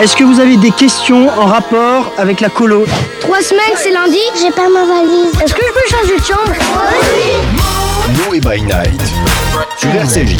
Est-ce 0.00 0.16
que 0.16 0.24
vous 0.24 0.40
avez 0.40 0.56
des 0.56 0.70
questions 0.70 1.28
en 1.28 1.46
rapport 1.46 2.12
avec 2.18 2.40
la 2.40 2.48
colo 2.50 2.84
Trois 3.20 3.40
semaines, 3.40 3.62
c'est 3.76 3.90
lundi 3.92 4.18
J'ai 4.38 4.50
pas 4.50 4.68
ma 4.68 4.84
valise. 4.84 5.32
Est-ce 5.42 5.54
que 5.54 5.62
je 5.66 5.72
peux 5.72 5.96
changer 5.96 6.18
de 6.18 6.24
chambre? 6.24 6.52
Noé 8.28 8.40
by 8.40 8.60
Night 8.62 9.00
sur 9.78 9.94
RCJ. 9.94 10.36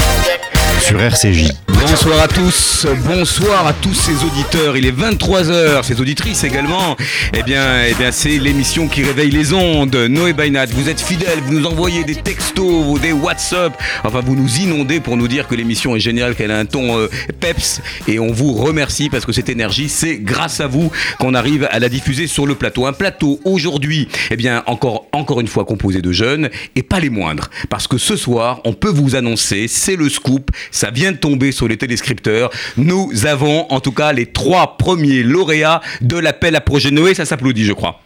Sur 0.80 1.00
RCJ. 1.00 1.63
Bonsoir 1.86 2.18
à 2.18 2.28
tous, 2.28 2.86
bonsoir 3.06 3.66
à 3.66 3.74
tous 3.74 3.92
ces 3.92 4.24
auditeurs. 4.24 4.74
Il 4.74 4.86
est 4.86 4.98
23h, 4.98 5.82
ces 5.82 6.00
auditrices 6.00 6.42
également. 6.42 6.96
Eh 7.34 7.42
bien, 7.42 7.84
eh 7.86 7.92
bien 7.92 8.10
c'est 8.10 8.38
l'émission 8.38 8.88
qui 8.88 9.02
réveille 9.02 9.30
les 9.30 9.52
ondes. 9.52 9.94
Noé 9.94 10.32
Bainat, 10.32 10.66
vous 10.66 10.88
êtes 10.88 11.00
fidèles, 11.00 11.40
vous 11.44 11.52
nous 11.52 11.66
envoyez 11.66 12.02
des 12.04 12.14
textos, 12.14 12.98
des 13.02 13.12
WhatsApp. 13.12 13.78
Enfin, 14.02 14.20
vous 14.20 14.34
nous 14.34 14.60
inondez 14.60 15.00
pour 15.00 15.18
nous 15.18 15.28
dire 15.28 15.46
que 15.46 15.54
l'émission 15.54 15.94
est 15.94 16.00
géniale, 16.00 16.34
qu'elle 16.34 16.52
a 16.52 16.58
un 16.58 16.64
ton 16.64 16.98
euh, 16.98 17.08
peps. 17.38 17.82
Et 18.08 18.18
on 18.18 18.32
vous 18.32 18.54
remercie 18.54 19.10
parce 19.10 19.26
que 19.26 19.32
cette 19.32 19.50
énergie, 19.50 19.90
c'est 19.90 20.16
grâce 20.16 20.60
à 20.60 20.66
vous 20.66 20.90
qu'on 21.18 21.34
arrive 21.34 21.68
à 21.70 21.80
la 21.80 21.90
diffuser 21.90 22.26
sur 22.26 22.46
le 22.46 22.54
plateau. 22.54 22.86
Un 22.86 22.94
plateau 22.94 23.40
aujourd'hui, 23.44 24.08
eh 24.30 24.36
bien, 24.36 24.62
encore, 24.66 25.06
encore 25.12 25.40
une 25.40 25.48
fois 25.48 25.66
composé 25.66 26.00
de 26.00 26.12
jeunes 26.12 26.48
et 26.76 26.82
pas 26.82 26.98
les 26.98 27.10
moindres. 27.10 27.50
Parce 27.68 27.86
que 27.86 27.98
ce 27.98 28.16
soir, 28.16 28.62
on 28.64 28.72
peut 28.72 28.90
vous 28.90 29.16
annoncer, 29.16 29.68
c'est 29.68 29.96
le 29.96 30.08
scoop, 30.08 30.50
ça 30.70 30.90
vient 30.90 31.12
de 31.12 31.18
tomber 31.18 31.52
sur 31.52 31.68
les 31.68 31.73
téléscripteurs. 31.76 32.50
Nous 32.76 33.26
avons 33.26 33.70
en 33.70 33.80
tout 33.80 33.92
cas 33.92 34.12
les 34.12 34.26
trois 34.26 34.76
premiers 34.76 35.22
lauréats 35.22 35.80
de 36.00 36.16
l'appel 36.16 36.56
à 36.56 36.60
projet 36.60 36.90
Noé. 36.90 37.14
Ça 37.14 37.24
s'applaudit, 37.24 37.64
je 37.64 37.72
crois. 37.72 38.00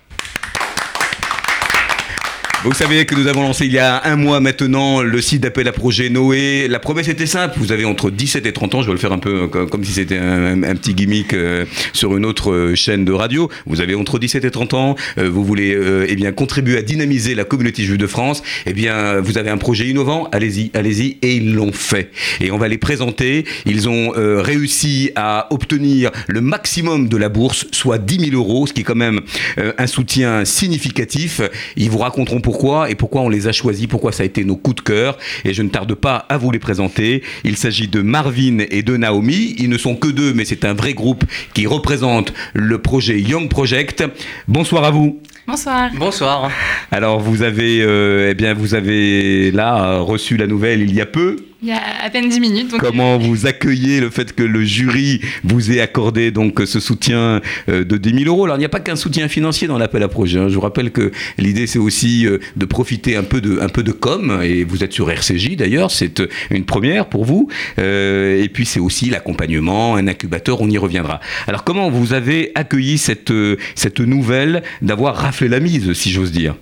Vous 2.64 2.74
savez 2.74 3.06
que 3.06 3.14
nous 3.14 3.28
avons 3.28 3.42
lancé 3.42 3.66
il 3.66 3.72
y 3.72 3.78
a 3.78 4.02
un 4.04 4.16
mois 4.16 4.40
maintenant 4.40 5.00
le 5.00 5.20
site 5.20 5.42
d'appel 5.42 5.68
à 5.68 5.72
projet 5.72 6.10
Noé. 6.10 6.66
La 6.68 6.80
promesse 6.80 7.06
était 7.06 7.24
simple, 7.24 7.54
vous 7.56 7.70
avez 7.70 7.84
entre 7.84 8.10
17 8.10 8.46
et 8.46 8.52
30 8.52 8.74
ans, 8.74 8.82
je 8.82 8.88
vais 8.88 8.94
le 8.94 8.98
faire 8.98 9.12
un 9.12 9.20
peu 9.20 9.46
comme, 9.46 9.84
si 9.84 9.92
c'était 9.92 10.18
un, 10.18 10.74
petit 10.74 10.92
gimmick 10.92 11.34
euh, 11.34 11.66
sur 11.92 12.16
une 12.16 12.26
autre 12.26 12.50
euh, 12.50 12.74
chaîne 12.74 13.04
de 13.04 13.12
radio. 13.12 13.48
Vous 13.66 13.80
avez 13.80 13.94
entre 13.94 14.18
17 14.18 14.44
et 14.44 14.50
30 14.50 14.74
ans, 14.74 14.96
euh, 15.18 15.30
vous 15.30 15.44
voulez 15.44 15.78
eh 16.08 16.16
bien 16.16 16.32
contribuer 16.32 16.78
à 16.78 16.82
dynamiser 16.82 17.36
la 17.36 17.44
communauté 17.44 17.84
juive 17.84 17.96
de 17.96 18.08
France, 18.08 18.42
eh 18.66 18.72
bien 18.72 19.20
vous 19.20 19.38
avez 19.38 19.50
un 19.50 19.58
projet 19.58 19.86
innovant, 19.86 20.28
allez-y, 20.32 20.72
allez-y 20.74 21.16
et 21.22 21.36
ils 21.36 21.54
l'ont 21.54 21.72
fait. 21.72 22.10
Et 22.40 22.50
on 22.50 22.58
va 22.58 22.66
les 22.66 22.78
présenter, 22.78 23.44
ils 23.66 23.88
ont 23.88 24.12
réussi 24.16 25.12
à 25.14 25.46
obtenir 25.50 26.10
le 26.26 26.40
maximum 26.40 27.08
de 27.08 27.16
la 27.16 27.28
bourse, 27.28 27.66
soit 27.70 27.98
10 27.98 28.30
000 28.30 28.36
euros, 28.36 28.66
ce 28.66 28.72
qui 28.72 28.80
est 28.80 28.84
quand 28.84 28.96
même 28.96 29.20
un 29.56 29.86
soutien 29.86 30.44
significatif. 30.44 31.40
Ils 31.76 31.90
vous 31.90 31.98
raconteront 31.98 32.40
pourquoi 32.48 32.88
et 32.88 32.94
pourquoi 32.94 33.20
on 33.20 33.28
les 33.28 33.46
a 33.46 33.52
choisis, 33.52 33.86
pourquoi 33.86 34.10
ça 34.10 34.22
a 34.22 34.26
été 34.26 34.42
nos 34.42 34.56
coups 34.56 34.76
de 34.76 34.80
cœur. 34.80 35.18
Et 35.44 35.52
je 35.52 35.60
ne 35.60 35.68
tarde 35.68 35.92
pas 35.94 36.24
à 36.30 36.38
vous 36.38 36.50
les 36.50 36.58
présenter. 36.58 37.22
Il 37.44 37.58
s'agit 37.58 37.88
de 37.88 38.00
Marvin 38.00 38.60
et 38.70 38.82
de 38.82 38.96
Naomi. 38.96 39.54
Ils 39.58 39.68
ne 39.68 39.76
sont 39.76 39.96
que 39.96 40.08
deux, 40.08 40.32
mais 40.32 40.46
c'est 40.46 40.64
un 40.64 40.72
vrai 40.72 40.94
groupe 40.94 41.24
qui 41.52 41.66
représente 41.66 42.32
le 42.54 42.78
projet 42.78 43.20
Young 43.20 43.50
Project. 43.50 44.02
Bonsoir 44.46 44.84
à 44.84 44.90
vous. 44.90 45.20
Bonsoir. 45.46 45.90
Bonsoir. 45.98 46.50
Alors 46.90 47.20
vous 47.20 47.42
avez, 47.42 47.82
euh, 47.82 48.30
eh 48.30 48.34
bien, 48.34 48.54
vous 48.54 48.72
avez 48.74 49.50
là 49.50 49.98
reçu 49.98 50.38
la 50.38 50.46
nouvelle 50.46 50.80
il 50.80 50.94
y 50.94 51.02
a 51.02 51.06
peu. 51.06 51.36
Il 51.60 51.68
y 51.68 51.72
a 51.72 51.80
à 52.04 52.08
peine 52.08 52.28
10 52.28 52.38
minutes. 52.38 52.70
Donc... 52.70 52.80
Comment 52.80 53.18
vous 53.18 53.46
accueillez 53.46 54.00
le 54.00 54.10
fait 54.10 54.32
que 54.32 54.44
le 54.44 54.62
jury 54.62 55.20
vous 55.42 55.72
ait 55.72 55.80
accordé 55.80 56.30
donc 56.30 56.60
ce 56.64 56.78
soutien 56.78 57.40
euh, 57.68 57.84
de 57.84 57.96
10 57.96 58.24
000 58.24 58.24
euros? 58.26 58.44
Alors 58.44 58.56
il 58.56 58.60
n'y 58.60 58.64
a 58.64 58.68
pas 58.68 58.78
qu'un 58.78 58.94
soutien 58.94 59.26
financier 59.26 59.66
dans 59.66 59.76
l'appel 59.76 60.04
à 60.04 60.08
projet. 60.08 60.38
Hein. 60.38 60.48
Je 60.48 60.54
vous 60.54 60.60
rappelle 60.60 60.92
que 60.92 61.10
l'idée 61.36 61.66
c'est 61.66 61.80
aussi 61.80 62.26
euh, 62.26 62.38
de 62.56 62.64
profiter 62.64 63.16
un 63.16 63.24
peu 63.24 63.40
de, 63.40 63.58
un 63.58 63.68
peu 63.68 63.82
de 63.82 63.90
com 63.90 64.40
et 64.40 64.62
vous 64.62 64.84
êtes 64.84 64.92
sur 64.92 65.10
RCJ 65.10 65.56
d'ailleurs, 65.56 65.90
c'est 65.90 66.22
une 66.50 66.64
première 66.64 67.06
pour 67.06 67.24
vous. 67.24 67.48
Euh, 67.80 68.40
et 68.40 68.48
puis 68.48 68.64
c'est 68.64 68.80
aussi 68.80 69.10
l'accompagnement, 69.10 69.96
un 69.96 70.06
incubateur, 70.06 70.60
on 70.60 70.70
y 70.70 70.78
reviendra. 70.78 71.18
Alors 71.48 71.64
comment 71.64 71.90
vous 71.90 72.12
avez 72.12 72.52
accueilli 72.54 72.98
cette, 72.98 73.32
cette 73.74 73.98
nouvelle 73.98 74.62
d'avoir 74.80 75.16
raflé 75.16 75.48
la 75.48 75.58
mise, 75.58 75.92
si 75.92 76.12
j'ose 76.12 76.30
dire? 76.30 76.54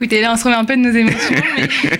Écoutez, 0.00 0.20
là 0.20 0.32
on 0.32 0.36
se 0.36 0.44
remet 0.44 0.54
un 0.54 0.64
peu 0.64 0.76
de 0.76 0.82
nos 0.82 0.92
émotions. 0.92 1.42
mais... 1.56 1.68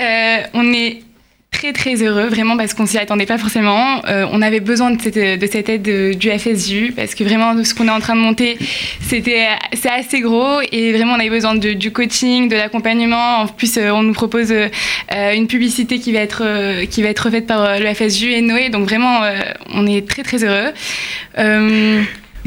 Euh, 0.00 0.38
on 0.54 0.72
est 0.72 1.02
très 1.50 1.72
très 1.72 2.02
heureux 2.02 2.28
vraiment 2.28 2.56
parce 2.56 2.74
qu'on 2.74 2.86
s'y 2.86 2.98
attendait 2.98 3.26
pas 3.26 3.38
forcément. 3.38 4.04
Euh, 4.06 4.26
on 4.32 4.42
avait 4.42 4.60
besoin 4.60 4.90
de 4.90 5.00
cette, 5.00 5.16
de 5.16 5.46
cette 5.46 5.68
aide 5.68 5.82
de, 5.82 6.12
du 6.12 6.30
FSU 6.30 6.92
parce 6.94 7.14
que 7.14 7.24
vraiment 7.24 7.64
ce 7.64 7.74
qu'on 7.74 7.88
est 7.88 7.92
en 7.92 8.00
train 8.00 8.14
de 8.14 8.20
monter 8.20 8.58
c'était 9.00 9.46
c'est 9.72 9.90
assez 9.90 10.20
gros 10.20 10.60
et 10.70 10.92
vraiment 10.92 11.14
on 11.14 11.20
avait 11.20 11.30
besoin 11.30 11.54
du 11.54 11.90
coaching, 11.90 12.48
de 12.48 12.56
l'accompagnement. 12.56 13.38
En 13.38 13.46
plus 13.46 13.76
euh, 13.76 13.90
on 13.90 14.02
nous 14.02 14.12
propose 14.12 14.52
euh, 14.52 14.68
une 15.34 15.46
publicité 15.46 15.98
qui 15.98 16.12
va 16.12 16.20
être 16.20 16.44
qui 16.90 17.02
va 17.02 17.08
être 17.08 17.30
faite 17.30 17.46
par 17.46 17.78
le 17.78 17.94
FSU 17.94 18.32
et 18.32 18.40
Noé 18.42 18.68
donc 18.68 18.88
vraiment 18.88 19.22
on 19.72 19.86
est 19.86 20.06
très 20.06 20.22
très 20.22 20.44
heureux. 20.44 20.72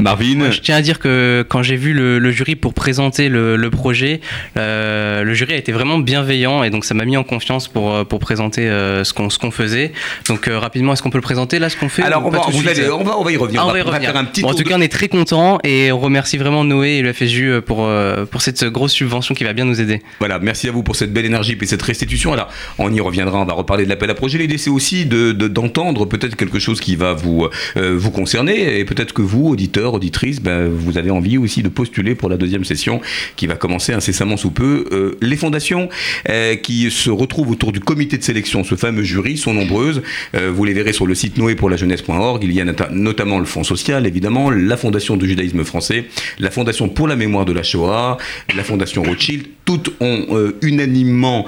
Marvin 0.01 0.35
Moi, 0.35 0.51
Je 0.51 0.59
tiens 0.59 0.75
à 0.75 0.81
dire 0.81 0.99
que 0.99 1.45
quand 1.47 1.63
j'ai 1.63 1.75
vu 1.75 1.93
le, 1.93 2.19
le, 2.19 2.31
jury 2.31 2.55
pour 2.55 2.73
présenter 2.73 3.29
le, 3.29 3.55
le 3.55 3.69
projet, 3.69 4.21
euh, 4.57 5.23
le 5.23 5.33
jury 5.33 5.53
a 5.53 5.57
été 5.57 5.71
vraiment 5.71 5.99
bienveillant 5.99 6.63
et 6.63 6.69
donc 6.69 6.85
ça 6.85 6.93
m'a 6.93 7.05
mis 7.05 7.17
en 7.17 7.23
confiance 7.23 7.67
pour, 7.67 8.05
pour 8.05 8.19
présenter 8.19 8.67
euh, 8.69 9.03
ce 9.03 9.13
qu'on 9.13 9.51
faisait. 9.51 9.91
Donc 10.27 10.47
euh, 10.47 10.59
rapidement, 10.59 10.93
est-ce 10.93 11.03
qu'on 11.03 11.09
peut 11.09 11.17
le 11.17 11.23
présenter 11.23 11.59
là, 11.59 11.69
ce 11.69 11.77
qu'on 11.77 11.89
fait 11.89 12.03
Alors 12.03 12.25
on 12.25 12.29
va, 12.29 12.41
on, 12.47 13.03
va, 13.03 13.17
on 13.17 13.23
va 13.23 13.31
y 13.31 13.37
revenir. 13.37 13.61
Ah, 13.61 13.67
on, 13.67 13.67
va, 13.69 13.73
va, 13.73 13.79
y 13.79 13.81
revenir. 13.81 14.11
faire 14.11 14.17
un 14.17 14.25
petit 14.25 14.41
bon, 14.41 14.49
en 14.49 14.53
tout 14.53 14.63
cas, 14.63 14.75
on 14.77 14.81
est 14.81 14.91
très 14.91 15.07
content 15.07 15.59
et 15.63 15.91
on 15.91 15.99
remercie 15.99 16.37
vraiment 16.37 16.63
Noé 16.63 16.97
et 16.97 17.01
le 17.01 17.13
FSU 17.13 17.61
pour, 17.65 17.89
pour 18.29 18.41
cette 18.41 18.63
grosse 18.65 18.93
subvention 18.93 19.35
qui 19.35 19.43
va 19.43 19.53
bien 19.53 19.65
nous 19.65 19.79
aider. 19.79 20.01
Voilà, 20.19 20.39
merci 20.39 20.67
à 20.67 20.71
vous 20.71 20.83
pour 20.83 20.95
cette 20.95 21.13
belle 21.13 21.25
énergie 21.25 21.57
et 21.59 21.65
cette 21.65 21.81
restitution. 21.81 22.33
Alors 22.33 22.49
on 22.77 22.91
y 22.91 22.99
reviendra, 22.99 23.39
on 23.39 23.45
va 23.45 23.53
reparler 23.53 23.85
de 23.85 23.89
l'appel 23.89 24.09
à 24.09 24.15
projet. 24.15 24.37
L'idée 24.37 24.57
c'est 24.57 24.69
aussi 24.69 25.05
d'entendre 25.05 26.05
de, 26.05 26.05
de, 26.05 26.09
peut-être 26.09 26.35
quelque 26.35 26.59
chose 26.59 26.79
qui 26.79 26.95
va 26.95 27.13
vous, 27.13 27.47
vous 27.75 28.11
concerner 28.11 28.79
et 28.79 28.85
peut-être 28.85 29.13
que 29.13 29.21
vous, 29.21 29.47
auditeurs, 29.47 29.90
auditrices, 29.93 30.41
ben, 30.41 30.67
vous 30.67 30.97
avez 30.97 31.11
envie 31.11 31.37
aussi 31.37 31.63
de 31.63 31.69
postuler 31.69 32.15
pour 32.15 32.29
la 32.29 32.37
deuxième 32.37 32.63
session 32.63 33.01
qui 33.35 33.47
va 33.47 33.55
commencer 33.55 33.93
incessamment 33.93 34.37
sous 34.37 34.51
peu. 34.51 34.85
Euh, 34.91 35.17
les 35.21 35.37
fondations 35.37 35.89
euh, 36.29 36.55
qui 36.55 36.91
se 36.91 37.09
retrouvent 37.09 37.51
autour 37.51 37.71
du 37.71 37.79
comité 37.79 38.17
de 38.17 38.23
sélection, 38.23 38.63
ce 38.63 38.75
fameux 38.75 39.03
jury, 39.03 39.37
sont 39.37 39.53
nombreuses. 39.53 40.01
Euh, 40.35 40.51
vous 40.53 40.65
les 40.65 40.73
verrez 40.73 40.93
sur 40.93 41.05
le 41.05 41.15
site 41.15 41.37
noépourlajeunesse.org. 41.37 42.43
Il 42.43 42.51
y 42.51 42.61
a 42.61 42.65
not 42.65 42.73
notamment 42.91 43.39
le 43.39 43.45
Fonds 43.45 43.63
social, 43.63 44.05
évidemment, 44.07 44.49
la 44.49 44.77
Fondation 44.77 45.17
du 45.17 45.27
judaïsme 45.27 45.63
français, 45.63 46.05
la 46.39 46.49
Fondation 46.49 46.89
pour 46.89 47.07
la 47.07 47.15
mémoire 47.15 47.45
de 47.45 47.51
la 47.51 47.63
Shoah, 47.63 48.17
la 48.55 48.63
Fondation 48.63 49.03
Rothschild. 49.03 49.47
Toutes 49.71 49.93
ont 50.01 50.51
unanimement 50.61 51.45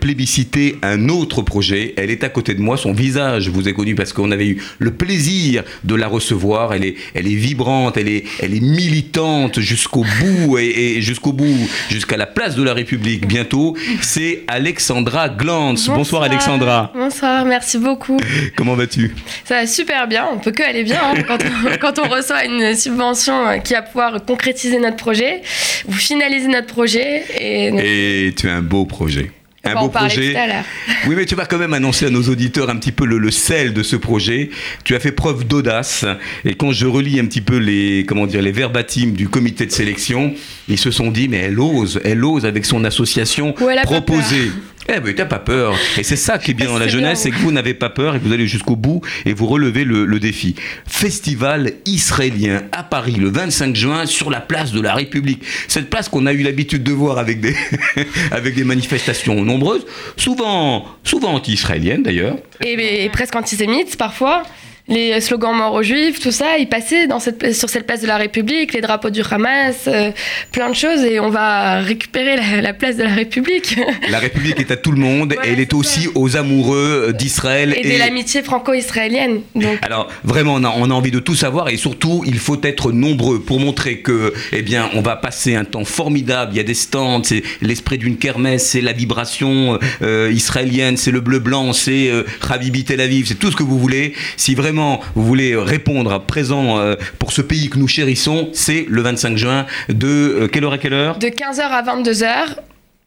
plébiscité 0.00 0.76
un 0.82 1.08
autre 1.08 1.42
projet. 1.42 1.94
Elle 1.96 2.10
est 2.10 2.24
à 2.24 2.28
côté 2.28 2.54
de 2.54 2.60
moi. 2.60 2.76
Son 2.76 2.92
visage 2.92 3.48
vous 3.48 3.68
est 3.68 3.74
connu 3.74 3.94
parce 3.94 4.12
qu'on 4.12 4.32
avait 4.32 4.48
eu 4.48 4.62
le 4.80 4.90
plaisir 4.90 5.62
de 5.84 5.94
la 5.94 6.08
recevoir. 6.08 6.74
Elle 6.74 6.84
est, 6.84 6.96
elle 7.14 7.28
est 7.28 7.34
vibrante, 7.36 7.96
elle 7.96 8.08
est, 8.08 8.24
elle 8.42 8.54
est 8.54 8.60
militante 8.60 9.60
jusqu'au 9.60 10.04
bout 10.20 10.58
et, 10.58 10.96
et 10.96 11.00
jusqu'au 11.00 11.32
bout, 11.32 11.68
jusqu'à 11.90 12.16
la 12.16 12.26
place 12.26 12.56
de 12.56 12.64
la 12.64 12.74
République 12.74 13.28
bientôt. 13.28 13.76
C'est 14.00 14.42
Alexandra 14.48 15.28
Glantz. 15.28 15.86
Bonsoir. 15.86 15.96
Bonsoir. 15.98 16.22
Alexandra. 16.24 16.90
Bonsoir, 16.92 17.44
merci 17.44 17.78
beaucoup. 17.78 18.18
Comment 18.56 18.74
vas-tu? 18.74 19.14
Ça 19.44 19.60
va 19.60 19.66
super 19.66 20.08
bien, 20.08 20.26
on 20.32 20.38
peut 20.38 20.50
que 20.50 20.62
aller 20.62 20.82
bien 20.82 21.00
hein, 21.02 21.22
quand, 21.26 21.38
on, 21.44 21.76
quand, 21.80 21.98
on, 21.98 22.08
reçoit 22.08 22.44
une 22.44 22.74
subvention 22.74 23.60
qui 23.62 23.74
va 23.74 23.82
pouvoir 23.82 24.24
concrétiser 24.24 24.80
notre 24.80 24.96
projet, 24.96 25.42
vous 25.86 25.98
finalisez 25.98 26.48
notre 26.48 26.66
projet. 26.66 27.24
Et, 27.38 27.59
et 27.60 28.32
tu 28.36 28.48
as 28.48 28.56
un 28.56 28.62
beau 28.62 28.84
projet 28.84 29.30
un 29.64 29.80
beau 29.80 29.88
projet. 29.88 30.34
Oui, 31.06 31.14
mais 31.16 31.24
tu 31.24 31.34
vas 31.34 31.46
quand 31.46 31.58
même 31.58 31.72
annoncer 31.72 32.06
à 32.06 32.10
nos 32.10 32.22
auditeurs 32.22 32.68
un 32.68 32.76
petit 32.76 32.92
peu 32.92 33.06
le, 33.06 33.18
le 33.18 33.30
sel 33.30 33.72
de 33.72 33.82
ce 33.82 33.96
projet. 33.96 34.50
Tu 34.84 34.94
as 34.94 35.00
fait 35.00 35.12
preuve 35.12 35.46
d'audace. 35.46 36.04
Et 36.44 36.54
quand 36.54 36.72
je 36.72 36.86
relis 36.86 37.18
un 37.18 37.24
petit 37.24 37.40
peu 37.40 37.56
les, 37.56 38.04
comment 38.06 38.26
dire, 38.26 38.42
les 38.42 38.52
verbatims 38.52 39.12
du 39.12 39.28
comité 39.28 39.64
de 39.66 39.72
sélection, 39.72 40.34
ils 40.68 40.78
se 40.78 40.90
sont 40.90 41.10
dit, 41.10 41.28
mais 41.28 41.38
elle 41.38 41.58
ose, 41.58 42.00
elle 42.04 42.24
ose 42.24 42.44
avec 42.44 42.66
son 42.66 42.84
association 42.84 43.54
proposer. 43.84 44.50
Eh 44.92 45.00
ben, 45.00 45.14
t'as 45.14 45.24
pas 45.24 45.38
peur. 45.38 45.74
Et 45.98 46.02
c'est 46.02 46.16
ça 46.16 46.38
qui 46.38 46.50
est 46.50 46.54
bien 46.54 46.66
dans 46.66 46.78
la 46.78 46.88
jeunesse, 46.88 47.20
c'est 47.20 47.30
que 47.30 47.38
vous 47.38 47.52
n'avez 47.52 47.74
pas 47.74 47.90
peur 47.90 48.16
et 48.16 48.18
que 48.18 48.24
vous 48.24 48.32
allez 48.32 48.48
jusqu'au 48.48 48.76
bout 48.76 49.00
et 49.24 49.32
vous 49.32 49.46
relevez 49.46 49.84
le, 49.84 50.04
le, 50.04 50.18
défi. 50.18 50.56
Festival 50.86 51.72
israélien 51.86 52.62
à 52.72 52.82
Paris 52.82 53.14
le 53.14 53.30
25 53.30 53.76
juin 53.76 54.06
sur 54.06 54.30
la 54.30 54.40
place 54.40 54.72
de 54.72 54.80
la 54.80 54.94
République. 54.94 55.44
Cette 55.68 55.90
place 55.90 56.08
qu'on 56.08 56.26
a 56.26 56.32
eu 56.32 56.42
l'habitude 56.42 56.82
de 56.82 56.92
voir 56.92 57.18
avec 57.18 57.40
des, 57.40 57.54
avec 58.32 58.54
des 58.54 58.64
manifestations 58.64 59.44
nombreuses, 59.44 59.86
souvent, 60.16 60.86
souvent 61.04 61.34
anti-israéliennes 61.34 62.02
d'ailleurs. 62.02 62.36
Et, 62.64 63.04
et, 63.04 63.08
presque 63.10 63.36
antisémites 63.36 63.96
parfois. 63.96 64.42
Les 64.90 65.20
slogans 65.20 65.54
morts 65.54 65.74
aux 65.74 65.82
juifs, 65.82 66.18
tout 66.18 66.32
ça, 66.32 66.58
ils 66.58 66.68
passaient 66.68 67.06
dans 67.06 67.20
cette, 67.20 67.54
sur 67.54 67.70
cette 67.70 67.86
place 67.86 68.02
de 68.02 68.08
la 68.08 68.16
République, 68.16 68.72
les 68.72 68.80
drapeaux 68.80 69.10
du 69.10 69.22
Hamas, 69.30 69.84
euh, 69.86 70.10
plein 70.50 70.68
de 70.68 70.74
choses, 70.74 71.04
et 71.04 71.20
on 71.20 71.30
va 71.30 71.80
récupérer 71.80 72.60
la, 72.60 72.72
place 72.72 72.96
de 72.96 73.04
la 73.04 73.14
République. 73.14 73.76
La 74.08 74.18
République 74.18 74.58
est 74.58 74.72
à 74.72 74.76
tout 74.76 74.90
le 74.90 74.98
monde, 74.98 75.34
et 75.44 75.48
elle 75.48 75.60
est 75.60 75.74
aussi 75.74 76.08
aux 76.16 76.36
amoureux 76.36 77.14
d'Israël. 77.16 77.74
Et, 77.78 77.92
de 77.92 77.98
l'amitié 77.98 78.42
franco-israélienne. 78.42 79.42
Alors, 79.82 80.08
vraiment, 80.24 80.54
on 80.54 80.64
a, 80.64 80.74
on 80.76 80.90
a, 80.90 80.94
envie 80.94 81.12
de 81.12 81.20
tout 81.20 81.36
savoir, 81.36 81.68
et 81.68 81.76
surtout, 81.76 82.24
il 82.26 82.38
faut 82.38 82.60
être 82.62 82.90
nombreux 82.90 83.40
pour 83.40 83.60
montrer 83.60 83.98
que, 83.98 84.34
eh 84.52 84.62
bien, 84.62 84.90
on 84.94 85.02
va 85.02 85.14
passer 85.14 85.54
un 85.54 85.64
temps 85.64 85.84
formidable, 85.84 86.52
il 86.54 86.56
y 86.56 86.60
a 86.60 86.64
des 86.64 86.74
stands, 86.74 87.22
c'est 87.22 87.44
l'esprit 87.62 87.98
d'une 87.98 88.16
kermesse, 88.16 88.66
c'est 88.66 88.80
la 88.80 88.92
vibration 88.92 89.78
euh, 90.02 90.32
israélienne, 90.34 90.96
c'est 90.96 91.12
le 91.12 91.20
bleu-blanc, 91.20 91.72
c'est 91.72 92.08
euh, 92.08 92.24
Habibi 92.48 92.84
Tel 92.84 93.00
Aviv, 93.00 93.26
c'est 93.28 93.38
tout 93.38 93.52
ce 93.52 93.56
que 93.56 93.62
vous 93.62 93.78
voulez. 93.78 94.14
Si 94.36 94.56
vraiment 94.56 94.79
vous 95.14 95.24
voulez 95.24 95.56
répondre 95.56 96.12
à 96.12 96.20
présent 96.20 96.78
euh, 96.78 96.94
pour 97.18 97.32
ce 97.32 97.42
pays 97.42 97.68
que 97.68 97.78
nous 97.78 97.88
chérissons, 97.88 98.50
c'est 98.52 98.86
le 98.88 99.02
25 99.02 99.36
juin 99.36 99.66
de 99.88 100.08
euh, 100.08 100.48
quelle 100.48 100.64
heure 100.64 100.72
à 100.72 100.78
quelle 100.78 100.94
heure? 100.94 101.18
De 101.18 101.28
15h 101.28 101.60
à 101.60 101.82
22h. 101.82 102.56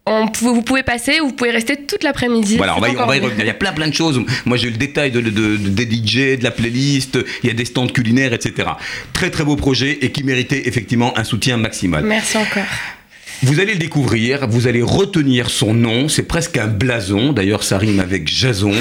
On, 0.06 0.26
vous 0.42 0.60
pouvez 0.60 0.82
passer 0.82 1.20
ou 1.22 1.28
vous 1.28 1.32
pouvez 1.32 1.50
rester 1.50 1.76
toute 1.76 2.02
l'après-midi. 2.02 2.58
Voilà, 2.58 2.76
on 2.76 2.80
va, 2.80 2.90
y, 2.90 2.96
revenir. 2.96 3.30
Il 3.38 3.46
y 3.46 3.50
a 3.50 3.54
plein 3.54 3.72
plein 3.72 3.88
de 3.88 3.94
choses. 3.94 4.20
Moi 4.44 4.58
j'ai 4.58 4.68
eu 4.68 4.70
le 4.70 4.76
détail 4.76 5.10
de, 5.10 5.20
des 5.20 5.84
DJ, 5.84 6.38
de 6.38 6.44
la 6.44 6.50
playlist, 6.50 7.18
il 7.42 7.48
y 7.48 7.50
a 7.50 7.54
des 7.54 7.64
stands 7.64 7.86
culinaires, 7.86 8.34
etc. 8.34 8.68
Très 9.14 9.30
très 9.30 9.44
beau 9.44 9.56
projet 9.56 9.98
et 10.02 10.12
qui 10.12 10.22
méritait 10.22 10.68
effectivement 10.68 11.16
un 11.16 11.24
soutien 11.24 11.56
maximal. 11.56 12.04
Merci 12.04 12.36
encore. 12.36 12.64
Vous 13.42 13.60
allez 13.60 13.72
le 13.72 13.78
découvrir, 13.78 14.46
vous 14.48 14.68
allez 14.68 14.82
retenir 14.82 15.50
son 15.50 15.74
nom, 15.74 16.08
c'est 16.08 16.22
presque 16.22 16.56
un 16.56 16.66
blason, 16.66 17.32
d'ailleurs 17.32 17.62
ça 17.62 17.78
rime 17.78 18.00
avec 18.00 18.28
Jason. 18.28 18.72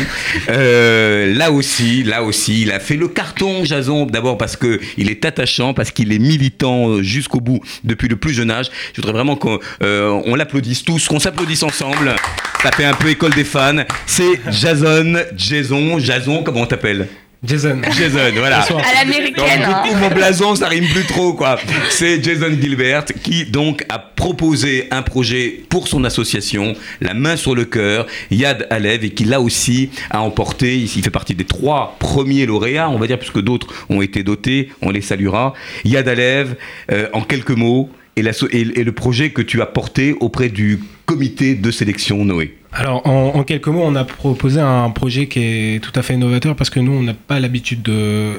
Euh, 0.50 1.34
là 1.34 1.52
aussi, 1.52 2.04
là 2.04 2.24
aussi, 2.24 2.62
il 2.62 2.72
a 2.72 2.80
fait 2.80 2.96
le 2.96 3.08
carton 3.08 3.66
Jason, 3.66 4.06
d'abord 4.06 4.38
parce 4.38 4.56
que 4.56 4.80
il 4.98 5.10
est 5.10 5.26
attachant, 5.26 5.74
parce 5.74 5.92
qu'il 5.92 6.14
est 6.14 6.20
militant 6.20 6.90
euh, 6.90 7.04
jusqu'au 7.04 7.42
bout 7.42 7.60
depuis 7.84 8.08
le 8.08 8.16
plus 8.16 8.34
jeune 8.34 8.52
âge. 8.52 8.70
Je 8.94 9.02
voudrais 9.02 9.14
vraiment 9.14 9.36
qu'on 9.36 9.60
euh, 9.82 10.36
l'applaudisse 10.36 10.84
tous, 10.84 11.08
qu'on 11.08 11.20
s'applaudisse 11.20 11.64
ensemble. 11.64 12.16
Ça 12.62 12.72
fait 12.72 12.86
un 12.86 12.94
peu 12.94 13.10
école 13.10 13.34
des 13.34 13.44
fans. 13.44 13.84
C'est 14.06 14.40
Jason, 14.50 15.16
Jason, 15.36 16.00
Jason, 16.00 16.44
comment 16.44 16.62
on 16.62 16.66
t'appelle? 16.66 17.08
Jason. 17.44 17.82
Jason, 17.98 18.32
voilà. 18.38 18.62
À 18.62 19.04
l'américaine. 19.04 19.60
Du 19.60 19.66
coup, 19.66 19.96
hein. 19.96 20.00
mon 20.00 20.10
blason, 20.10 20.56
ça 20.56 20.70
rime 20.70 20.88
plus 20.88 21.04
trop, 21.04 21.34
quoi. 21.34 21.60
C'est 21.90 22.24
Jason 22.24 22.50
Gilbert 22.50 23.04
qui, 23.22 23.46
donc, 23.46 23.86
a 23.90 24.00
proposé 24.00 24.88
un 24.92 25.02
projet 25.02 25.62
pour 25.68 25.90
son 25.90 26.06
association, 26.06 26.74
La 27.02 27.14
main 27.14 27.36
sur 27.36 27.54
le 27.54 27.66
cœur, 27.66 28.08
Yad 28.32 28.66
Alev, 28.70 29.04
et 29.04 29.10
qui, 29.10 29.26
là 29.26 29.42
aussi, 29.42 29.90
a 30.10 30.22
emporté, 30.22 30.78
il 30.78 30.88
fait 30.88 31.10
partie 31.10 31.36
des 31.36 31.44
trois 31.44 31.98
premiers 32.00 32.46
lauréats, 32.46 32.90
on 32.90 32.98
va 32.98 33.08
dire, 33.08 33.20
puisque 33.20 33.42
d'autres 33.42 33.68
ont 33.90 34.02
été 34.02 34.24
dotés, 34.24 34.70
on 34.82 34.90
les 34.90 35.02
saluera. 35.02 35.54
Yad 35.84 36.08
Alev, 36.08 36.56
euh, 36.92 37.10
en 37.12 37.22
quelques 37.22 37.52
mots, 37.52 37.90
et, 38.16 38.24
le 38.24 38.92
projet 38.92 39.32
que 39.32 39.42
tu 39.42 39.62
as 39.62 39.66
porté 39.66 40.16
auprès 40.20 40.50
du 40.50 40.80
comité 41.06 41.56
de 41.56 41.72
sélection 41.72 42.24
Noé 42.26 42.58
alors, 42.76 43.06
en, 43.06 43.44
quelques 43.44 43.68
mots, 43.68 43.84
on 43.84 43.94
a 43.94 44.04
proposé 44.04 44.60
un 44.60 44.90
projet 44.90 45.28
qui 45.28 45.40
est 45.44 45.84
tout 45.84 45.92
à 45.94 46.02
fait 46.02 46.16
innovateur 46.16 46.56
parce 46.56 46.72
que 46.72 46.80
nous, 46.80 46.92
on 46.92 47.04
n'a 47.04 47.14
pas 47.14 47.40
l'habitude 47.40 47.84
de 47.84 48.32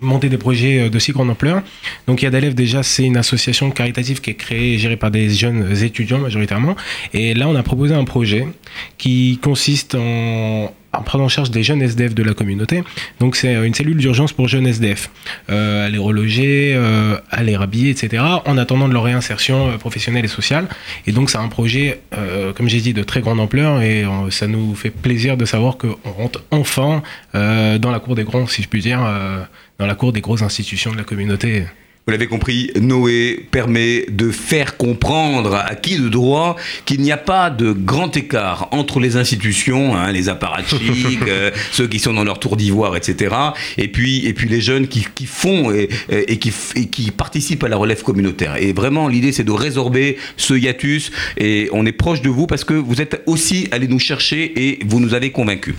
monter 0.00 0.30
des 0.30 0.38
projets 0.38 0.88
de 0.88 0.98
si 0.98 1.12
grande 1.12 1.30
ampleur. 1.30 1.62
Donc 2.06 2.22
Yadalev 2.22 2.54
déjà 2.54 2.82
c'est 2.82 3.04
une 3.04 3.16
association 3.16 3.70
caritative 3.70 4.20
qui 4.20 4.30
est 4.30 4.34
créée 4.34 4.74
et 4.74 4.78
gérée 4.78 4.96
par 4.96 5.10
des 5.10 5.28
jeunes 5.30 5.76
étudiants 5.82 6.18
majoritairement. 6.18 6.76
Et 7.12 7.34
là 7.34 7.48
on 7.48 7.54
a 7.54 7.62
proposé 7.62 7.94
un 7.94 8.04
projet 8.04 8.46
qui 8.98 9.38
consiste 9.42 9.94
en 9.94 10.72
en 10.96 11.02
prenant 11.02 11.24
en 11.24 11.28
charge 11.28 11.50
des 11.50 11.62
jeunes 11.62 11.82
SDF 11.82 12.14
de 12.14 12.22
la 12.22 12.34
communauté. 12.34 12.82
Donc 13.20 13.36
c'est 13.36 13.54
une 13.54 13.74
cellule 13.74 13.96
d'urgence 13.96 14.32
pour 14.32 14.48
jeunes 14.48 14.66
SDF. 14.66 15.10
Euh, 15.50 15.88
reloger, 15.98 16.72
euh, 16.74 17.16
à 17.30 17.42
rhabiller, 17.58 17.90
etc. 17.90 18.22
en 18.44 18.58
attendant 18.58 18.88
de 18.88 18.92
leur 18.92 19.04
réinsertion 19.04 19.68
euh, 19.68 19.76
professionnelle 19.76 20.24
et 20.24 20.28
sociale. 20.28 20.68
Et 21.06 21.12
donc 21.12 21.30
c'est 21.30 21.38
un 21.38 21.48
projet, 21.48 22.00
comme 22.54 22.68
j'ai 22.68 22.80
dit, 22.80 22.92
de 22.92 23.02
très 23.02 23.20
grande 23.20 23.40
ampleur 23.40 23.82
et 23.82 24.04
ça 24.30 24.46
nous 24.46 24.74
fait 24.74 24.90
plaisir 24.90 25.36
de 25.36 25.44
savoir 25.44 25.76
qu'on 25.78 25.96
rentre 26.04 26.42
enfin 26.50 27.02
dans 27.32 27.90
la 27.90 27.98
cour 27.98 28.14
des 28.14 28.24
grands, 28.24 28.46
si 28.46 28.62
je 28.62 28.68
puis 28.68 28.80
dire, 28.80 29.00
dans 29.78 29.86
la 29.86 29.94
cour 29.94 30.12
des 30.12 30.20
grosses 30.20 30.42
institutions 30.42 30.92
de 30.92 30.96
la 30.96 31.04
communauté. 31.04 31.64
Vous 32.08 32.12
l'avez 32.12 32.28
compris, 32.28 32.70
Noé 32.80 33.44
permet 33.50 34.06
de 34.08 34.30
faire 34.30 34.76
comprendre 34.76 35.56
à 35.56 35.74
qui 35.74 35.98
de 35.98 36.08
droit 36.08 36.54
qu'il 36.84 37.00
n'y 37.00 37.10
a 37.10 37.16
pas 37.16 37.50
de 37.50 37.72
grand 37.72 38.16
écart 38.16 38.68
entre 38.70 39.00
les 39.00 39.16
institutions, 39.16 39.96
hein, 39.96 40.12
les 40.12 40.28
apparatchiks, 40.28 41.22
euh, 41.26 41.50
ceux 41.72 41.88
qui 41.88 41.98
sont 41.98 42.12
dans 42.12 42.22
leur 42.22 42.38
tour 42.38 42.56
d'ivoire, 42.56 42.96
etc., 42.96 43.34
et 43.76 43.88
puis, 43.88 44.24
et 44.24 44.34
puis 44.34 44.48
les 44.48 44.60
jeunes 44.60 44.86
qui, 44.86 45.04
qui 45.16 45.26
font 45.26 45.72
et, 45.72 45.88
et, 46.08 46.38
qui, 46.38 46.52
et, 46.76 46.86
qui, 46.86 47.10
participent 47.10 47.64
à 47.64 47.68
la 47.68 47.76
relève 47.76 48.04
communautaire. 48.04 48.54
Et 48.54 48.72
vraiment, 48.72 49.08
l'idée, 49.08 49.32
c'est 49.32 49.42
de 49.42 49.50
résorber 49.50 50.16
ce 50.36 50.54
hiatus, 50.54 51.10
et 51.36 51.68
on 51.72 51.86
est 51.86 51.92
proche 51.92 52.22
de 52.22 52.30
vous 52.30 52.46
parce 52.46 52.62
que 52.62 52.74
vous 52.74 53.00
êtes 53.00 53.20
aussi 53.26 53.66
allés 53.72 53.88
nous 53.88 53.98
chercher 53.98 54.68
et 54.68 54.78
vous 54.86 55.00
nous 55.00 55.14
avez 55.14 55.32
convaincus. 55.32 55.74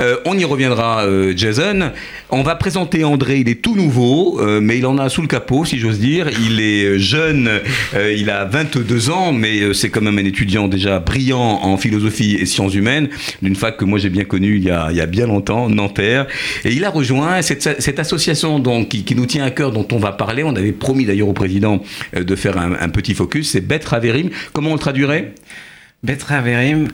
Euh, 0.00 0.16
on 0.24 0.36
y 0.36 0.44
reviendra, 0.44 1.04
euh, 1.04 1.34
Jason. 1.36 1.92
On 2.30 2.42
va 2.42 2.56
présenter 2.56 3.04
André, 3.04 3.38
il 3.38 3.48
est 3.48 3.62
tout 3.62 3.76
nouveau, 3.76 4.40
euh, 4.40 4.60
mais 4.60 4.78
il 4.78 4.86
en 4.86 4.98
a 4.98 5.08
sous 5.08 5.22
le 5.22 5.28
capot 5.28 5.66
si 5.68 5.78
j'ose 5.78 5.98
dire. 5.98 6.28
Il 6.40 6.60
est 6.60 6.98
jeune, 6.98 7.48
euh, 7.94 8.14
il 8.16 8.30
a 8.30 8.46
22 8.46 9.10
ans, 9.10 9.32
mais 9.32 9.60
euh, 9.60 9.74
c'est 9.74 9.90
quand 9.90 10.00
même 10.00 10.18
un 10.18 10.24
étudiant 10.24 10.66
déjà 10.66 10.98
brillant 10.98 11.60
en 11.62 11.76
philosophie 11.76 12.36
et 12.36 12.46
sciences 12.46 12.74
humaines, 12.74 13.08
d'une 13.42 13.54
fac 13.54 13.76
que 13.76 13.84
moi 13.84 13.98
j'ai 13.98 14.08
bien 14.08 14.24
connue 14.24 14.56
il 14.56 14.64
y, 14.64 14.70
a, 14.70 14.88
il 14.90 14.96
y 14.96 15.00
a 15.02 15.06
bien 15.06 15.26
longtemps, 15.26 15.68
Nanterre. 15.68 16.26
Et 16.64 16.72
il 16.72 16.84
a 16.84 16.90
rejoint 16.90 17.42
cette, 17.42 17.98
association 17.98 18.62
qui, 18.84 19.14
nous 19.14 19.26
tient 19.26 19.44
à 19.44 19.50
cœur, 19.50 19.72
dont 19.72 19.86
on 19.92 19.98
va 19.98 20.12
parler. 20.12 20.42
On 20.42 20.56
avait 20.56 20.72
promis 20.72 21.04
d'ailleurs 21.04 21.28
au 21.28 21.34
président 21.34 21.82
euh, 22.16 22.24
de 22.24 22.34
faire 22.34 22.56
un, 22.58 22.88
petit 22.88 23.12
focus. 23.12 23.50
C'est 23.50 23.60
Bet 23.60 23.80
Raverim. 23.84 24.30
Comment 24.54 24.70
on 24.70 24.74
le 24.74 24.78
traduirait? 24.78 25.34
Bet 26.02 26.18
Raverim. 26.26 26.88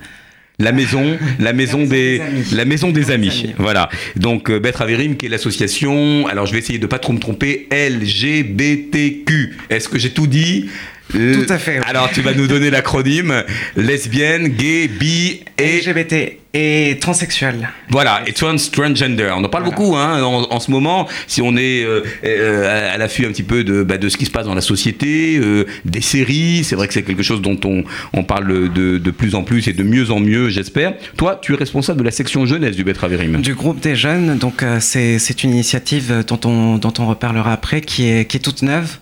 La 0.65 0.73
maison, 0.73 1.19
la 1.39 1.53
maison 1.53 1.85
des, 1.85 2.23
la 2.53 2.65
maison 2.65 2.91
des 2.91 3.11
amis. 3.11 3.53
Voilà. 3.59 3.91
Donc 4.17 4.51
euh, 4.51 4.59
Betra 4.59 4.85
Averim, 4.85 5.17
qui 5.17 5.27
est 5.27 5.29
l'association. 5.29 6.27
Alors 6.27 6.47
je 6.47 6.53
vais 6.53 6.59
essayer 6.59 6.79
de 6.79 6.87
pas 6.87 6.99
trop 6.99 7.13
me 7.13 7.19
tromper. 7.19 7.69
LGBTQ. 7.71 9.57
Est-ce 9.69 9.91
que 9.91 9.99
j'ai 9.99 10.11
tout 10.11 10.27
dit? 10.27 10.71
Tout 11.13 11.47
à 11.51 11.59
fait. 11.59 11.81
Alors 11.87 12.11
tu 12.11 12.23
vas 12.23 12.33
nous 12.33 12.47
donner 12.47 12.71
l'acronyme 12.71 13.45
lesbienne, 13.77 14.49
gay, 14.49 14.89
bi 14.89 15.43
et 15.59 15.81
LGBT 15.81 16.44
et 16.55 16.99
transsexuel. 17.01 17.69
Voilà, 17.91 18.23
et 18.29 18.33
transgender. 18.33 19.29
On 19.37 19.43
en 19.43 19.49
parle 19.49 19.65
beaucoup 19.65 19.97
hein, 19.97 20.23
en, 20.23 20.61
ce 20.61 20.71
moment, 20.71 21.09
si 21.27 21.43
on 21.43 21.57
est 21.57 21.83
euh, 21.85 22.03
euh, 22.25 22.95
à 22.95 22.97
l'affût 22.97 23.27
un 23.27 23.31
petit 23.31 23.43
peu 23.43 23.65
de, 23.65 23.83
bah, 23.83 23.99
de 23.99 24.09
ce 24.09 24.17
qui 24.17 24.25
se 24.25 24.31
passe 24.31 24.47
dans 24.47 24.55
la 24.55 24.61
société, 24.61 25.37
euh, 25.37 25.67
des 25.85 26.01
séries, 26.01 26.63
c'est 26.63 26.77
vrai 26.77 26.87
que 26.87 26.95
c'est 26.95 27.03
quelque 27.03 27.25
chose 27.25 27.43
dont 27.43 27.59
on, 27.65 27.83
on 28.13 28.23
parle 28.23 28.73
de, 28.73 28.99
de, 28.99 29.11
plus 29.11 29.35
en 29.35 29.43
plus 29.43 29.67
et 29.67 29.73
de 29.73 29.83
mieux 29.83 30.13
en 30.13 30.21
mieux, 30.21 30.49
j'espère. 30.49 30.95
Toi, 31.17 31.41
tu 31.43 31.55
es 31.55 31.57
responsable 31.57 31.99
de 31.99 32.05
la 32.05 32.13
section 32.13 32.47
jeunesse 32.47 32.77
du 32.77 32.85
Betraverim. 32.85 33.41
Du 33.43 33.55
groupe 33.55 33.81
des 33.81 33.97
jeunes, 33.97 34.39
donc 34.39 34.65
c'est 34.79 35.43
une 35.43 35.51
initiative 35.51 36.25
dont 36.27 36.41
on, 36.45 36.79
dont 36.79 36.93
on 37.01 37.07
reparlera 37.07 37.53
après, 37.53 37.81
qui 37.81 38.09
est, 38.09 38.27
qui 38.27 38.37
est 38.37 38.41
toute 38.41 38.63
neuve, 38.63 38.99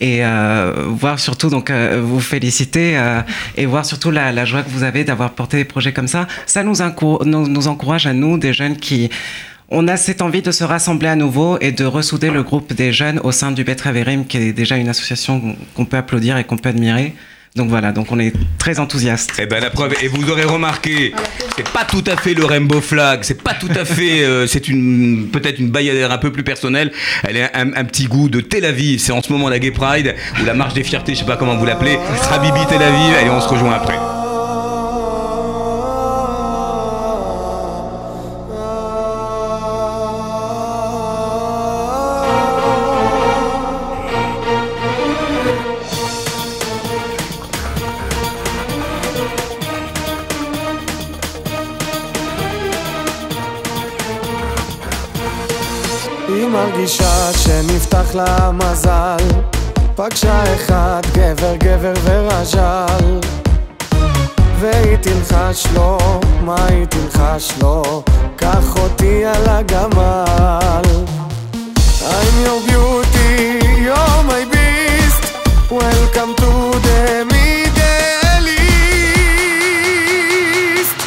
et 0.00 0.22
voir 0.88 1.20
surtout, 1.20 1.50
donc 1.50 1.70
vous 1.70 2.20
féliciter, 2.20 3.00
et 3.56 3.66
voir 3.66 3.84
surtout 3.86 4.10
la, 4.10 4.32
la 4.32 4.44
joie 4.44 4.62
que 4.62 4.70
vous 4.70 4.82
avez 4.82 5.04
d'avoir 5.04 5.32
porté 5.32 5.56
des 5.58 5.64
projets 5.64 5.92
comme 5.92 6.08
ça. 6.08 6.26
Ça 6.46 6.64
nous 6.64 6.82
inclut 6.82 6.95
nous, 7.24 7.68
encourage 7.68 8.06
à 8.06 8.12
nous, 8.12 8.38
des 8.38 8.52
jeunes 8.52 8.76
qui 8.76 9.10
on 9.68 9.88
a 9.88 9.96
cette 9.96 10.22
envie 10.22 10.42
de 10.42 10.52
se 10.52 10.62
rassembler 10.62 11.08
à 11.08 11.16
nouveau 11.16 11.58
et 11.60 11.72
de 11.72 11.84
ressouder 11.84 12.30
le 12.30 12.44
groupe 12.44 12.72
des 12.72 12.92
jeunes 12.92 13.20
au 13.24 13.32
sein 13.32 13.50
du 13.50 13.64
Betraverim, 13.64 14.24
qui 14.24 14.36
est 14.36 14.52
déjà 14.52 14.76
une 14.76 14.88
association 14.88 15.56
qu'on 15.74 15.84
peut 15.84 15.96
applaudir 15.96 16.38
et 16.38 16.44
qu'on 16.44 16.56
peut 16.56 16.68
admirer. 16.68 17.14
Donc 17.56 17.70
voilà, 17.70 17.90
donc 17.90 18.12
on 18.12 18.18
est 18.18 18.34
très 18.58 18.78
enthousiaste. 18.78 19.32
Eh 19.38 19.46
ben 19.46 19.62
la 19.62 19.70
preuve, 19.70 19.94
et 20.02 20.08
vous 20.08 20.30
aurez 20.30 20.44
remarqué, 20.44 21.14
c'est 21.56 21.68
pas 21.70 21.86
tout 21.86 22.04
à 22.06 22.14
fait 22.14 22.34
le 22.34 22.44
rainbow 22.44 22.82
flag, 22.82 23.20
c'est 23.22 23.42
pas 23.42 23.54
tout 23.54 23.70
à 23.74 23.86
fait, 23.86 24.22
euh, 24.24 24.46
c'est 24.46 24.68
une 24.68 25.28
peut-être 25.32 25.58
une 25.58 25.70
bayadère 25.70 26.12
un 26.12 26.18
peu 26.18 26.30
plus 26.30 26.44
personnelle. 26.44 26.92
Elle 27.24 27.38
a 27.38 27.50
un, 27.54 27.84
petit 27.86 28.04
goût 28.04 28.28
de 28.28 28.40
Tel 28.40 28.66
Aviv. 28.66 29.00
C'est 29.00 29.12
en 29.12 29.22
ce 29.22 29.32
moment 29.32 29.48
la 29.48 29.58
Gay 29.58 29.70
Pride 29.70 30.14
ou 30.40 30.44
la 30.44 30.52
marche 30.52 30.74
des 30.74 30.84
fiertés, 30.84 31.14
je 31.14 31.20
sais 31.20 31.24
pas 31.24 31.38
comment 31.38 31.56
vous 31.56 31.64
l'appelez. 31.64 31.98
Habibi 32.30 32.60
Tel 32.68 32.82
Aviv. 32.82 33.14
Allez, 33.18 33.30
on 33.30 33.40
se 33.40 33.48
rejoint 33.48 33.72
après. 33.72 33.96
פגשה 60.10 60.54
אחד 60.54 61.00
גבר 61.12 61.56
גבר 61.56 61.92
ורז'ל. 62.04 63.20
והיא 64.60 64.96
תלחש 64.96 65.66
לו, 65.74 65.98
מה 66.40 66.66
היא 66.68 66.86
תלחש 66.86 67.52
לו? 67.62 68.02
קח 68.36 68.76
אותי 68.76 69.24
על 69.24 69.48
הגמל. 69.48 70.82
I'm 72.00 72.34
your 72.44 72.60
beauty, 72.68 73.58
you're 73.86 74.22
my 74.30 74.44
beast. 74.52 75.22
Welcome 75.70 76.32
to 76.40 76.50
the 76.86 77.00
Middle 77.32 78.48
East. 80.78 80.98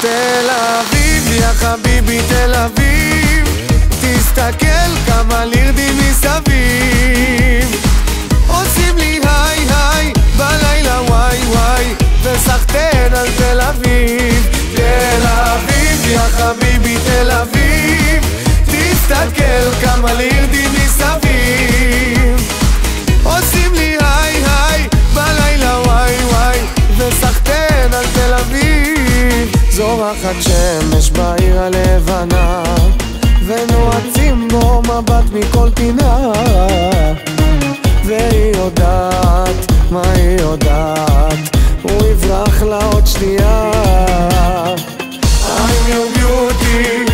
תל 0.00 0.48
אביב, 0.50 1.32
יא 1.32 1.52
חביבי 1.52 2.20
תל 2.28 2.54
אביב. 2.54 3.44
תסתכל 4.00 4.90
כמה 5.06 5.44
לירדים 5.44 5.94
מסביב. 5.98 6.83
סחטיין 12.44 13.14
על 13.14 13.26
תל 13.36 13.60
אביב. 13.60 14.48
תל 14.76 15.26
אביב, 15.26 16.06
יא 16.10 16.18
חביבי 16.18 16.96
תל 17.04 17.30
אביב. 17.30 18.24
תסתכל 18.66 19.70
כמה 19.80 20.12
לירדים 20.12 20.70
מסביב. 20.72 22.50
עושים 23.22 23.74
לי 23.74 23.96
היי 24.00 24.42
היי 24.44 24.88
בלילה 25.14 25.80
וואי 25.84 26.14
וואי. 26.30 26.58
וסחטיין 26.96 27.94
על 27.94 28.04
תל 28.14 28.34
אביב. 28.34 29.56
זורחת 29.70 30.36
שמש 30.40 31.10
בעיר 31.10 31.60
הלבנה 31.60 32.62
ונועצים 33.46 34.48
בו 34.48 34.82
מבט 34.82 35.24
מכל 35.32 35.68
פינה. 35.74 36.32
והיא 38.06 38.56
יודעת 38.56 39.72
מה 39.90 40.02
היא 40.14 40.40
יודעת. 40.40 41.56
הוא 41.84 42.06
יברח 42.06 42.62
לה 42.62 42.84
עוד 42.84 43.06
שנייה. 43.06 43.70
I'm 45.56 45.80
your 45.90 46.06
beauty, 46.14 47.13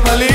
valía 0.00 0.33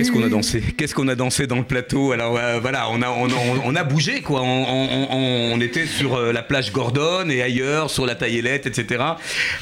Qu'est-ce 0.00 0.12
qu'on 0.12 0.22
a 0.22 0.28
dansé 0.28 0.62
Qu'est-ce 0.76 0.94
qu'on 0.94 1.08
a 1.08 1.14
dansé 1.14 1.46
dans 1.46 1.56
le 1.56 1.64
plateau 1.64 2.12
Alors 2.12 2.38
euh, 2.38 2.58
voilà, 2.60 2.88
on 2.90 3.02
a, 3.02 3.08
on, 3.10 3.26
on- 3.26 3.60
on 3.66 3.76
a 3.76 3.84
bougé 3.84 4.20
quoi. 4.22 4.40
On, 4.42 4.64
on- 4.64 5.08
on- 5.10 5.52
on 5.54 5.60
était 5.60 5.84
sur 5.86 6.14
euh, 6.16 6.32
la 6.32 6.42
plage 6.42 6.72
Gordon 6.72 7.28
et 7.28 7.42
ailleurs, 7.42 7.90
sur 7.90 8.06
la 8.06 8.14
Taillelette, 8.14 8.66
etc. 8.66 9.02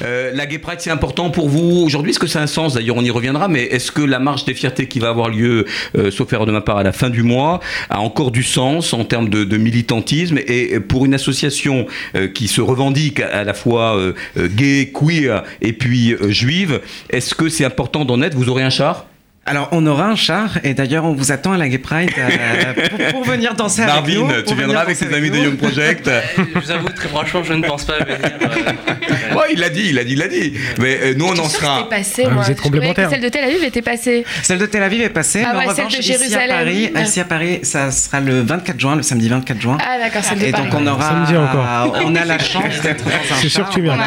Euh, 0.01 0.31
la 0.33 0.45
Gay 0.45 0.57
Pride, 0.59 0.79
c'est 0.79 0.91
important 0.91 1.29
pour 1.29 1.49
vous 1.49 1.83
aujourd'hui? 1.85 2.11
Est-ce 2.11 2.19
que 2.19 2.27
ça 2.27 2.39
a 2.39 2.43
un 2.43 2.47
sens? 2.47 2.75
D'ailleurs, 2.75 2.95
on 2.97 3.03
y 3.03 3.09
reviendra. 3.11 3.47
Mais 3.49 3.63
est-ce 3.63 3.91
que 3.91 4.01
la 4.01 4.19
marche 4.19 4.45
des 4.45 4.53
fiertés 4.53 4.87
qui 4.87 4.99
va 4.99 5.09
avoir 5.09 5.29
lieu, 5.29 5.65
euh, 5.97 6.09
sauf 6.09 6.31
erreur 6.31 6.45
de 6.45 6.51
ma 6.53 6.61
part, 6.61 6.77
à 6.77 6.83
la 6.83 6.93
fin 6.93 7.09
du 7.09 7.23
mois, 7.23 7.59
a 7.89 7.99
encore 7.99 8.31
du 8.31 8.43
sens 8.43 8.93
en 8.93 9.03
termes 9.03 9.27
de, 9.29 9.43
de 9.43 9.57
militantisme? 9.57 10.37
Et 10.47 10.79
pour 10.79 11.05
une 11.05 11.13
association 11.13 11.85
qui 12.33 12.47
se 12.47 12.61
revendique 12.61 13.19
à 13.19 13.43
la 13.43 13.53
fois 13.53 13.99
gay, 14.37 14.91
queer 14.93 15.43
et 15.61 15.73
puis 15.73 16.15
juive, 16.29 16.79
est-ce 17.09 17.35
que 17.35 17.49
c'est 17.49 17.65
important 17.65 18.05
d'en 18.05 18.21
être? 18.21 18.35
Vous 18.35 18.47
aurez 18.49 18.63
un 18.63 18.69
char? 18.69 19.05
Alors, 19.49 19.67
on 19.71 19.83
aura 19.87 20.05
un 20.05 20.15
char 20.15 20.59
et 20.63 20.75
d'ailleurs, 20.75 21.05
on 21.05 21.13
vous 21.13 21.31
attend 21.31 21.53
à 21.53 21.57
la 21.57 21.67
Gay 21.67 21.79
Pride 21.79 22.11
euh, 22.19 22.73
pour, 23.11 23.11
pour 23.13 23.23
venir 23.23 23.55
danser 23.55 23.81
avec 23.81 23.93
Marvin, 23.95 24.13
nous. 24.13 24.27
tu 24.27 24.43
pour 24.43 24.53
venir 24.53 24.65
viendras 24.67 24.81
avec 24.83 24.99
tes 24.99 25.11
amis 25.11 25.31
de 25.31 25.35
nous. 25.37 25.43
Young 25.45 25.57
Project 25.57 26.07
Je 26.37 26.59
vous 26.59 26.69
avoue, 26.71 26.89
très 26.89 27.09
franchement, 27.09 27.41
je 27.43 27.53
ne 27.53 27.63
pense 27.65 27.83
pas 27.83 27.97
venir. 27.97 28.17
euh, 28.21 29.35
Ouais, 29.35 29.45
il 29.53 29.59
l'a 29.59 29.69
dit, 29.69 29.85
il 29.89 29.95
l'a 29.95 30.03
dit, 30.03 30.13
il 30.13 30.19
l'a 30.19 30.27
dit. 30.27 30.53
Mais 30.77 30.99
euh, 31.01 31.13
nous, 31.17 31.25
on 31.25 31.39
en 31.39 31.49
sera. 31.49 31.89
Passé, 31.89 32.25
Ah, 32.27 32.29
moi. 32.29 32.43
vous 32.43 32.51
êtes 32.51 32.61
complémentaires. 32.61 33.05
que 33.09 33.15
Celle 33.15 33.23
de 33.23 33.29
Tel 33.29 33.43
Aviv 33.43 33.63
était 33.63 33.81
passée. 33.81 34.23
Celle 34.43 34.59
de 34.59 34.65
Tel 34.67 34.83
Aviv 34.83 35.01
est 35.01 35.09
passée, 35.09 35.43
Ah 35.43 35.53
mais 35.53 35.59
ouais, 35.61 35.65
en 35.71 35.75
celle 35.75 35.85
revanche, 35.85 35.97
de 35.97 36.03
ici 36.03 36.13
à 36.13 36.17
Jérusalem. 36.17 36.57
Paris, 36.91 36.91
ici 37.07 37.19
à 37.19 37.25
Paris, 37.25 37.59
ça 37.63 37.89
sera 37.91 38.19
le 38.19 38.41
24 38.41 38.79
juin, 38.79 38.95
le 38.97 39.01
samedi 39.01 39.29
24 39.29 39.59
juin. 39.59 39.77
Ah 39.81 39.97
d'accord, 39.99 40.23
celle 40.23 40.37
de 40.39 40.45
Et 40.45 40.51
Paris. 40.51 40.63
donc 40.69 40.79
on 40.79 40.85
aura, 40.85 41.09
Samedi 41.09 41.35
encore. 41.37 41.97
on 42.05 42.15
a 42.15 42.25
la 42.25 42.37
chance 42.37 42.81
d'être 42.83 43.03
dans 43.03 43.09
un 43.09 43.41
C'est 43.41 43.49
sûr 43.49 43.61
char. 43.61 43.69
que 43.69 43.73
tu 43.73 43.81
viens. 43.81 43.97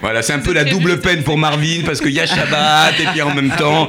Voilà, 0.00 0.22
c'est 0.22 0.32
un 0.32 0.38
peu 0.40 0.52
la 0.52 0.64
double 0.64 0.98
peine 1.00 1.22
pour 1.22 1.38
Marvin 1.38 1.82
parce 1.86 2.00
qu'il 2.00 2.10
y 2.12 2.18
a 2.20 2.26
Shabbat 2.26 2.94
et 2.98 3.06
puis 3.12 3.22
en 3.22 3.32
même 3.34 3.50
temps. 3.50 3.88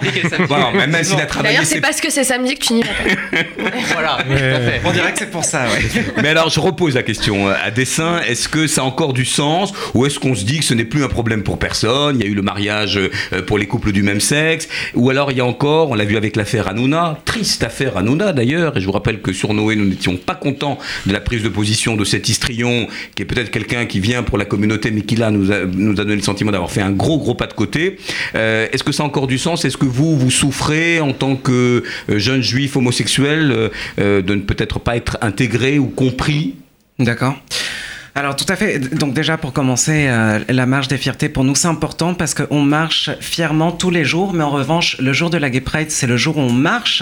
Voilà, 1.03 1.10
même 1.10 1.18
s'il 1.18 1.22
a 1.22 1.25
travaillé. 1.25 1.56
D'ailleurs, 1.56 1.68
c'est 1.68 1.82
parce 1.82 2.01
que 2.01 2.10
c'est 2.10 2.24
samedi 2.24 2.56
que 2.56 2.65
tu 2.65 2.74
n'y 2.74 2.82
vas 2.82 2.88
pas. 2.88 3.44
voilà, 3.94 4.18
tout 4.24 4.32
à 4.32 4.60
fait. 4.60 4.82
On 4.86 4.91
dirait 4.91 5.12
que 5.12 5.20
c'est 5.20 5.32
pour 5.32 5.44
ça, 5.44 5.65
ouais. 5.65 6.03
Mais 6.22 6.29
alors, 6.29 6.50
je 6.50 6.60
repose 6.60 6.96
la 6.96 7.03
question 7.03 7.50
euh, 7.50 7.53
à 7.63 7.72
dessein. 7.72 8.22
Est-ce 8.27 8.50
que 8.50 8.68
ça 8.68 8.82
a 8.82 8.84
encore 8.84 9.13
du 9.13 9.25
sens 9.25 9.74
ou 9.94 10.06
est-ce 10.06 10.20
qu'on 10.20 10.36
se 10.36 10.44
dit 10.44 10.60
que 10.60 10.65
ce 10.65 10.74
n'est 10.74 10.86
plus 10.86 11.03
un 11.03 11.08
problème 11.08 11.44
pour 11.44 11.60
personne? 11.60 12.18
Il 12.20 12.25
y 12.25 12.27
a 12.27 12.32
eu 12.32 12.36
le 12.36 12.41
mariage 12.41 12.98
euh, 12.98 13.41
pour 13.41 13.58
les 13.58 13.65
couples 13.65 13.91
du 13.91 14.03
même 14.03 14.20
sexe. 14.20 14.68
Ou 14.96 15.10
alors, 15.10 15.32
il 15.32 15.38
y 15.38 15.41
a 15.41 15.46
encore, 15.46 15.91
on 15.91 15.96
l'a 15.96 16.06
vu 16.06 16.18
avec 16.18 16.36
l'affaire 16.36 16.68
Hanouna, 16.68 17.20
triste 17.25 17.63
affaire 17.63 17.98
Hanouna 17.98 18.34
d'ailleurs. 18.34 18.77
Et 18.77 18.82
je 18.82 18.86
vous 18.86 18.91
rappelle 18.91 19.22
que 19.22 19.34
sur 19.34 19.53
Noé, 19.53 19.75
nous 19.75 19.86
n'étions 19.86 20.18
pas 20.18 20.36
contents 20.36 20.77
de 21.06 21.13
la 21.13 21.20
prise 21.20 21.44
de 21.44 21.50
position 21.50 21.96
de 21.96 22.06
cet 22.06 22.29
histrion, 22.29 22.88
qui 23.15 23.24
est 23.24 23.25
peut-être 23.25 23.51
quelqu'un 23.51 23.86
qui 23.86 24.00
vient 24.00 24.24
pour 24.24 24.38
la 24.38 24.46
communauté, 24.46 24.91
mais 24.91 25.01
qui 25.01 25.15
là 25.15 25.32
nous 25.32 25.51
a, 25.51 25.65
nous 25.65 25.94
a 25.94 26.03
donné 26.03 26.15
le 26.15 26.22
sentiment 26.22 26.51
d'avoir 26.51 26.72
fait 26.72 26.82
un 26.82 26.91
gros, 26.91 27.18
gros 27.18 27.36
pas 27.36 27.48
de 27.48 27.53
côté. 27.53 27.98
Euh, 28.36 28.68
est-ce 28.72 28.84
que 28.84 28.91
ça 28.91 29.03
a 29.03 29.06
encore 29.06 29.27
du 29.27 29.38
sens? 29.38 29.65
Est-ce 29.65 29.77
que 29.77 29.86
vous, 29.86 30.18
vous 30.18 30.32
souffrez 30.32 30.79
en 31.00 31.14
tant 31.14 31.36
que 31.36 31.84
euh, 32.10 32.20
jeune 32.20 32.42
juif 32.42 32.76
homosexuel 32.76 33.52
euh, 33.52 33.70
euh, 34.00 34.22
de 34.22 34.36
ne 34.36 34.42
peut-être 34.42 34.80
pas 34.80 34.96
être 34.96 35.18
intégré 35.22 35.80
ou 35.80 35.88
compris 35.88 36.56
D'accord. 37.00 37.36
Alors 38.20 38.36
tout 38.36 38.46
à 38.50 38.58
fait. 38.58 38.80
Donc 38.80 39.14
déjà 39.14 39.38
pour 39.38 39.54
commencer, 39.54 40.08
euh, 40.10 40.40
la 40.50 40.66
marche 40.66 40.90
des 40.90 40.98
fiertés 40.98 41.30
pour 41.30 41.46
nous 41.46 41.56
c'est 41.56 41.70
important 41.70 42.14
parce 42.14 42.34
qu'on 42.34 42.62
marche 42.62 43.10
fièrement 43.22 43.72
tous 43.72 43.92
les 43.92 44.04
jours, 44.04 44.34
mais 44.34 44.44
en 44.44 44.50
revanche 44.50 44.98
le 45.00 45.14
jour 45.14 45.30
de 45.30 45.38
la 45.38 45.50
Gay 45.50 45.62
Pride 45.62 45.90
c'est 45.90 46.06
le 46.06 46.18
jour 46.18 46.36
où 46.36 46.42
on 46.42 46.52
marche 46.52 47.02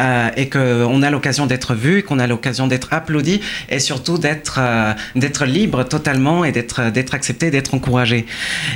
euh, 0.00 0.28
et 0.36 0.48
qu'on 0.48 1.02
a 1.04 1.10
l'occasion 1.10 1.46
d'être 1.46 1.76
vu, 1.76 2.02
qu'on 2.02 2.18
a 2.18 2.26
l'occasion 2.26 2.66
d'être 2.66 2.88
applaudi 2.90 3.40
et 3.68 3.78
surtout 3.78 4.18
d'être 4.18 4.56
euh, 4.58 4.92
d'être 5.14 5.44
libre 5.44 5.84
totalement 5.84 6.44
et 6.44 6.50
d'être 6.50 6.90
d'être 6.90 7.14
accepté, 7.14 7.52
d'être 7.52 7.72
encouragé. 7.72 8.26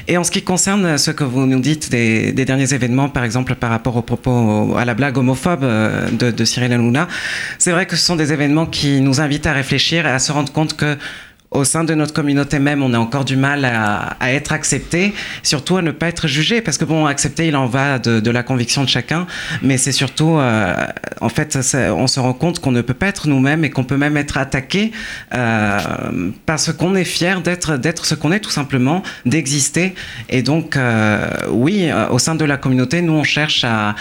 Et 0.06 0.16
en 0.16 0.23
ce 0.23 0.30
qui 0.30 0.42
concerne 0.42 0.97
ce 0.97 1.11
que 1.11 1.25
vous 1.25 1.44
nous 1.44 1.59
dites 1.59 1.90
des, 1.90 2.30
des 2.30 2.44
derniers 2.44 2.73
événements, 2.73 3.09
par 3.09 3.25
exemple 3.25 3.56
par 3.56 3.70
rapport 3.70 3.97
aux 3.97 4.02
propos 4.02 4.76
à 4.78 4.85
la 4.85 4.94
blague 4.94 5.18
homophobe 5.18 5.64
euh, 5.64 6.09
de, 6.12 6.30
de 6.30 6.44
Cyril 6.44 6.73
Hanouna, 6.73 7.09
c'est 7.59 7.73
vrai 7.73 7.87
que 7.87 7.97
ce 7.97 8.04
sont 8.06 8.14
des 8.14 8.32
événements 8.32 8.66
qui 8.66 9.00
nous 9.00 9.20
invitent 9.20 9.49
à 9.49 9.52
réfléchir 9.52 10.06
et 10.06 10.11
à 10.11 10.20
se 10.20 10.30
rendre 10.30 10.52
compte 10.52 10.76
que 10.76 10.97
au 11.50 11.64
sein 11.64 11.83
de 11.83 11.95
notre 11.95 12.12
communauté 12.12 12.61
même, 12.61 12.83
on 12.83 12.95
a 12.95 12.99
encore 12.99 13.25
du 13.25 13.37
mal 13.37 13.64
à, 13.64 14.16
à 14.21 14.33
être 14.33 14.52
accepté, 14.52 15.12
surtout 15.42 15.76
à 15.76 15.83
ne 15.83 15.90
pas 15.90 16.07
être 16.07 16.28
jugé, 16.28 16.61
parce 16.61 16.78
que 16.78 16.85
bon, 16.85 17.07
accepter, 17.07 17.49
il 17.49 17.57
en 17.57 17.66
va 17.66 17.99
de, 17.99 18.21
de 18.21 18.30
la 18.30 18.42
conviction 18.42 18.85
de 18.85 18.88
chacun, 18.88 19.26
mais 19.61 19.76
c'est 19.76 19.92
surtout, 19.92 20.37
euh, 20.38 20.75
en 21.21 21.28
fait, 21.28 21.59
on 21.75 22.07
se 22.07 22.21
rend 22.21 22.35
compte 22.35 22.61
qu'on 22.61 22.71
ne 22.71 22.83
peut 22.83 22.95
pas 22.95 23.09
être 23.09 23.26
nous-mêmes 23.26 23.64
et 23.64 23.71
qu'on 23.71 23.85
peut 23.85 23.97
même 23.97 24.16
être 24.16 24.38
attaqué 24.38 24.92
euh, 25.35 25.80
parce 26.47 26.73
qu'on 26.73 26.95
est 26.95 27.04
fier 27.04 27.40
d'être 27.40 27.76
d'être 27.76 28.07
ce 28.07 28.14
qu'on 28.14 28.30
est, 28.30 28.40
tout 28.40 28.50
simplement, 28.50 29.02
d'exister. 29.26 29.95
Et 30.28 30.42
donc, 30.42 30.76
euh, 30.76 31.28
oui, 31.49 31.90
euh, 31.90 32.09
au 32.11 32.19
sein 32.21 32.37
de 32.37 32.45
la 32.45 32.59
communauté, 32.59 33.02
nous, 33.02 33.14
on 33.14 33.25
cherche 33.25 33.64
à 33.64 33.97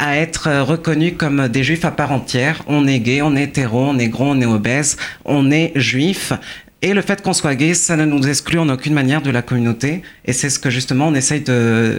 à 0.00 0.18
être 0.18 0.60
reconnus 0.60 1.14
comme 1.16 1.48
des 1.48 1.64
juifs 1.64 1.84
à 1.84 1.90
part 1.90 2.12
entière. 2.12 2.62
On 2.68 2.86
est 2.86 3.00
gay, 3.00 3.20
on 3.22 3.34
est 3.34 3.44
hétéro, 3.44 3.84
on 3.88 3.98
est 3.98 4.08
gros, 4.08 4.26
on 4.26 4.40
est 4.40 4.46
obèse, 4.46 4.96
on 5.24 5.50
est 5.50 5.72
juif. 5.74 6.32
Et 6.80 6.94
le 6.94 7.02
fait 7.02 7.22
qu'on 7.22 7.32
soit 7.32 7.56
gay, 7.56 7.74
ça 7.74 7.96
ne 7.96 8.04
nous 8.04 8.28
exclut 8.28 8.58
en 8.58 8.68
aucune 8.68 8.94
manière 8.94 9.20
de 9.20 9.30
la 9.30 9.42
communauté. 9.42 10.02
Et 10.24 10.32
c'est 10.32 10.50
ce 10.50 10.58
que 10.58 10.70
justement 10.70 11.08
on 11.08 11.14
essaye 11.14 11.40
de, 11.40 11.98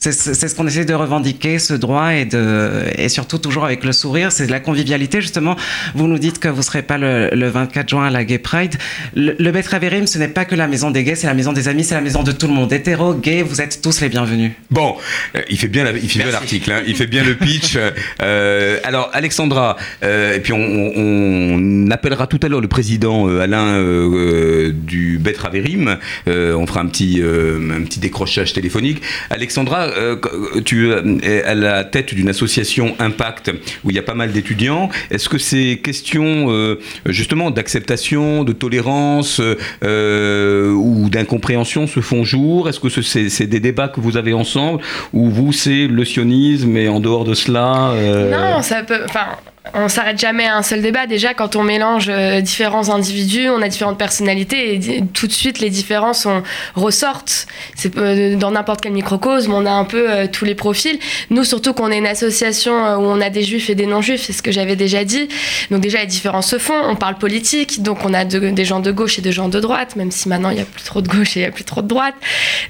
c'est 0.00 0.12
ce 0.12 0.54
qu'on 0.54 0.66
essaie 0.66 0.84
de 0.84 0.94
revendiquer, 0.94 1.58
ce 1.58 1.74
droit, 1.74 2.14
et, 2.14 2.24
de, 2.24 2.84
et 2.96 3.08
surtout 3.08 3.38
toujours 3.38 3.64
avec 3.64 3.82
le 3.84 3.90
sourire, 3.92 4.30
c'est 4.30 4.46
de 4.46 4.52
la 4.52 4.60
convivialité. 4.60 5.20
Justement, 5.20 5.56
vous 5.96 6.06
nous 6.06 6.18
dites 6.18 6.38
que 6.38 6.46
vous 6.46 6.58
ne 6.58 6.62
serez 6.62 6.82
pas 6.82 6.98
le, 6.98 7.30
le, 7.32 7.48
24 7.48 7.88
juin 7.88 8.06
à 8.06 8.10
la 8.10 8.24
Gay 8.24 8.38
Pride. 8.38 8.76
Le, 9.16 9.34
le 9.38 9.50
Betraverim, 9.50 10.06
ce 10.06 10.18
n'est 10.18 10.28
pas 10.28 10.44
que 10.44 10.54
la 10.54 10.68
maison 10.68 10.92
des 10.92 11.02
gays, 11.02 11.16
c'est 11.16 11.26
la 11.26 11.34
maison 11.34 11.52
des 11.52 11.66
amis, 11.66 11.82
c'est 11.82 11.96
la 11.96 12.00
maison 12.00 12.22
de 12.22 12.30
tout 12.30 12.46
le 12.46 12.52
monde. 12.52 12.72
Hétéro, 12.72 13.12
gay, 13.14 13.42
vous 13.42 13.60
êtes 13.60 13.80
tous 13.82 14.00
les 14.00 14.08
bienvenus. 14.08 14.52
Bon, 14.70 14.94
euh, 15.34 15.40
il 15.50 15.58
fait 15.58 15.66
bien 15.68 15.82
la- 15.84 15.90
il 15.92 16.08
l'article, 16.30 16.70
hein, 16.70 16.82
il 16.86 16.94
fait 16.94 17.06
bien 17.08 17.24
le 17.24 17.34
pitch. 17.34 17.76
Euh, 18.20 18.78
alors, 18.84 19.10
Alexandra, 19.12 19.76
euh, 20.02 20.34
et 20.34 20.40
puis 20.40 20.52
on, 20.52 20.58
on- 20.58 21.86
on 21.86 21.90
appellera 21.90 22.26
tout 22.26 22.38
à 22.42 22.48
l'heure 22.48 22.60
le 22.60 22.68
président 22.68 23.28
euh, 23.28 23.40
Alain 23.40 24.72
du 24.72 25.18
Betraverim. 25.18 25.98
Euh, 26.28 26.54
on 26.54 26.66
fera 26.66 26.80
un 26.80 26.86
petit, 26.86 27.20
euh, 27.22 27.58
un 27.76 27.82
petit 27.82 28.00
décrochage 28.00 28.52
téléphonique. 28.52 29.02
Alexandra, 29.30 29.87
euh, 29.96 30.16
tu 30.64 30.90
es 31.22 31.42
à 31.42 31.54
la 31.54 31.84
tête 31.84 32.14
d'une 32.14 32.28
association 32.28 32.94
Impact 32.98 33.50
où 33.84 33.90
il 33.90 33.96
y 33.96 33.98
a 33.98 34.02
pas 34.02 34.14
mal 34.14 34.32
d'étudiants. 34.32 34.88
Est-ce 35.10 35.28
que 35.28 35.38
ces 35.38 35.78
questions 35.82 36.50
euh, 36.50 36.78
justement 37.06 37.50
d'acceptation, 37.50 38.44
de 38.44 38.52
tolérance 38.52 39.40
euh, 39.84 40.72
ou 40.72 41.08
d'incompréhension 41.08 41.86
se 41.86 42.00
font 42.00 42.24
jour? 42.24 42.68
Est-ce 42.68 42.80
que 42.80 42.88
ce- 42.88 43.02
c'est 43.02 43.46
des 43.46 43.60
débats 43.60 43.88
que 43.88 44.00
vous 44.00 44.16
avez 44.16 44.32
ensemble 44.32 44.82
ou 45.12 45.28
vous 45.30 45.52
c'est 45.52 45.86
le 45.86 46.04
sionisme 46.04 46.76
et 46.76 46.88
en 46.88 47.00
dehors 47.00 47.24
de 47.24 47.34
cela 47.34 47.90
euh, 47.92 48.30
Non, 48.30 48.62
ça 48.62 48.82
peut. 48.82 49.00
Enfin, 49.04 49.26
on 49.74 49.88
s'arrête 49.88 50.18
jamais 50.18 50.44
à 50.46 50.56
un 50.56 50.62
seul 50.62 50.82
débat. 50.82 51.06
Déjà, 51.06 51.34
quand 51.34 51.56
on 51.56 51.62
mélange 51.62 52.06
euh, 52.08 52.40
différents 52.40 52.88
individus, 52.90 53.48
on 53.48 53.60
a 53.62 53.68
différentes 53.68 53.98
personnalités 53.98 54.74
et 54.74 55.02
tout 55.12 55.26
de 55.26 55.32
suite 55.32 55.60
les 55.60 55.70
différences 55.70 56.26
ressortent. 56.74 57.46
C'est 57.74 57.96
euh, 57.96 58.36
dans 58.36 58.50
n'importe 58.50 58.80
quel 58.80 58.92
microcosme, 58.92 59.52
on 59.52 59.66
a 59.66 59.70
un 59.70 59.84
peu 59.84 60.10
euh, 60.10 60.26
tous 60.30 60.44
les 60.44 60.54
profils. 60.54 60.98
Nous, 61.30 61.44
surtout 61.44 61.72
qu'on 61.74 61.90
est 61.90 61.98
une 61.98 62.06
association 62.06 62.72
où 62.72 63.02
on 63.04 63.20
a 63.20 63.30
des 63.30 63.42
juifs 63.42 63.70
et 63.70 63.74
des 63.74 63.86
non-juifs, 63.86 64.22
c'est 64.22 64.32
ce 64.32 64.42
que 64.42 64.52
j'avais 64.52 64.76
déjà 64.76 65.04
dit. 65.04 65.28
Donc 65.70 65.80
déjà, 65.80 66.00
les 66.00 66.06
différences 66.06 66.48
se 66.50 66.58
font. 66.58 66.80
On 66.86 66.96
parle 66.96 67.16
politique, 67.16 67.82
donc 67.82 68.04
on 68.04 68.14
a 68.14 68.24
de- 68.24 68.50
des 68.50 68.64
gens 68.64 68.80
de 68.80 68.90
gauche 68.92 69.18
et 69.18 69.22
des 69.22 69.32
gens 69.32 69.48
de 69.48 69.60
droite, 69.60 69.96
même 69.96 70.10
si 70.10 70.28
maintenant 70.28 70.50
il 70.50 70.56
n'y 70.56 70.62
a 70.62 70.64
plus 70.64 70.82
trop 70.82 71.00
de 71.02 71.08
gauche 71.08 71.36
et 71.36 71.40
il 71.40 71.42
n'y 71.42 71.48
a 71.48 71.52
plus 71.52 71.64
trop 71.64 71.82
de 71.82 71.88
droite. 71.88 72.14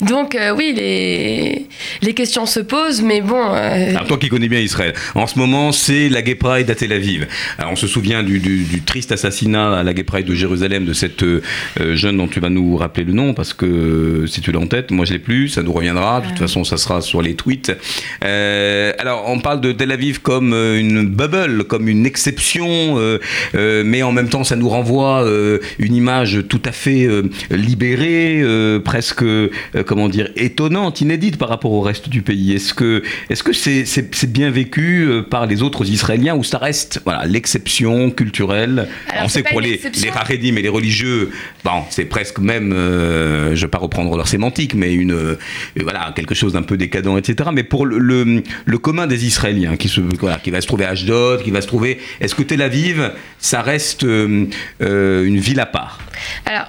Donc 0.00 0.37
oui, 0.57 0.73
les, 0.76 1.67
les 2.02 2.14
questions 2.14 2.47
se 2.47 2.61
posent, 2.61 3.02
mais 3.02 3.21
bon. 3.21 3.43
Alors 3.52 4.07
toi 4.07 4.19
qui 4.19 4.28
connais 4.28 4.49
bien 4.49 4.61
Israël, 4.61 4.95
en 5.14 5.26
ce 5.26 5.38
moment 5.38 5.73
c'est 5.73 6.09
la 6.09 6.23
Gay 6.23 6.35
Pride 6.35 6.71
à 6.71 6.75
Tel 6.88 6.97
Aviv. 6.97 7.26
Alors, 7.59 7.73
on 7.73 7.76
se 7.76 7.87
souvient 7.87 8.23
du, 8.23 8.38
du- 8.38 8.64
du 8.64 8.80
triste 8.80 9.12
assassinat 9.12 9.78
à 9.78 9.83
la 9.83 9.92
Gay 9.92 10.04
Pride 10.04 10.26
de 10.26 10.35
Jérusalem 10.35 10.87
de 10.87 10.92
cette 10.95 11.23
euh, 11.23 11.40
jeune 11.95 12.16
dont 12.16 12.28
tu 12.28 12.40
vas 12.40 12.49
nous 12.49 12.76
rappeler 12.76 13.04
le 13.04 13.12
nom 13.12 13.35
parce 13.35 13.52
que 13.52 13.66
euh, 13.66 14.26
si 14.26 14.40
tu 14.40 14.52
l'as 14.52 14.59
en 14.61 14.66
tête, 14.66 14.90
moi 14.90 15.04
je 15.04 15.12
l'ai 15.12 15.18
plus, 15.18 15.49
ça 15.50 15.62
nous 15.62 15.73
reviendra. 15.73 16.21
De 16.23 16.28
toute 16.28 16.38
façon, 16.38 16.64
ça 16.64 16.78
sera 16.78 17.00
sur 17.02 17.21
les 17.21 17.35
tweets. 17.35 17.73
Euh, 18.25 18.92
alors 18.99 19.25
on 19.26 19.38
parle 19.40 19.61
de 19.61 19.73
Tel 19.73 19.92
Aviv 19.92 20.21
comme 20.23 20.52
une 20.54 21.07
bubble, 21.07 21.64
comme 21.64 21.88
une 21.88 22.07
exception, 22.07 22.97
euh, 22.99 23.18
mais 23.85 24.02
en 24.02 24.12
même 24.12 24.28
temps 24.30 24.45
ça 24.45 24.57
nous 24.57 24.68
renvoie 24.68 25.26
une 25.78 25.95
image 25.95 26.40
tout 26.49 26.62
à 26.64 26.73
fait 26.73 27.07
libérée, 27.50 28.42
presque 28.85 29.25
comment 29.87 30.09
dire 30.09 30.30
étonnante, 30.37 31.00
inédite 31.00 31.37
par 31.37 31.49
rapport 31.49 31.73
au 31.73 31.80
reste 31.80 32.09
du 32.09 32.23
pays. 32.23 32.52
Est-ce 32.52 32.73
que 32.73 33.02
est-ce 33.28 33.42
que 33.42 33.52
c'est 33.52 33.85
c'est 33.85 34.14
c'est 34.14 34.33
bien 34.33 34.50
vécu 34.50 35.09
par 35.30 35.47
les 35.47 35.62
autres 35.62 35.87
Israéliens 35.88 36.35
ou 36.35 36.45
ça 36.45 36.59
reste 36.59 36.77
voilà 37.04 37.25
l'exception 37.26 38.11
culturelle. 38.11 38.88
Alors, 39.08 39.25
On 39.25 39.28
sait 39.28 39.42
pas 39.42 39.50
pour 39.50 39.61
les 39.61 39.80
les 39.80 40.49
et 40.49 40.62
les 40.62 40.68
religieux, 40.68 41.30
bon 41.64 41.82
c'est 41.90 42.04
presque 42.04 42.38
même, 42.38 42.73
euh, 42.73 43.54
je 43.54 43.62
vais 43.62 43.70
pas 43.70 43.78
reprendre 43.78 44.16
leur 44.16 44.28
sémantique, 44.28 44.75
mais 44.75 44.92
une 44.94 45.12
euh, 45.12 45.38
voilà 45.80 46.12
quelque 46.14 46.35
chose 46.35 46.52
d'un 46.52 46.62
peu 46.62 46.76
décadent, 46.76 47.18
etc. 47.18 47.50
Mais 47.53 47.62
pour 47.62 47.87
le, 47.87 47.98
le, 47.98 48.42
le 48.64 48.79
commun 48.79 49.07
des 49.07 49.26
Israéliens 49.26 49.76
qui 49.76 49.88
se 49.88 50.00
voilà, 50.00 50.38
qui 50.38 50.50
va 50.50 50.61
se 50.61 50.66
trouver 50.66 50.85
à 50.85 50.90
Ashdod, 50.90 51.42
qui 51.42 51.50
va 51.50 51.61
se 51.61 51.66
trouver, 51.66 51.98
est-ce 52.20 52.35
que 52.35 52.42
Tel 52.42 52.62
Aviv 52.62 53.12
ça 53.38 53.62
reste 53.62 54.05
euh, 54.05 54.46
une 54.79 55.38
ville 55.38 55.61
à 55.61 55.66
part? 55.66 56.00
Alors, 56.44 56.66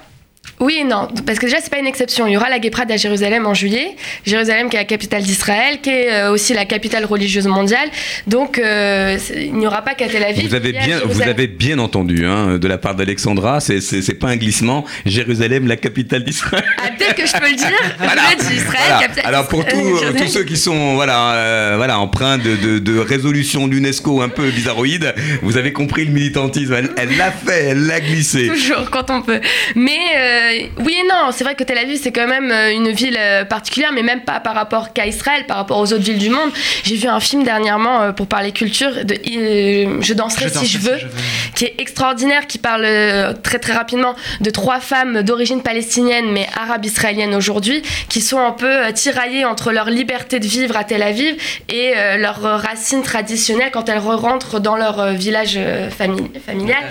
oui 0.60 0.78
et 0.80 0.84
non, 0.84 1.08
parce 1.26 1.38
que 1.38 1.46
déjà, 1.46 1.58
c'est 1.60 1.70
pas 1.70 1.78
une 1.78 1.86
exception. 1.86 2.26
Il 2.26 2.32
y 2.32 2.36
aura 2.36 2.48
la 2.48 2.58
Gay 2.58 2.70
Pride 2.70 2.90
à 2.90 2.96
Jérusalem 2.96 3.46
en 3.46 3.54
juillet. 3.54 3.96
Jérusalem, 4.26 4.68
qui 4.68 4.76
est 4.76 4.80
la 4.80 4.84
capitale 4.84 5.22
d'Israël, 5.22 5.80
qui 5.80 5.90
est 5.90 6.12
euh, 6.12 6.32
aussi 6.32 6.52
la 6.54 6.64
capitale 6.64 7.04
religieuse 7.04 7.46
mondiale. 7.46 7.88
Donc, 8.26 8.58
euh, 8.58 9.16
il 9.36 9.54
n'y 9.54 9.66
aura 9.66 9.82
pas 9.82 9.94
qu'à 9.94 10.08
Tel 10.08 10.22
Aviv. 10.22 10.48
Vous 10.48 10.54
avez 10.54 10.72
bien, 10.72 10.82
vous 10.98 11.08
Jérusalem. 11.08 11.28
avez 11.30 11.46
bien 11.46 11.78
entendu 11.78 12.26
hein, 12.26 12.58
de 12.58 12.68
la 12.68 12.78
part 12.78 12.94
d'Alexandra, 12.94 13.60
c'est 13.60 14.18
pas 14.18 14.28
un 14.28 14.36
glissement. 14.36 14.84
Jérusalem, 15.06 15.66
la 15.66 15.76
capitale 15.76 16.24
d'Israël. 16.24 16.64
Ah, 16.78 16.90
peut-être 16.96 17.14
que 17.14 17.26
je 17.26 17.32
peux 17.32 17.50
le 17.50 17.56
dire. 17.56 17.70
Peut-être 17.98 18.52
Israël, 18.52 18.66
Voilà. 18.88 19.00
capitale 19.00 19.24
Alors 19.26 19.48
pour 19.48 19.60
euh, 19.74 20.12
tous 20.18 20.26
ceux 20.28 20.44
qui 20.44 20.56
sont 20.56 20.94
voilà, 20.94 21.34
euh, 21.34 21.74
voilà, 21.76 21.98
empreints 21.98 22.38
de, 22.38 22.56
de, 22.56 22.78
de 22.78 22.98
résolution 22.98 23.66
de 23.68 23.74
l'UNESCO 23.74 24.20
un 24.22 24.28
peu 24.28 24.50
bizarroïde, 24.50 25.14
vous 25.42 25.56
avez 25.56 25.72
compris 25.72 26.04
le 26.04 26.12
militantisme. 26.12 26.74
Elle 26.74 26.90
elle 26.96 27.16
l'a 27.16 27.30
fait, 27.30 27.64
elle 27.70 27.86
l'a 27.86 28.00
glissé. 28.00 28.48
Toujours, 28.48 28.90
quand 28.90 29.10
on 29.10 29.22
peut. 29.22 29.40
Mais 29.74 29.98
euh, 30.16 30.49
oui 30.78 30.96
et 31.00 31.08
non, 31.08 31.30
c'est 31.32 31.44
vrai 31.44 31.54
que 31.54 31.64
Tel 31.64 31.78
Aviv, 31.78 31.98
c'est 32.02 32.12
quand 32.12 32.26
même 32.26 32.50
euh, 32.50 32.70
une 32.72 32.90
ville 32.90 33.16
euh, 33.18 33.44
particulière, 33.44 33.90
mais 33.92 34.02
même 34.02 34.22
pas 34.22 34.40
par 34.40 34.54
rapport 34.54 34.92
qu'à 34.92 35.06
Israël, 35.06 35.44
par 35.46 35.56
rapport 35.56 35.78
aux 35.78 35.92
autres 35.92 36.02
villes 36.02 36.18
du 36.18 36.30
monde. 36.30 36.50
J'ai 36.84 36.96
vu 36.96 37.08
un 37.08 37.20
film 37.20 37.42
dernièrement, 37.44 38.00
euh, 38.02 38.12
pour 38.12 38.26
parler 38.26 38.52
culture, 38.52 39.04
de 39.04 39.14
euh, 39.14 39.98
Je 40.00 40.14
danserai 40.14 40.48
Je 40.48 40.58
si 40.58 40.66
je 40.66 40.70
si 40.72 40.78
veux, 40.78 40.98
je 40.98 41.06
veux. 41.06 41.12
qui 41.54 41.64
est 41.66 41.74
extraordinaire, 41.78 42.46
qui 42.46 42.58
parle 42.58 42.84
euh, 42.84 43.32
très 43.32 43.58
très 43.58 43.72
rapidement 43.72 44.14
de 44.40 44.50
trois 44.50 44.80
femmes 44.80 45.22
d'origine 45.22 45.62
palestinienne, 45.62 46.30
mais 46.30 46.46
arabe-israélienne 46.60 47.34
aujourd'hui, 47.34 47.82
qui 48.08 48.20
sont 48.20 48.38
un 48.40 48.52
peu 48.52 48.66
euh, 48.86 48.92
tiraillées 48.92 49.44
entre 49.44 49.72
leur 49.72 49.90
liberté 49.90 50.40
de 50.40 50.46
vivre 50.46 50.76
à 50.76 50.84
Tel 50.84 51.02
Aviv 51.02 51.34
et 51.68 51.92
euh, 51.96 52.16
leurs 52.16 52.44
euh, 52.44 52.56
racines 52.56 53.02
traditionnelles 53.02 53.70
quand 53.72 53.88
elles 53.88 53.98
rentrent 53.98 54.60
dans 54.60 54.76
leur 54.76 55.00
euh, 55.00 55.12
village 55.12 55.54
euh, 55.56 55.88
fami- 55.90 56.30
familial. 56.44 56.82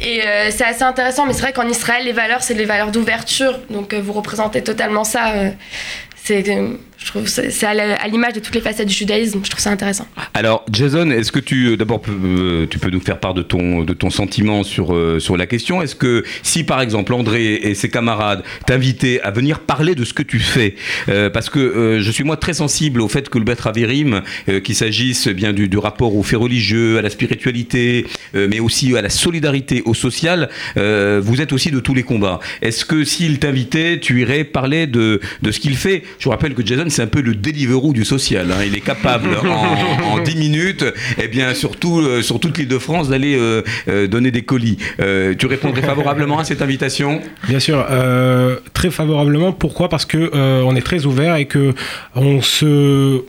Et 0.00 0.22
euh, 0.26 0.50
c'est 0.50 0.64
assez 0.64 0.82
intéressant, 0.82 1.26
mais 1.26 1.32
c'est 1.32 1.40
vrai 1.42 1.52
qu'en 1.52 1.68
Israël, 1.68 2.04
les 2.04 2.12
valeurs, 2.12 2.42
c'est 2.42 2.54
les 2.54 2.64
valeurs 2.64 2.90
d'ouverture. 2.96 3.60
Donc 3.70 3.92
euh, 3.92 4.00
vous 4.00 4.12
représentez 4.12 4.62
totalement 4.62 5.04
ça. 5.04 5.34
euh, 5.34 5.50
c'est, 6.16 6.48
euh, 6.48 6.76
je 6.98 7.06
trouve, 7.08 7.26
c'est 7.26 7.64
à 7.64 8.08
l'image 8.08 8.32
de 8.32 8.40
toutes 8.40 8.54
les 8.54 8.60
facettes 8.60 8.88
du 8.88 8.94
judaïsme. 8.94 9.40
Je 9.44 9.50
trouve 9.50 9.60
ça 9.60 9.70
intéressant. 9.70 10.06
Alors 10.32 10.64
Jason, 10.72 11.10
est-ce 11.10 11.30
que 11.30 11.38
tu 11.38 11.66
euh, 11.66 11.76
d'abord 11.76 12.00
euh, 12.08 12.66
tu 12.70 12.78
peux 12.78 12.88
nous 12.88 13.00
faire 13.00 13.20
part 13.20 13.34
de 13.34 13.42
ton 13.42 13.84
de 13.84 13.92
ton 13.92 14.08
sentiment 14.08 14.62
sur 14.62 14.94
euh, 14.94 15.20
sur 15.20 15.36
la 15.36 15.46
question 15.46 15.82
Est-ce 15.82 15.94
que 15.94 16.24
si 16.42 16.64
par 16.64 16.80
exemple 16.80 17.12
André 17.12 17.54
et 17.54 17.74
ses 17.74 17.90
camarades 17.90 18.42
t'invitaient 18.66 19.20
à 19.20 19.30
venir 19.30 19.60
parler 19.60 19.94
de 19.94 20.04
ce 20.04 20.14
que 20.14 20.22
tu 20.22 20.38
fais, 20.38 20.74
parce 21.32 21.50
que 21.50 21.98
je 22.00 22.10
suis 22.10 22.24
moi 22.24 22.36
très 22.36 22.54
sensible 22.54 23.00
au 23.00 23.08
fait 23.08 23.28
que 23.28 23.38
le 23.38 23.44
Beth 23.44 23.66
Avirim, 23.66 24.22
euh, 24.48 24.60
qu'il 24.60 24.74
s'agisse 24.74 25.28
bien 25.28 25.52
du, 25.52 25.68
rapport 25.76 26.16
aux 26.16 26.22
faits 26.22 26.38
religieux, 26.38 26.98
à 26.98 27.02
la 27.02 27.10
spiritualité, 27.10 28.06
mais 28.34 28.60
aussi 28.60 28.96
à 28.96 29.02
la 29.02 29.10
solidarité, 29.10 29.82
au 29.84 29.92
social, 29.94 30.48
vous 30.76 31.40
êtes 31.40 31.52
aussi 31.52 31.70
de 31.70 31.80
tous 31.80 31.94
les 31.94 32.02
combats. 32.02 32.40
Est-ce 32.62 32.84
que 32.84 33.04
s'il 33.04 33.38
t'invitait, 33.38 34.00
tu 34.00 34.22
irais 34.22 34.44
parler 34.44 34.86
de 34.86 35.20
de 35.42 35.50
ce 35.50 35.60
qu'il 35.60 35.76
fait? 35.76 36.02
Je 36.18 36.24
vous 36.24 36.30
rappelle 36.30 36.54
que 36.54 36.64
Jason 36.64 36.85
c'est 36.88 37.02
un 37.02 37.06
peu 37.06 37.20
le 37.20 37.34
Deliveroo 37.34 37.92
du 37.92 38.04
social. 38.04 38.50
hein. 38.50 38.62
Il 38.66 38.74
est 38.74 38.80
capable 38.80 39.28
en, 39.44 40.14
en 40.14 40.18
10 40.20 40.36
minutes, 40.36 40.84
et 41.20 41.28
bien 41.28 41.54
surtout 41.54 42.00
euh, 42.00 42.22
sur 42.22 42.40
toute 42.40 42.58
l'île 42.58 42.68
de 42.68 42.78
France, 42.78 43.08
d'aller 43.08 43.36
euh, 43.36 43.62
euh, 43.88 44.06
donner 44.06 44.30
des 44.30 44.42
colis. 44.42 44.78
Tu 45.38 45.46
répondrais 45.46 45.82
favorablement 45.92 46.38
à 46.38 46.44
cette 46.44 46.62
invitation? 46.62 47.20
Bien 47.48 47.60
sûr, 47.60 47.84
très 48.72 48.90
favorablement. 48.90 49.52
Pourquoi? 49.52 49.88
Parce 49.88 50.04
que 50.04 50.30
on 50.34 50.74
est 50.76 50.82
très 50.82 51.06
ouvert 51.06 51.36
et 51.36 51.46
que 51.46 51.74
on 52.14 52.40
se 52.42 53.22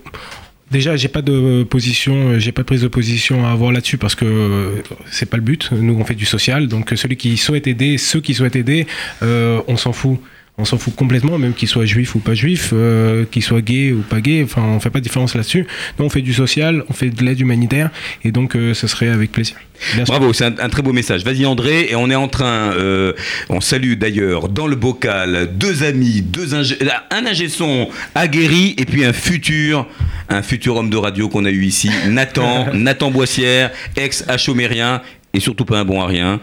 Déjà, 0.70 0.96
j'ai 0.96 1.08
pas 1.08 1.22
de 1.22 1.62
position, 1.62 2.38
j'ai 2.38 2.52
pas 2.52 2.60
de 2.60 2.66
prise 2.66 2.82
de 2.82 2.88
position 2.88 3.46
à 3.46 3.52
avoir 3.52 3.72
là-dessus 3.72 3.96
parce 3.96 4.14
que 4.14 4.82
c'est 5.10 5.24
pas 5.24 5.38
le 5.38 5.42
but. 5.42 5.70
Nous, 5.72 5.96
on 5.98 6.04
fait 6.04 6.14
du 6.14 6.26
social, 6.26 6.68
donc 6.68 6.92
celui 6.94 7.16
qui 7.16 7.38
souhaite 7.38 7.66
aider, 7.66 7.96
ceux 7.96 8.20
qui 8.20 8.34
souhaitent 8.34 8.56
aider, 8.56 8.86
euh, 9.22 9.62
on 9.66 9.78
s'en 9.78 9.92
fout. 9.92 10.18
On 10.60 10.64
s'en 10.64 10.76
fout 10.76 10.94
complètement, 10.96 11.38
même 11.38 11.54
qu'il 11.54 11.68
soit 11.68 11.84
juif 11.84 12.16
ou 12.16 12.18
pas 12.18 12.34
juif, 12.34 12.70
euh, 12.72 13.24
qu'il 13.30 13.44
soit 13.44 13.60
gay 13.60 13.92
ou 13.92 14.00
pas 14.00 14.20
gay. 14.20 14.42
Enfin, 14.42 14.62
on 14.62 14.80
fait 14.80 14.90
pas 14.90 14.98
de 14.98 15.04
différence 15.04 15.36
là-dessus. 15.36 15.66
Nous, 15.98 16.04
on 16.04 16.08
fait 16.10 16.20
du 16.20 16.34
social, 16.34 16.82
on 16.88 16.92
fait 16.92 17.10
de 17.10 17.22
l'aide 17.24 17.38
humanitaire, 17.38 17.90
et 18.24 18.32
donc 18.32 18.56
euh, 18.56 18.74
ce 18.74 18.88
serait 18.88 19.08
avec 19.08 19.30
plaisir. 19.30 19.54
Bien. 19.94 20.02
Bravo, 20.02 20.32
c'est 20.32 20.46
un, 20.46 20.54
un 20.58 20.68
très 20.68 20.82
beau 20.82 20.92
message. 20.92 21.22
Vas-y 21.24 21.46
André, 21.46 21.86
et 21.90 21.94
on 21.94 22.10
est 22.10 22.16
en 22.16 22.26
train, 22.26 22.72
euh, 22.72 23.12
on 23.48 23.60
salue 23.60 23.92
d'ailleurs 23.94 24.48
dans 24.48 24.66
le 24.66 24.74
bocal 24.74 25.50
deux 25.54 25.84
amis, 25.84 26.22
deux 26.22 26.54
ingé- 26.54 26.76
un 27.12 27.24
ingé 27.26 27.48
son 27.48 27.88
aguerri 28.16 28.74
et 28.78 28.84
puis 28.84 29.04
un 29.04 29.12
futur, 29.12 29.86
un 30.28 30.42
futur 30.42 30.74
homme 30.74 30.90
de 30.90 30.96
radio 30.96 31.28
qu'on 31.28 31.44
a 31.44 31.50
eu 31.50 31.64
ici, 31.64 31.88
Nathan, 32.08 32.70
Nathan 32.74 33.12
Boissière, 33.12 33.70
ex 33.96 34.24
Hachomérien 34.26 35.02
et 35.34 35.40
surtout 35.40 35.64
pas 35.64 35.78
un 35.78 35.84
bon 35.84 36.00
à 36.00 36.06
rien. 36.06 36.40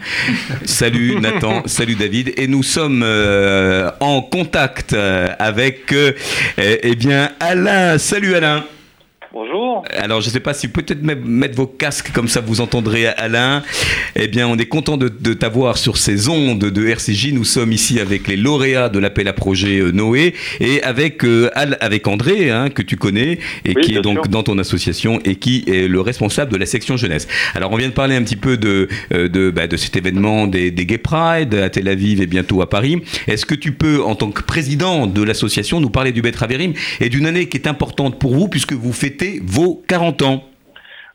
Salut 0.64 1.16
Nathan, 1.20 1.62
salut 1.66 1.94
David. 1.94 2.32
Et 2.36 2.46
nous 2.46 2.62
sommes 2.62 3.02
euh, 3.04 3.90
en 4.00 4.22
contact 4.22 4.92
euh, 4.92 5.28
avec 5.38 5.92
euh, 5.92 6.12
eh 6.58 6.80
eh 6.82 6.94
bien 6.94 7.30
Alain. 7.40 7.98
Salut 7.98 8.34
Alain. 8.34 8.64
Bonjour. 9.40 9.84
Alors, 9.94 10.22
je 10.22 10.28
ne 10.28 10.32
sais 10.32 10.40
pas 10.40 10.54
si 10.54 10.66
peut-être 10.68 11.02
même 11.02 11.20
mettre 11.26 11.54
vos 11.56 11.66
casques 11.66 12.10
comme 12.10 12.26
ça 12.26 12.40
vous 12.40 12.62
entendrez 12.62 13.06
Alain. 13.06 13.62
Eh 14.14 14.28
bien, 14.28 14.48
on 14.48 14.56
est 14.56 14.64
content 14.64 14.96
de, 14.96 15.08
de 15.10 15.34
t'avoir 15.34 15.76
sur 15.76 15.98
ces 15.98 16.30
ondes 16.30 16.58
de 16.64 16.86
RCJ. 16.86 17.34
Nous 17.34 17.44
sommes 17.44 17.70
ici 17.70 18.00
avec 18.00 18.28
les 18.28 18.36
lauréats 18.38 18.88
de 18.88 18.98
l'appel 18.98 19.28
à 19.28 19.34
projet 19.34 19.78
euh, 19.78 19.90
Noé 19.92 20.32
et 20.60 20.82
avec 20.82 21.22
euh, 21.22 21.50
Al- 21.54 21.76
avec 21.82 22.08
André 22.08 22.48
hein, 22.50 22.70
que 22.70 22.80
tu 22.80 22.96
connais 22.96 23.38
et 23.66 23.74
Oui, 23.76 23.82
qui 23.82 23.94
est 23.94 24.00
donc 24.00 24.20
sûr. 24.20 24.28
dans 24.28 24.42
ton 24.42 24.56
association 24.58 25.20
et 25.26 25.34
qui 25.36 25.64
est 25.66 25.86
le 25.86 26.00
responsable 26.00 26.50
de 26.50 26.56
la 26.56 26.64
section 26.64 26.96
jeunesse. 26.96 27.28
Alors, 27.54 27.72
on 27.72 27.76
vient 27.76 27.88
de 27.88 27.92
parler 27.92 28.16
un 28.16 28.22
petit 28.22 28.36
peu 28.36 28.56
de 28.56 28.88
euh, 29.12 29.28
de, 29.28 29.50
bah, 29.50 29.66
de 29.66 29.76
cet 29.76 29.96
événement 29.96 30.46
des, 30.46 30.70
des 30.70 30.86
Gay 30.86 30.96
Pride 30.96 31.52
à 31.52 31.68
Tel 31.68 31.88
Aviv 31.88 32.22
et 32.22 32.26
bientôt 32.26 32.62
à 32.62 32.70
Paris. 32.70 33.02
Est-ce 33.28 33.44
que 33.44 33.54
tu 33.54 33.72
peux, 33.72 34.02
en 34.02 34.14
tant 34.14 34.30
que 34.30 34.40
président 34.40 35.06
de 35.06 35.22
l'association, 35.22 35.78
nous 35.82 35.90
parler 35.90 36.12
du 36.12 36.22
Betraverim 36.22 36.72
et 37.02 37.10
d'une 37.10 37.26
année 37.26 37.50
qui 37.50 37.58
est 37.58 37.66
importante 37.66 38.18
pour 38.18 38.34
vous 38.34 38.48
puisque 38.48 38.72
vous 38.72 38.94
fêtez 38.94 39.25
vos 39.42 39.82
40 39.88 40.22
ans 40.22 40.44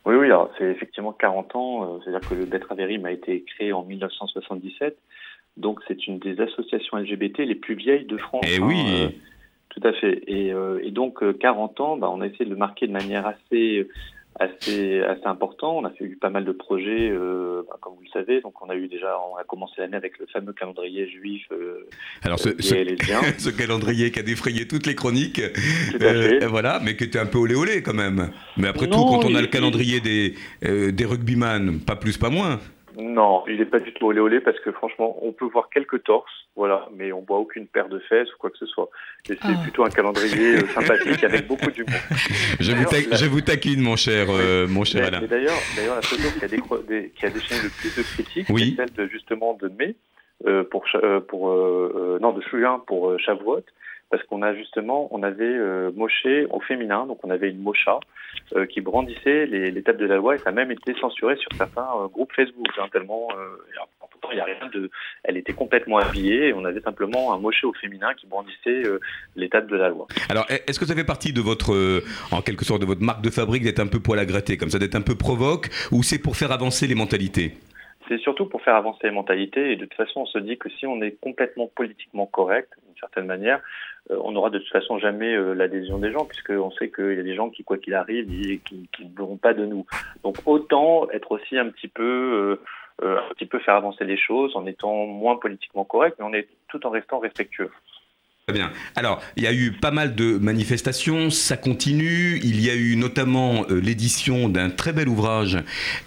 Oui, 0.06 0.16
oui, 0.16 0.26
alors 0.28 0.52
c'est 0.58 0.66
effectivement 0.66 1.14
40 1.14 1.56
ans, 1.56 1.84
euh, 1.84 2.00
c'est-à-dire 2.04 2.28
que 2.28 2.36
le 2.36 2.46
Betraverim 2.46 3.06
a 3.06 3.12
été 3.12 3.44
créé 3.44 3.74
en 3.74 3.84
1977, 3.84 4.98
donc 5.58 5.80
c'est 5.88 6.08
une 6.08 6.20
des 6.20 6.40
associations 6.42 6.98
LGBT 6.98 7.40
les 7.40 7.56
plus 7.56 7.76
vieilles 7.76 8.06
de 8.06 8.18
France. 8.18 8.46
Eh 8.48 8.58
hein, 8.58 8.66
oui. 8.66 8.84
euh, 8.88 9.10
tout 9.70 9.82
à 9.84 9.94
fait. 9.94 10.24
Et, 10.28 10.52
euh, 10.54 10.80
et 10.84 10.92
donc 10.92 11.24
euh, 11.24 11.34
40 11.34 11.80
ans, 11.80 11.98
bah, 11.98 12.10
on 12.12 12.22
a 12.22 12.28
essayé 12.28 12.46
de 12.46 12.50
le 12.50 12.56
marquer 12.56 12.88
de 12.88 12.92
manière 12.92 13.26
assez 13.26 13.88
assez 14.42 15.02
assez 15.02 15.26
important. 15.26 15.78
On 15.78 15.86
a 15.86 15.92
fait 15.92 16.04
eu 16.06 16.16
pas 16.18 16.30
mal 16.30 16.46
de 16.46 16.52
projets, 16.52 17.10
euh, 17.10 17.64
bah, 17.70 17.78
comme 17.82 17.94
vous 17.96 18.04
le 18.04 18.10
savez. 18.10 18.42
Donc 18.42 18.62
on 18.62 18.70
a 18.70 18.76
eu 18.76 18.88
déjà, 18.88 19.16
on 19.32 19.38
a 19.38 19.44
commencé 19.44 19.76
l'année 19.78 19.98
avec 19.98 20.18
le 20.20 20.26
fameux 20.28 20.54
calendrier 20.54 21.08
juif. 21.10 21.44
euh, 21.52 21.88
Alors 22.24 22.40
ce, 22.40 22.50
calendrier 23.58 24.12
qui 24.12 24.20
a 24.20 24.24
défrayé 24.24 24.68
toutes 24.68 24.88
les 24.88 24.96
chroniques, 24.96 25.42
euh, 26.02 26.40
voilà, 26.50 26.80
mais 26.84 26.96
qui 26.96 27.04
était 27.06 27.20
un 27.20 27.26
peu 27.26 27.38
olé 27.38 27.56
olé 27.56 27.82
quand 27.84 27.94
même. 27.94 28.32
Mais 28.58 28.68
après 28.68 28.88
Non, 28.88 28.98
tout, 28.98 29.06
quand 29.22 29.26
on 29.26 29.36
a 29.36 29.40
il- 29.40 29.42
le 29.42 29.48
calendrier 29.48 30.00
des, 30.02 30.34
des 30.92 31.06
rugbyman, 31.06 31.80
pas 31.80 31.96
plus, 31.96 32.18
pas 32.18 32.30
moins. 32.30 32.60
Non, 32.98 33.44
il 33.48 33.58
n'est 33.58 33.66
pas 33.66 33.80
du 33.80 33.94
tout 33.94 34.08
olé 34.08 34.20
olé 34.20 34.40
parce 34.42 34.60
que 34.60 34.72
franchement, 34.72 35.18
on 35.22 35.32
peut 35.32 35.46
voir 35.46 35.70
quelques 35.70 36.04
torses, 36.04 36.32
voilà, 36.56 36.88
mais 36.96 37.12
on 37.12 37.22
voit 37.22 37.38
aucune 37.38 37.68
paire 37.68 37.88
de 37.90 38.00
fesses 38.00 38.28
ou 38.34 38.38
quoi 38.38 38.50
que 38.50 38.58
ce 38.58 38.66
soit. 38.66 38.90
Et 39.30 39.34
c'est 39.34 39.40
Ah. 39.44 39.60
plutôt 39.64 39.84
un 39.86 39.90
calendrier 39.90 40.56
euh, 40.58 40.68
sympathique 40.68 41.24
avec 41.24 41.48
beaucoup 41.48 41.72
d'humour. 41.72 41.94
Je 42.60 42.72
vous, 42.74 42.84
la- 42.92 43.16
je 43.18 43.26
vous 43.26 43.42
taquine, 43.42 43.82
mon 43.82 43.96
cher, 43.96 44.28
euh, 44.30 44.68
mon 44.68 44.84
cher 44.84 45.02
Mais, 45.02 45.08
Alain. 45.18 45.28
d'ailleurs, 45.28 45.58
d'ailleurs, 45.76 45.96
la 45.96 46.02
photo 46.02 46.24
qui 46.38 46.46
a, 46.46 46.48
décro- 46.48 46.86
des- 46.86 47.10
qui 47.16 47.26
a 47.26 47.30
déchaîné 47.30 47.62
le 47.64 47.70
plus 47.70 47.96
de 47.96 48.04
critiques, 48.04 48.48
Oui. 48.50 48.76
c'est 48.78 48.86
celle 48.88 48.94
de, 48.96 49.12
justement 49.12 49.54
de 49.62 49.68
mai 49.70 49.96
euh, 50.46 50.64
pour 50.64 50.84
euh, 50.96 51.20
pour 51.22 51.50
euh, 51.52 51.94
euh, 51.96 52.20
non 52.20 52.32
de 52.34 52.42
juin 52.42 52.82
pour 52.88 53.10
euh, 53.12 53.18
Shavuot, 53.20 53.62
parce 54.12 54.24
qu'on 54.24 54.42
a 54.42 54.54
justement 54.54 55.08
on 55.12 55.24
avait 55.24 55.44
euh, 55.46 55.92
moché 55.96 56.46
au 56.52 56.60
féminin, 56.60 57.06
donc 57.08 57.24
on 57.24 57.30
avait 57.30 57.50
une 57.50 57.62
mocha 57.62 58.00
euh, 58.56 58.66
qui 58.66 58.82
brandissait 58.82 59.46
les, 59.46 59.72
les 59.72 59.82
tables 59.82 60.00
de 60.00 60.06
la 60.06 60.18
loi 60.18 60.36
et 60.36 60.38
ça 60.38 60.50
a 60.50 60.52
même 60.52 60.72
été 60.72 60.94
censuré 61.00 61.38
sur 61.38 61.52
certains 61.58 61.88
euh, 61.98 62.08
groupes 62.08 62.32
Facebook, 62.36 62.68
hein, 62.78 62.88
tellement 62.92 63.28
euh, 63.32 63.58
pourtant 64.12 64.30
il 64.32 64.38
y 64.38 64.42
a 64.42 64.46
rien 64.46 64.70
de, 64.74 64.92
elle 65.24 65.38
était 65.38 65.54
complètement 65.54 65.98
habillée 65.98 66.50
et 66.50 66.54
on 66.54 66.66
avait 66.66 66.82
simplement 66.82 67.34
un 67.34 67.40
moché 67.40 67.66
au 67.66 67.74
féminin 67.74 68.14
qui 68.14 68.28
brandissait 68.28 68.84
les 69.36 69.50
tables 69.50 69.72
de 69.72 69.78
la 69.78 69.90
loi. 69.90 70.08
Alors, 70.30 70.46
est-ce 70.50 70.80
que 70.80 70.86
ça 70.86 70.96
fait 70.96 71.04
partie 71.04 71.34
de 71.34 71.42
votre, 71.42 72.04
en 72.32 72.42
quelque 72.42 72.66
sorte, 72.66 72.82
de 72.82 72.86
votre 72.86 73.02
marque 73.02 73.22
de 73.22 73.30
fabrique 73.30 73.64
d'être 73.64 73.80
un 73.80 73.88
peu 73.88 74.00
poil 74.00 74.20
à 74.20 74.26
gratter, 74.26 74.58
comme 74.58 74.70
ça, 74.70 74.80
d'être 74.80 74.96
un 74.96 75.02
peu 75.02 75.16
provoque, 75.16 75.70
ou 75.92 76.04
c'est 76.04 76.20
pour 76.20 76.36
faire 76.36 76.52
avancer 76.52 76.88
les 76.88 76.96
mentalités? 76.96 77.54
C'est 78.12 78.18
surtout 78.18 78.46
pour 78.46 78.62
faire 78.62 78.76
avancer 78.76 79.00
les 79.04 79.12
mentalités 79.12 79.72
et 79.72 79.78
de 79.78 79.86
toute 79.86 79.94
façon 79.94 80.22
on 80.22 80.26
se 80.26 80.38
dit 80.38 80.58
que 80.58 80.68
si 80.70 80.86
on 80.86 81.02
est 81.02 81.12
complètement 81.22 81.68
politiquement 81.74 82.26
correct 82.26 82.70
d'une 82.86 82.98
certaine 82.98 83.26
manière, 83.26 83.62
euh, 84.12 84.18
on 84.22 84.34
n'aura 84.34 84.50
de 84.50 84.60
toute 84.60 84.68
façon 84.68 85.00
jamais 85.00 85.34
euh, 85.34 85.54
l'adhésion 85.54 85.98
des 85.98 86.12
gens 86.12 86.26
puisqu'on 86.26 86.72
sait 86.72 86.92
qu'il 86.92 87.14
y 87.16 87.20
a 87.22 87.24
des 87.24 87.36
gens 87.36 87.50
qui 87.50 87.64
quoi 87.64 87.78
qu'il 87.78 87.94
arrive 87.94 88.28
qui 88.66 88.90
qui 88.92 89.06
ne 89.06 89.10
voudront 89.12 89.38
pas 89.38 89.54
de 89.54 89.66
nous. 89.66 89.86
Donc 90.26 90.36
autant 90.46 91.10
être 91.12 91.32
aussi 91.32 91.58
un 91.58 91.70
petit 91.70 91.88
peu 91.88 92.60
euh, 93.02 93.18
un 93.18 93.34
petit 93.34 93.46
peu 93.46 93.60
faire 93.60 93.76
avancer 93.76 94.04
les 94.04 94.18
choses 94.18 94.58
en 94.58 94.66
étant 94.66 95.06
moins 95.06 95.38
politiquement 95.38 95.86
correct 95.86 96.18
mais 96.20 96.26
on 96.26 96.34
est 96.34 96.50
tout 96.68 96.86
en 96.86 96.90
restant 96.90 97.20
respectueux. 97.20 97.72
Très 98.52 98.60
bien. 98.60 98.72
Alors, 98.96 99.22
il 99.38 99.44
y 99.44 99.48
a 99.48 99.54
eu 99.54 99.72
pas 99.72 99.92
mal 99.92 100.16
de 100.16 100.38
manifestations, 100.38 101.30
ça 101.30 101.58
continue. 101.58 102.40
Il 102.44 102.60
y 102.64 102.70
a 102.70 102.76
eu 102.76 102.96
notamment 102.96 103.66
euh, 103.70 103.80
l'édition 103.82 104.50
d'un 104.50 104.70
très 104.70 104.94
bel 104.94 105.08
ouvrage 105.10 105.58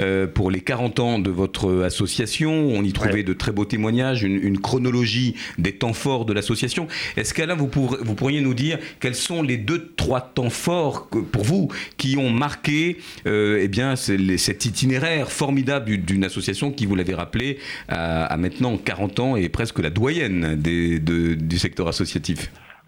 euh, 0.00 0.26
pour 0.26 0.50
les 0.50 0.60
40 0.60 1.00
ans 1.00 1.18
de 1.18 1.30
votre 1.30 1.82
association. 1.82 2.52
On 2.68 2.82
y 2.84 2.92
trouvait 2.92 3.22
de 3.22 3.32
très 3.32 3.52
beaux 3.52 3.64
témoignages, 3.64 4.22
une, 4.22 4.36
une 4.42 4.58
chronologie 4.58 5.34
des 5.58 5.72
temps 5.72 5.92
forts 5.92 6.24
de 6.24 6.32
l'association. 6.32 6.86
Est-ce 7.16 7.34
qu'Alain, 7.34 7.54
vous, 7.54 7.66
pour- 7.68 7.98
vous 8.00 8.14
pourriez 8.14 8.40
nous 8.40 8.54
dire 8.54 8.78
quels 9.00 9.14
sont 9.14 9.42
les 9.42 9.56
deux, 9.56 9.92
trois 9.96 10.20
temps 10.20 10.50
forts 10.50 11.08
que- 11.10 11.18
pour 11.18 11.44
vous 11.44 11.68
qui 11.96 12.16
ont 12.16 12.30
marqué 12.30 12.98
euh, 13.26 13.60
eh 13.62 13.68
bien, 13.68 13.94
les- 14.08 14.38
cet 14.38 14.64
itinéraire 14.64 15.30
formidable 15.32 15.86
du- 15.86 15.98
d'une 15.98 16.24
association 16.24 16.70
qui, 16.72 16.86
vous 16.86 16.94
l'avez 16.96 17.14
rappelé, 17.14 17.58
a, 17.88 18.24
a 18.24 18.36
maintenant 18.36 18.76
40 18.76 19.20
ans 19.20 19.36
et 19.36 19.44
est 19.44 19.48
presque 19.48 19.78
la 19.78 19.90
doyenne 19.90 20.56
des- 20.56 20.98
de- 21.00 21.34
du 21.34 21.58
secteur 21.58 21.88
associatif? 21.88 22.33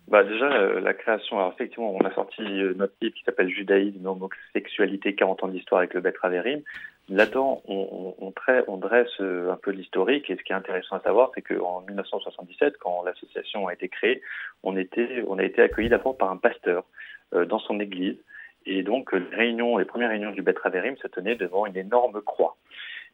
Bah 0.09 0.23
déjà 0.23 0.53
euh, 0.53 0.79
la 0.79 0.95
création, 0.95 1.37
alors 1.39 1.53
effectivement 1.53 1.93
on 1.93 2.05
a 2.05 2.15
sorti 2.15 2.43
euh, 2.43 2.75
notre 2.77 2.95
livre 3.01 3.15
qui 3.15 3.25
s'appelle 3.25 3.49
Judaïsme, 3.49 4.07
homosexualité, 4.07 5.17
40 5.17 5.43
ans 5.43 5.49
d'histoire 5.49 5.81
avec 5.81 5.95
le 5.95 6.01
Betraverim. 6.01 6.63
Là-dedans 7.09 7.61
on, 7.67 8.15
on, 8.21 8.33
on, 8.69 8.77
dresse 8.77 9.09
euh, 9.21 9.51
un 9.51 9.57
peu 9.57 9.73
l'historique 9.73 10.31
et 10.31 10.37
ce 10.37 10.43
qui 10.45 10.53
est 10.53 10.57
intéressant 10.57 10.97
à 10.97 11.01
savoir 11.01 11.33
c'est 11.35 11.43
qu'en 11.43 11.81
1977 11.81 12.77
quand 12.79 13.03
l'association 13.03 13.67
a 13.67 13.73
été 13.73 13.89
créée, 13.89 14.23
on, 14.63 14.77
était, 14.77 15.25
on 15.27 15.39
a 15.39 15.43
été 15.43 15.61
accueilli 15.61 15.89
d'abord 15.89 16.17
par 16.17 16.31
un 16.31 16.37
pasteur 16.37 16.85
dans 17.33 17.59
son 17.59 17.81
église 17.81 18.17
et 18.65 18.85
donc 18.85 19.13
les 19.13 19.53
les 19.53 19.85
premières 19.85 20.11
réunions 20.11 20.31
du 20.31 20.43
Betraverim 20.43 20.97
se 20.99 21.09
tenaient 21.09 21.35
devant 21.35 21.67
une 21.67 21.77
énorme 21.77 22.21
croix. 22.23 22.57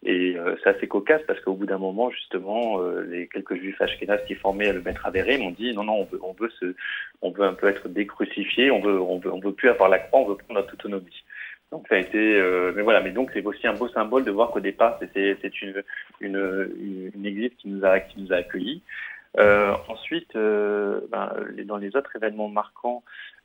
Et 0.05 0.37
euh, 0.37 0.57
c'est 0.62 0.71
assez 0.71 0.88
cocasse 0.88 1.23
parce 1.29 1.41
qu'au 1.41 1.55
bout 1.55 1.67
d'un 1.67 1.79
moment, 1.79 2.11
justement, 2.11 2.81
euh, 2.81 3.03
les 3.09 3.29
quelques 3.29 3.55
juifs 3.55 3.81
ashkénazes 3.81 4.25
qui 4.27 4.35
formaient 4.35 4.73
le 4.73 4.83
maître 4.83 5.07
Avérim 5.07 5.43
ont 5.43 5.51
dit 5.53 5.73
non, 5.75 5.85
non, 5.85 6.01
on 6.01 6.05
veut, 6.05 6.19
on 6.23 6.33
veut 6.33 6.51
se, 6.59 6.75
on 7.23 7.31
veut 7.31 7.45
un 7.45 7.55
peu 7.55 7.69
être 7.69 7.88
décrucifié, 7.88 8.73
on 8.73 8.81
veut, 8.81 9.01
on 9.01 9.19
veut, 9.19 9.33
on 9.33 9.38
veut 9.38 9.53
plus 9.53 9.69
avoir 9.69 9.88
la 9.88 10.01
croix, 10.01 10.21
on 10.21 10.29
veut 10.29 10.37
prendre 10.37 10.61
notre 10.61 10.75
autonomie. 10.75 11.23
Donc 11.71 11.87
ça 11.88 11.95
a 11.95 11.99
été, 11.99 12.19
euh, 12.19 12.73
mais 12.75 12.83
voilà, 12.83 13.01
mais 13.01 13.12
donc 13.12 13.31
c'est 13.33 13.47
aussi 13.47 13.67
un 13.67 13.75
beau 13.75 13.88
symbole 13.88 14.25
de 14.25 14.31
voir 14.33 14.51
qu'au 14.51 14.61
départ 14.61 14.99
c'était, 15.01 15.37
une, 15.62 15.83
une, 16.21 16.71
une, 16.81 17.11
une 17.15 17.27
église 17.27 17.53
qui 17.59 17.69
nous 17.69 17.85
a, 17.85 18.01
qui 18.01 18.21
nous 18.21 18.33
a 18.33 18.37
accueillis. 18.37 18.83
Euh, 19.38 19.75
ensuite, 19.88 20.37
euh, 20.37 21.01
ben, 21.11 21.33
dans 21.64 21.79
les 21.79 21.97
autres 21.97 22.14
événements 22.16 22.49
marquants 22.49 23.03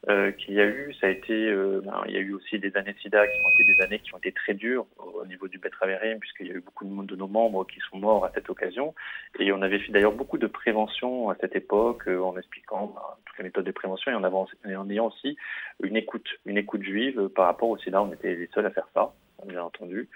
euh, 0.10 0.32
qu'il 0.32 0.56
y 0.56 0.60
a 0.60 0.66
eu, 0.66 0.94
ça 1.00 1.08
a 1.08 1.10
été, 1.10 1.34
euh, 1.34 1.82
ben, 1.84 2.04
il 2.08 2.14
y 2.14 2.18
a 2.18 2.20
eu 2.20 2.34
aussi 2.34 2.60
des 2.60 2.76
années 2.76 2.96
SIDA 3.02 3.26
qui 3.26 3.40
ont 3.40 3.50
été 3.50 3.64
des 3.64 3.82
années 3.82 4.00
qui 4.00 4.14
ont 4.14 4.18
été 4.18 4.32
très 4.34 4.54
dures 4.54 4.86
au 4.98 5.26
niveau 5.26 5.48
du 5.48 5.60
Betraverim, 5.60 6.20
puisqu'il 6.20 6.48
y 6.48 6.52
a 6.52 6.56
eu 6.56 6.60
beaucoup 6.60 6.86
de, 6.86 7.16
nos 7.16 7.28
membres 7.28 7.66
qui 7.66 7.80
sont 7.90 7.98
morts 7.98 8.26
à 8.26 8.32
cette 8.34 8.50
occasion. 8.50 8.94
Et 9.40 9.52
on 9.54 9.62
avait 9.62 9.80
fait 9.80 9.92
d'ailleurs 9.92 10.12
beaucoup 10.12 10.38
de 10.38 10.48
prévention 10.48 11.30
à 11.30 11.36
cette 11.40 11.56
époque, 11.56 12.08
euh, 12.08 12.20
en 12.22 12.38
expliquant 12.38 12.88
ben, 12.88 13.02
toutes 13.26 13.38
les 13.38 13.44
méthodes 13.46 13.66
de 13.66 13.72
prévention 13.72 14.12
et 14.12 14.16
en, 14.16 14.48
et 14.66 14.76
en 14.76 14.90
ayant 14.90 15.08
aussi 15.08 15.38
une 15.82 15.96
écoute, 15.96 16.28
une 16.46 16.58
écoute 16.58 16.84
juive 16.84 17.30
par 17.30 17.46
rapport 17.46 17.70
au 17.70 17.78
SIDA. 17.78 18.02
On 18.04 18.12
était 18.12 18.36
les 18.36 18.50
seuls 18.54 18.66
à 18.66 18.72
faire 18.72 18.90
ça, 18.94 19.14
bien 19.46 19.64
entendu. 19.64 20.10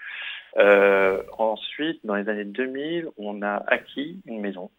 Euh, 0.58 1.22
ensuite, 1.38 2.04
dans 2.04 2.14
les 2.14 2.28
années 2.28 2.44
2000, 2.44 3.08
on 3.16 3.40
a 3.40 3.64
acquis 3.66 4.20
une 4.26 4.40
maison 4.40 4.70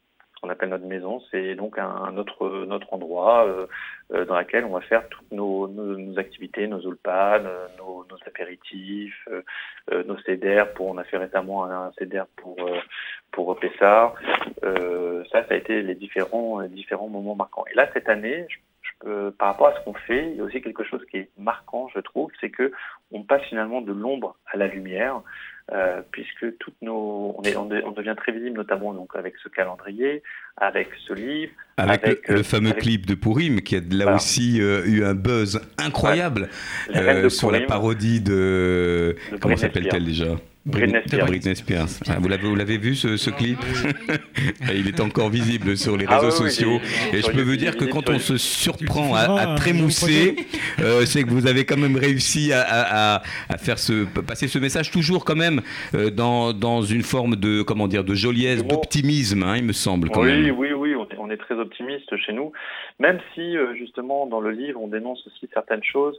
qu'on 0.43 0.49
appelle 0.49 0.69
notre 0.69 0.86
maison. 0.86 1.21
C'est 1.32 1.56
donc 1.56 1.77
un, 1.77 1.88
un 1.88 2.17
autre, 2.17 2.65
notre 2.65 2.93
endroit 2.93 3.47
euh, 3.47 3.65
euh, 4.13 4.25
dans 4.25 4.38
lequel 4.38 4.65
on 4.65 4.71
va 4.71 4.82
faire 4.82 5.08
toutes 5.08 5.32
nos, 5.32 5.69
activités, 6.17 6.67
nos 6.67 6.82
ulpanes, 6.82 7.47
euh, 7.47 7.67
nos, 7.77 8.06
apéritifs, 8.27 9.27
euh, 9.32 9.41
euh, 9.91 10.03
nos 10.03 10.17
CDR. 10.19 10.73
Pour, 10.73 10.88
on 10.88 10.97
a 10.97 11.06
fait 11.06 11.17
récemment 11.17 11.63
un, 11.63 11.88
un 11.88 11.91
CDR 11.97 12.25
pour, 12.36 12.58
euh, 12.60 12.79
pour. 13.32 13.58
Euh, 14.63 15.23
ça, 15.32 15.47
ça 15.47 15.53
a 15.53 15.56
été 15.56 15.82
les 15.82 15.95
différents, 15.95 16.62
différents 16.63 17.08
moments 17.08 17.36
marquants. 17.36 17.63
Et 17.71 17.75
là, 17.75 17.89
cette 17.93 18.10
année, 18.10 18.45
peux, 19.03 19.31
par 19.31 19.49
rapport 19.49 19.67
à 19.67 19.73
ce 19.79 19.83
qu'on 19.85 19.93
fait, 19.93 20.31
il 20.31 20.37
y 20.37 20.41
a 20.41 20.43
aussi 20.43 20.61
quelque 20.61 20.83
chose 20.83 21.01
qui 21.09 21.17
est 21.17 21.29
marquant, 21.37 21.87
je 21.95 21.99
trouve, 21.99 22.29
c'est 22.41 22.49
que 22.49 22.71
on 23.11 23.23
passe 23.23 23.43
finalement 23.43 23.81
de 23.81 23.91
l'ombre 23.91 24.35
à 24.51 24.57
la 24.57 24.67
lumière. 24.67 25.21
Euh, 25.71 26.01
puisque 26.11 26.57
toutes 26.57 26.75
nos, 26.81 27.35
on, 27.37 27.41
est, 27.43 27.55
on, 27.55 27.65
de- 27.65 27.81
on 27.85 27.91
devient 27.91 28.15
très 28.17 28.33
visible, 28.33 28.57
notamment 28.57 28.93
donc 28.93 29.15
avec 29.15 29.35
ce 29.41 29.47
calendrier, 29.47 30.21
avec 30.57 30.89
ce 31.07 31.13
livre, 31.13 31.53
Avec, 31.77 32.03
avec, 32.03 32.27
le, 32.27 32.33
euh, 32.33 32.37
le 32.39 32.43
fameux 32.43 32.71
avec- 32.71 32.81
clip 32.83 33.05
de 33.05 33.15
Pourim 33.15 33.61
qui 33.61 33.77
a 33.77 33.79
là 33.79 33.85
Voilà. 33.89 34.15
aussi 34.17 34.61
euh, 34.61 34.83
eu 34.85 35.05
un 35.05 35.13
buzz 35.13 35.61
incroyable 35.77 36.49
La 36.89 37.29
sur 37.29 37.49
la 37.49 37.61
parodie 37.61 38.19
de, 38.19 39.15
De 39.31 39.37
comment 39.37 39.55
s'appelle-t-elle 39.55 40.03
déjà? 40.03 40.35
Britney 40.65 41.02
Spears. 41.06 41.26
Britney 41.28 41.56
Spears. 41.56 41.88
Ah, 42.08 42.17
vous 42.19 42.30
l'avez 42.30 42.47
vous 42.47 42.56
l'avez 42.56 42.78
vu 42.78 42.95
ce, 42.95 43.17
ce 43.17 43.30
clip 43.30 43.58
Et 44.71 44.78
Il 44.80 44.88
est 44.88 44.99
encore 45.02 45.30
visible 45.30 45.76
sur 45.76 45.97
les 45.97 46.06
Ah 46.08 46.19
réseaux 46.19 46.43
oui, 46.43 46.49
sociaux 46.49 46.80
et 47.12 47.21
je 47.21 47.30
peux 47.32 47.41
vous 47.41 47.58
dire 47.58 47.76
que 47.76 47.84
quand 47.86 48.10
on 48.10 48.17
se 48.17 48.38
surprend 48.38 49.13
à, 49.13 49.19
à 49.21 49.54
euh, 49.54 49.58
trémousser, 49.58 50.36
euh, 50.80 51.06
c'est 51.06 51.23
que 51.23 51.30
vous 51.30 51.47
avez 51.47 51.65
quand 51.65 51.76
même 51.78 51.97
réussi 51.97 52.54
à, 52.54 52.62
à- 52.62 53.15
à- 53.17 53.23
à 53.49 53.58
faire 53.58 53.78
ce 53.78 54.06
passer 54.06 54.47
ce 54.47 54.58
message 54.58 54.89
toujours 54.91 55.26
quand 55.26 55.36
même 55.36 55.62
euh, 55.95 56.10
dans, 56.10 56.54
dans 56.54 56.82
une 56.82 57.04
forme 57.04 57.36
de 57.36 57.62
comment 57.62 57.89
dire 57.89 58.06
de 58.06 58.15
joliesse, 58.15 58.63
d'optimisme, 58.65 59.43
hein, 59.43 59.58
il 59.58 59.65
me 59.65 59.73
semble 59.73 60.10
quand 60.12 60.21
oui, 60.23 60.43
même. 60.43 60.56
oui, 60.58 60.71
oui, 60.71 60.95
on 60.95 61.04
est, 61.10 61.17
on 61.17 61.30
est 61.30 61.38
très 61.38 61.56
optimiste 61.56 62.15
chez 62.26 62.32
nous, 62.32 62.54
même 62.99 63.19
si 63.36 63.58
euh, 63.58 63.76
justement 63.76 64.28
dans 64.28 64.39
le 64.39 64.52
livre 64.52 64.80
on 64.82 64.88
dénonce 64.88 65.28
aussi 65.28 65.49
certaines 65.54 65.84
choses. 65.84 66.15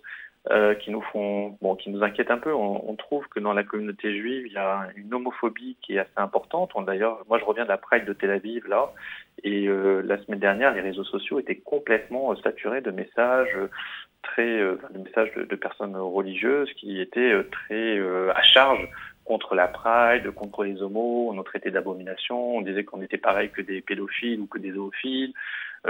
Euh, 0.51 0.75
qui 0.75 0.91
nous 0.91 1.01
font, 1.01 1.57
bon, 1.63 1.75
qui 1.75 1.89
nous 1.89 2.03
inquiètent 2.03 2.31
un 2.31 2.39
peu. 2.39 2.53
On, 2.53 2.91
on, 2.91 2.97
trouve 2.97 3.27
que 3.29 3.41
dans 3.41 3.55
la 3.55 3.65
communauté 3.65 4.15
juive, 4.15 4.47
il 4.47 4.53
y 4.53 4.59
a 4.59 4.89
une 4.95 5.13
homophobie 5.15 5.79
qui 5.81 5.97
est 5.97 6.01
assez 6.01 6.11
importante. 6.17 6.73
D'ailleurs, 6.87 7.25
moi, 7.29 7.39
je 7.39 7.45
reviens 7.45 7.65
de 7.65 7.71
la 7.71 7.79
Pride 7.79 8.05
de 8.05 8.13
Tel 8.13 8.31
Aviv 8.31 8.67
là, 8.69 8.93
et 9.43 9.67
euh, 9.69 10.03
la 10.03 10.19
semaine 10.23 10.41
dernière, 10.41 10.75
les 10.75 10.81
réseaux 10.81 11.05
sociaux 11.05 11.41
étaient 11.41 11.57
complètement 11.57 12.33
euh, 12.33 12.37
saturés 12.43 12.83
de 12.83 12.91
messages 12.91 13.55
euh, 13.57 13.69
très, 14.23 14.61
euh, 14.61 14.79
de 14.91 14.99
messages 14.99 15.33
de, 15.35 15.57
personnes 15.57 15.97
religieuses 15.97 16.73
qui 16.75 17.01
étaient 17.01 17.43
très 17.51 17.99
à 18.31 18.43
charge 18.43 18.87
contre 19.25 19.55
la 19.55 19.69
Pride, 19.69 20.31
contre 20.33 20.65
les 20.65 20.83
homos, 20.83 21.31
on 21.31 21.33
nous 21.33 21.43
traitait 21.43 21.71
d'abomination, 21.71 22.57
on 22.57 22.61
disait 22.61 22.85
qu'on 22.85 23.01
était 23.01 23.19
pareil 23.19 23.51
que 23.51 23.63
des 23.63 23.81
pédophiles 23.81 24.41
ou 24.41 24.47
que 24.47 24.59
des 24.59 24.73
zoophiles, 24.73 25.33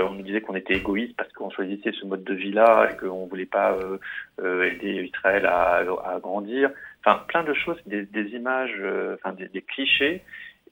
on 0.02 0.14
nous 0.14 0.22
disait 0.22 0.40
qu'on 0.40 0.54
était 0.54 0.74
égoïste 0.74 1.16
parce 1.16 1.32
qu'on 1.32 1.50
choisissait 1.50 1.92
ce 1.92 2.04
mode 2.06 2.24
de 2.24 2.34
vie-là 2.34 2.90
et 2.90 2.96
qu'on 2.96 3.26
voulait 3.26 3.46
pas 3.46 3.72
euh, 3.72 3.98
euh, 4.40 4.70
aider 4.70 5.10
Israël 5.12 5.46
à, 5.46 5.84
grandir. 6.20 6.70
Enfin, 7.04 7.22
plein 7.28 7.44
de 7.44 7.54
choses, 7.54 7.78
des, 7.86 8.06
images, 8.34 8.82
enfin 9.14 9.32
des, 9.32 9.62
clichés. 9.62 10.22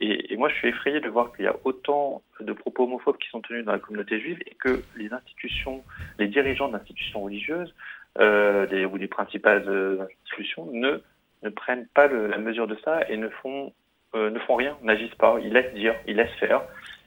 Et, 0.00 0.36
moi, 0.36 0.48
je 0.48 0.54
suis 0.54 0.68
effrayé 0.68 1.00
de 1.00 1.08
voir 1.08 1.32
qu'il 1.32 1.44
y 1.44 1.48
a 1.48 1.56
autant 1.64 2.22
de 2.40 2.52
propos 2.52 2.84
homophobes 2.84 3.18
qui 3.18 3.28
sont 3.28 3.40
tenus 3.40 3.64
dans 3.64 3.72
la 3.72 3.78
communauté 3.78 4.18
juive 4.20 4.38
et 4.46 4.54
que 4.54 4.82
les 4.96 5.12
institutions, 5.12 5.84
les 6.18 6.26
dirigeants 6.26 6.68
d'institutions 6.68 7.22
religieuses 7.22 7.74
euh, 8.18 8.86
ou 8.86 8.98
des 8.98 9.08
principales 9.08 9.68
institutions 10.00 10.66
ne 10.72 11.00
ne 11.42 11.50
prennent 11.50 11.88
pas 11.92 12.06
la 12.06 12.38
mesure 12.38 12.68
de 12.68 12.76
ça 12.84 13.00
et 13.08 13.16
ne 13.16 13.28
font 13.28 13.72
euh, 14.14 14.28
ne 14.28 14.38
font 14.40 14.56
rien, 14.56 14.76
n'agissent 14.82 15.14
pas, 15.14 15.38
ils 15.42 15.54
laissent 15.54 15.72
dire, 15.72 15.94
ils 16.06 16.16
laissent 16.16 16.38
faire. 16.38 16.60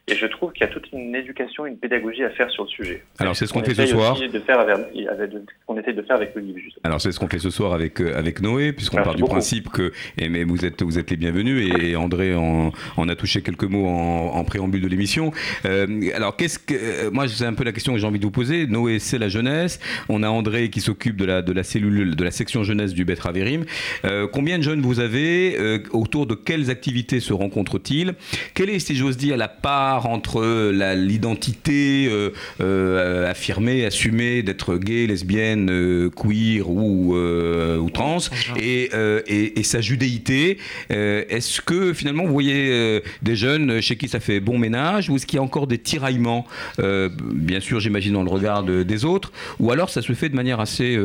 Et 0.07 0.13
je 0.15 0.27
trouve 0.27 0.51
qu'il 0.53 0.61
y 0.61 0.69
a 0.69 0.71
toute 0.71 0.87
une 0.93 1.15
éducation, 1.15 1.65
une 1.65 1.77
pédagogie 1.77 2.23
à 2.23 2.29
faire 2.29 2.47
sur 2.51 2.65
le 2.65 2.69
sujet. 2.69 3.03
Alors 3.17 3.35
c'est 3.35 3.47
ce 3.47 3.53
qu'on 3.53 3.63
fait 3.63 3.73
ce 3.73 3.87
soir. 3.87 4.15
De 4.19 4.39
faire 4.39 4.59
avec, 4.59 4.75
avec, 5.09 5.31
qu'on 5.65 5.77
essaie 5.79 5.93
de 5.93 6.01
faire 6.03 6.17
avec 6.17 6.35
le 6.35 6.41
livre. 6.41 6.59
Justement. 6.59 6.81
Alors 6.83 7.01
c'est 7.01 7.11
ce 7.11 7.19
qu'on 7.19 7.27
fait 7.27 7.39
ce 7.39 7.49
soir 7.49 7.73
avec 7.73 7.99
euh, 7.99 8.15
avec 8.15 8.39
Noé, 8.39 8.71
puisqu'on 8.71 8.97
part 8.97 9.15
du 9.15 9.21
beaucoup. 9.21 9.33
principe 9.33 9.69
que 9.69 9.91
et 10.19 10.29
mais 10.29 10.43
vous 10.43 10.63
êtes 10.63 10.83
vous 10.83 10.99
êtes 10.99 11.09
les 11.09 11.17
bienvenus 11.17 11.73
et, 11.79 11.89
et 11.89 11.95
André 11.95 12.35
en, 12.35 12.71
en, 12.97 13.09
a 13.09 13.15
touché 13.15 13.41
quelques 13.41 13.63
mots 13.63 13.87
en, 13.87 14.35
en 14.35 14.43
préambule 14.43 14.81
de 14.81 14.87
l'émission. 14.87 15.31
Euh, 15.65 15.87
alors 16.13 16.35
qu'est-ce 16.35 16.59
que 16.59 16.75
euh, 16.75 17.09
moi 17.11 17.27
c'est 17.27 17.45
un 17.45 17.55
peu 17.55 17.63
la 17.63 17.71
question 17.71 17.93
que 17.93 17.99
j'ai 17.99 18.05
envie 18.05 18.19
de 18.19 18.25
vous 18.25 18.31
poser. 18.31 18.67
Noé 18.67 18.99
c'est 18.99 19.17
la 19.17 19.27
jeunesse. 19.29 19.79
On 20.07 20.21
a 20.21 20.29
André 20.29 20.69
qui 20.69 20.81
s'occupe 20.81 21.15
de 21.15 21.25
la 21.25 21.41
de 21.41 21.51
la 21.51 21.63
cellule 21.63 22.15
de 22.15 22.23
la 22.23 22.29
section 22.31 22.63
jeunesse 22.63 22.93
du 22.93 23.05
Betravérim. 23.05 23.65
Euh, 24.05 24.27
combien 24.31 24.59
de 24.59 24.63
jeunes 24.63 24.81
vous 24.81 24.99
avez 24.99 25.57
euh, 25.59 25.79
Autour 25.93 26.27
de 26.27 26.35
quelles 26.35 26.69
activités 26.69 27.19
se 27.19 27.33
rencontrent-ils? 27.33 28.13
Quelle 28.53 28.69
est, 28.69 28.77
si 28.77 28.95
j'ose 28.95 29.17
dire, 29.17 29.35
la 29.35 29.47
part 29.47 29.94
entre 30.03 30.71
l'identité 30.95 32.07
euh, 32.09 32.31
euh, 32.61 33.29
affirmée, 33.29 33.85
assumée 33.85 34.43
d'être 34.43 34.77
gay, 34.77 35.07
lesbienne, 35.07 35.69
euh, 35.71 36.09
queer 36.09 36.69
ou, 36.69 37.15
euh, 37.15 37.77
ou 37.77 37.89
trans 37.89 38.17
et, 38.59 38.89
et, 39.27 39.59
et, 39.59 39.63
sa 39.63 39.81
judéité. 39.81 40.57
est-ce 40.89 41.61
que 41.61 41.93
finalement 41.93 42.25
vous 42.25 42.33
voyez 42.33 43.01
des 43.21 43.35
jeunes 43.35 43.81
chez 43.81 43.95
qui 43.95 44.07
ça 44.07 44.19
fait 44.19 44.39
bon 44.39 44.57
ménage 44.57 45.09
ou 45.09 45.15
est-ce 45.15 45.25
qu'il 45.25 45.37
y 45.37 45.39
a 45.39 45.43
encore 45.43 45.67
des 45.67 45.77
tiraillements 45.77 46.45
Bien 46.77 47.59
sûr, 47.59 47.79
j'imagine 47.79 48.13
dans 48.13 48.23
le 48.23 48.29
regard 48.29 48.63
de, 48.63 48.83
des 48.83 49.05
autres, 49.05 49.31
ou 49.59 49.71
alors 49.71 49.89
ça 49.89 50.01
se 50.01 50.13
fait 50.13 50.29
de 50.29 50.35
manière 50.35 50.59
assez, 50.59 50.97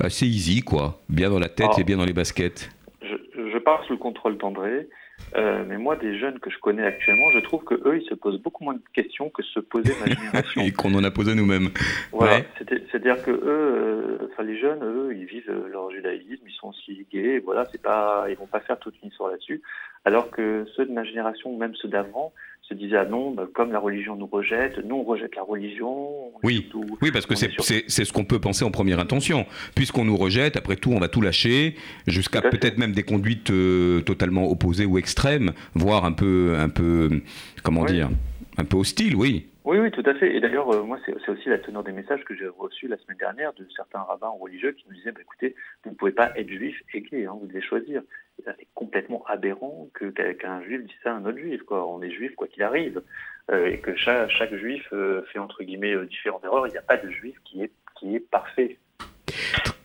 assez 0.00 0.26
easy, 0.26 0.62
quoi, 0.62 1.00
bien 1.08 1.30
dans 1.30 1.38
la 1.38 1.48
tête 1.48 1.68
Ah. 1.72 1.80
et 1.80 1.84
bien 1.84 1.96
dans 1.96 2.04
les 2.04 2.12
baskets? 2.12 2.70
Je, 3.02 3.16
je 3.52 3.58
pars 3.58 3.84
sous 3.86 3.92
le 3.92 3.98
contrôle 3.98 4.38
d'André. 4.38 4.88
Euh, 5.34 5.64
mais 5.66 5.78
moi, 5.78 5.96
des 5.96 6.18
jeunes 6.18 6.38
que 6.38 6.50
je 6.50 6.58
connais 6.58 6.84
actuellement, 6.84 7.30
je 7.32 7.40
trouve 7.40 7.64
que 7.64 7.74
eux, 7.74 7.98
ils 8.00 8.08
se 8.08 8.14
posent 8.14 8.40
beaucoup 8.40 8.64
moins 8.64 8.74
de 8.74 8.82
questions 8.92 9.30
que 9.30 9.42
se 9.42 9.60
posait 9.60 9.94
ma 10.00 10.06
génération. 10.06 10.62
Et 10.64 10.72
qu'on 10.72 10.94
en 10.94 11.04
a 11.04 11.10
posé 11.10 11.34
nous-mêmes. 11.34 11.70
Voilà. 12.12 12.36
Ouais. 12.36 12.46
C'est-à-dire 12.90 13.22
que 13.22 13.30
eux, 13.30 13.42
euh, 13.44 14.28
enfin 14.32 14.42
les 14.42 14.58
jeunes, 14.58 14.82
eux, 14.82 15.14
ils 15.16 15.24
vivent 15.24 15.50
leur 15.70 15.90
judaïsme, 15.90 16.44
ils 16.46 16.54
sont 16.54 16.68
aussi 16.68 17.06
gays. 17.12 17.40
Voilà, 17.40 17.66
c'est 17.72 17.82
pas, 17.82 18.26
ils 18.28 18.36
vont 18.36 18.46
pas 18.46 18.60
faire 18.60 18.78
toute 18.78 18.94
une 19.02 19.08
histoire 19.08 19.30
là-dessus. 19.30 19.62
Alors 20.04 20.30
que 20.30 20.66
ceux 20.76 20.84
de 20.84 20.92
ma 20.92 21.04
génération, 21.04 21.56
même 21.56 21.74
ceux 21.76 21.88
d'avant, 21.88 22.32
se 22.72 22.78
disaient 22.78 22.96
ah 22.96 23.04
non, 23.04 23.32
bah, 23.32 23.46
comme 23.52 23.72
la 23.72 23.78
religion 23.78 24.16
nous 24.16 24.26
rejette, 24.26 24.78
nous 24.84 24.96
on 24.96 25.04
rejette 25.04 25.34
la 25.36 25.42
religion. 25.42 26.08
Oui, 26.42 26.68
oui, 27.00 27.10
parce 27.12 27.26
que 27.26 27.34
c'est 27.34 27.50
sur... 27.50 27.64
ce 27.64 28.12
qu'on 28.12 28.24
peut 28.24 28.40
penser 28.40 28.64
en 28.64 28.70
première 28.70 28.98
intention. 28.98 29.46
Puisqu'on 29.74 30.04
nous 30.04 30.16
rejette, 30.16 30.56
après 30.56 30.76
tout, 30.76 30.92
on 30.92 30.98
va 30.98 31.08
tout 31.08 31.20
lâcher, 31.20 31.76
jusqu'à 32.06 32.42
peut-être 32.42 32.78
même 32.78 32.92
des 32.92 33.02
conduites 33.02 33.50
euh, 33.50 34.00
totalement 34.00 34.50
opposées 34.50 34.86
ou 34.86 34.98
extrêmes, 34.98 35.52
voire 35.74 36.04
un 36.04 36.12
peu, 36.12 36.56
un 36.58 36.68
peu, 36.68 37.22
comment 37.62 37.82
oui. 37.82 37.92
dire, 37.92 38.10
un 38.56 38.64
peu 38.64 38.76
hostile, 38.76 39.16
oui. 39.16 39.46
Oui, 39.64 39.78
oui, 39.78 39.92
tout 39.92 40.02
à 40.04 40.14
fait. 40.14 40.34
Et 40.34 40.40
d'ailleurs, 40.40 40.68
euh, 40.74 40.82
moi, 40.82 40.98
c'est 41.06 41.28
aussi 41.28 41.48
la 41.48 41.58
teneur 41.58 41.84
des 41.84 41.92
messages 41.92 42.24
que 42.24 42.34
j'ai 42.34 42.48
reçus 42.48 42.88
la 42.88 42.96
semaine 42.96 43.18
dernière 43.18 43.52
de 43.52 43.64
certains 43.76 44.00
rabbins 44.00 44.32
religieux 44.40 44.72
qui 44.72 44.84
nous 44.88 44.94
disaient, 44.94 45.12
bah, 45.12 45.20
écoutez, 45.20 45.54
vous 45.84 45.90
ne 45.90 45.94
pouvez 45.94 46.10
pas 46.10 46.32
être 46.36 46.48
juif 46.48 46.82
et 46.92 47.02
gay, 47.02 47.26
hein, 47.26 47.36
vous 47.40 47.46
devez 47.46 47.62
choisir. 47.62 48.02
C'est 48.44 48.66
complètement 48.74 49.22
aberrant 49.26 49.88
que 49.94 50.06
qu'un 50.06 50.62
juif 50.62 50.82
dise 50.82 50.96
ça 51.04 51.12
à 51.12 51.16
un 51.16 51.24
autre 51.24 51.38
juif. 51.38 51.62
Quoi. 51.62 51.86
On 51.86 52.02
est 52.02 52.10
juif 52.10 52.34
quoi 52.34 52.48
qu'il 52.48 52.64
arrive. 52.64 53.02
Euh, 53.50 53.66
et 53.66 53.78
que 53.78 53.94
chaque, 53.94 54.30
chaque 54.30 54.54
juif 54.54 54.88
euh, 54.92 55.22
fait, 55.32 55.38
entre 55.38 55.62
guillemets, 55.62 55.94
différentes 56.06 56.44
erreurs. 56.44 56.66
Il 56.66 56.72
n'y 56.72 56.78
a 56.78 56.82
pas 56.82 56.96
de 56.96 57.08
juif 57.10 57.36
qui 57.44 57.62
est, 57.62 57.70
qui 57.94 58.16
est 58.16 58.20
parfait. 58.20 58.78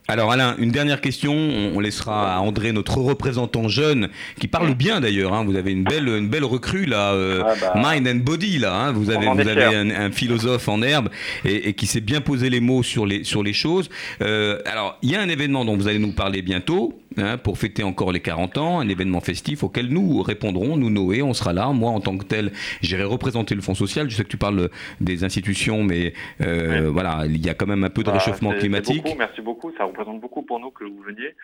Alors 0.09 0.31
Alain, 0.31 0.55
une 0.57 0.71
dernière 0.71 1.01
question, 1.01 1.33
on 1.33 1.81
laissera 1.81 2.33
à 2.37 2.39
André, 2.39 2.71
notre 2.71 2.97
représentant 2.99 3.67
jeune, 3.67 4.07
qui 4.39 4.47
parle 4.47 4.73
bien 4.73 5.01
d'ailleurs, 5.01 5.33
hein. 5.33 5.43
vous 5.43 5.57
avez 5.57 5.73
une 5.73 5.83
belle, 5.83 6.07
une 6.07 6.29
belle 6.29 6.45
recrue 6.45 6.85
là, 6.85 7.11
euh, 7.11 7.43
ah 7.45 7.53
bah, 7.59 7.73
mind 7.75 8.07
and 8.07 8.23
body 8.23 8.57
là, 8.57 8.73
hein. 8.73 8.91
vous 8.93 9.09
avez, 9.09 9.27
vous 9.27 9.49
avez 9.49 9.65
un, 9.65 9.89
un, 9.89 10.09
philosophe 10.11 10.69
en 10.69 10.81
herbe 10.81 11.09
et, 11.43 11.67
et 11.67 11.73
qui 11.73 11.87
sait 11.87 11.99
bien 11.99 12.21
poser 12.21 12.49
les 12.49 12.61
mots 12.61 12.83
sur 12.83 13.05
les, 13.05 13.25
sur 13.25 13.43
les 13.43 13.51
choses. 13.51 13.89
Euh, 14.21 14.59
alors 14.65 14.97
il 15.01 15.11
y 15.11 15.15
a 15.15 15.21
un 15.21 15.27
événement 15.27 15.65
dont 15.65 15.75
vous 15.75 15.89
allez 15.89 15.99
nous 15.99 16.13
parler 16.13 16.41
bientôt, 16.41 16.97
hein, 17.17 17.37
pour 17.37 17.57
fêter 17.57 17.83
encore 17.83 18.11
les 18.11 18.19
40 18.19 18.57
ans, 18.57 18.79
un 18.79 18.87
événement 18.87 19.21
festif 19.21 19.63
auquel 19.63 19.87
nous 19.87 20.21
répondrons, 20.21 20.77
nous 20.77 20.89
Noé, 20.89 21.21
on 21.21 21.33
sera 21.33 21.53
là, 21.53 21.67
moi 21.71 21.91
en 21.91 21.99
tant 21.99 22.17
que 22.17 22.25
tel, 22.25 22.51
j'irai 22.81 23.03
représenter 23.03 23.55
le 23.55 23.61
Fonds 23.61 23.75
social, 23.75 24.09
je 24.09 24.15
sais 24.15 24.23
que 24.23 24.29
tu 24.29 24.37
parles 24.37 24.69
des 25.01 25.23
institutions, 25.23 25.83
mais 25.83 26.13
euh, 26.41 26.89
voilà, 26.91 27.25
il 27.25 27.45
y 27.45 27.49
a 27.49 27.53
quand 27.53 27.67
même 27.67 27.83
un 27.83 27.89
peu 27.89 28.03
de 28.03 28.07
bah, 28.07 28.13
réchauffement 28.13 28.51
climatique. 28.53 29.03
Beaucoup, 29.03 29.17
merci 29.17 29.41
beaucoup, 29.41 29.71
ça 29.77 29.85
représente 29.85 30.21
beaucoup 30.21 30.43
pour 30.43 30.59
nous 30.59 30.71
que 30.71 30.83
vous 30.83 31.01
veniez. 31.01 31.35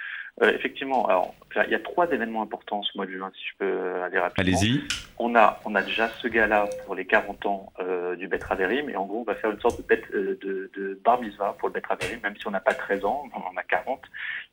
Euh, 0.41 0.51
effectivement, 0.51 1.05
alors 1.07 1.35
il 1.67 1.71
y 1.71 1.75
a 1.75 1.79
trois 1.79 2.11
événements 2.11 2.41
importants 2.41 2.81
ce 2.81 2.97
mois 2.97 3.05
de 3.05 3.11
juin, 3.11 3.31
si 3.35 3.43
je 3.49 3.53
peux 3.59 4.01
aller 4.01 4.17
rapidement. 4.17 4.57
Allez-y. 4.59 4.81
On 5.19 5.35
a, 5.35 5.59
on 5.63 5.75
a 5.75 5.83
déjà 5.83 6.09
ce 6.21 6.27
gala 6.27 6.67
pour 6.85 6.95
les 6.95 7.05
40 7.05 7.45
ans 7.45 7.71
euh, 7.79 8.15
du 8.15 8.27
Betraverim, 8.27 8.89
et 8.89 8.95
en 8.95 9.05
gros, 9.05 9.19
on 9.19 9.23
va 9.23 9.35
faire 9.35 9.51
une 9.51 9.59
sorte 9.59 9.77
de, 9.77 9.83
bet, 9.83 10.01
euh, 10.15 10.39
de, 10.41 10.71
de 10.75 10.99
bar 11.05 11.21
mitzvah 11.21 11.55
pour 11.59 11.67
le 11.67 11.73
Betraverim, 11.73 12.19
même 12.23 12.35
si 12.35 12.47
on 12.47 12.51
n'a 12.51 12.59
pas 12.59 12.73
13 12.73 13.05
ans, 13.05 13.25
on 13.35 13.53
en 13.53 13.55
a 13.55 13.63
40, 13.63 14.01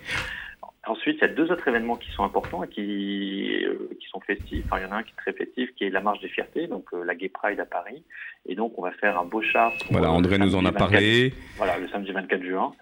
Ensuite, 0.88 1.18
il 1.18 1.22
y 1.22 1.26
a 1.26 1.34
deux 1.34 1.52
autres 1.52 1.68
événements 1.68 1.96
qui 1.96 2.10
sont 2.12 2.24
importants 2.24 2.64
et 2.64 2.68
qui, 2.68 3.64
euh, 3.66 3.90
qui 4.00 4.08
sont 4.08 4.20
festifs. 4.20 4.66
Enfin, 4.66 4.80
il 4.80 4.84
y 4.84 4.86
en 4.88 4.92
a 4.92 4.98
un 4.98 5.04
qui 5.04 5.12
est 5.12 5.22
très 5.22 5.34
festif, 5.34 5.70
qui 5.76 5.84
est 5.84 5.90
la 5.92 6.02
Marche 6.02 6.20
des 6.22 6.28
Fiertés, 6.28 6.66
donc 6.66 6.86
euh, 6.94 7.04
la 7.04 7.14
Gay 7.14 7.30
Pride 7.30 7.60
à 7.60 7.66
Paris. 7.66 8.04
Et 8.48 8.56
donc, 8.56 8.74
on 8.78 8.82
va 8.82 8.92
faire 8.92 9.20
un 9.20 9.26
beau 9.26 9.42
char. 9.44 9.72
Pour, 9.78 9.92
voilà, 9.92 10.12
André 10.12 10.40
nous 10.40 10.56
en 10.56 10.66
a 10.66 10.72
24, 10.72 10.78
parlé. 10.78 11.34
Voilà, 11.58 11.78
le 11.78 11.88
samedi 11.90 12.12
24 12.12 12.44
juin. 12.44 12.74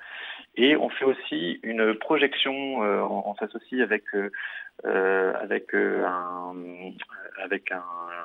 Et 0.56 0.78
on 0.78 0.90
fait 0.90 1.06
aussi 1.06 1.60
une 1.62 1.94
projection, 1.96 2.84
euh, 2.84 3.02
on, 3.02 3.32
on 3.32 3.36
s'associe 3.36 3.82
avec, 3.82 4.04
euh, 4.16 5.34
avec, 5.42 5.74
un, 5.74 6.54
avec 7.44 7.72
un, 7.74 7.84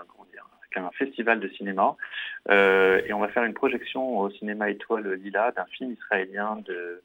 comment 0.09 0.27
dire, 0.33 0.45
un 0.83 0.91
festival 0.93 1.41
de 1.41 1.49
cinéma 1.49 1.97
euh, 2.51 3.01
et 3.07 3.13
on 3.13 3.21
va 3.21 3.29
faire 3.29 3.45
une 3.45 3.55
projection 3.55 4.19
au 4.19 4.31
cinéma 4.31 4.71
Étoile 4.71 5.15
Lila 5.15 5.53
d'un 5.53 5.67
film 5.67 5.93
israélien 5.93 6.57
de 6.67 6.73
euh, 6.73 7.03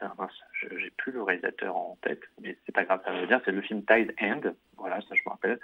ah 0.00 0.12
mince, 0.18 0.32
j'ai 0.60 0.90
plus 0.90 1.12
le 1.12 1.22
réalisateur 1.22 1.74
en 1.76 1.96
tête, 2.02 2.20
mais 2.40 2.56
c'est 2.64 2.74
pas 2.74 2.84
grave, 2.84 3.00
ça 3.04 3.12
veut 3.12 3.26
dire 3.26 3.40
c'est 3.44 3.52
le 3.52 3.62
film 3.62 3.82
Tide 3.84 4.14
End, 4.20 4.40
voilà, 4.76 5.00
ça 5.00 5.14
je 5.14 5.22
me 5.24 5.30
rappelle. 5.30 5.58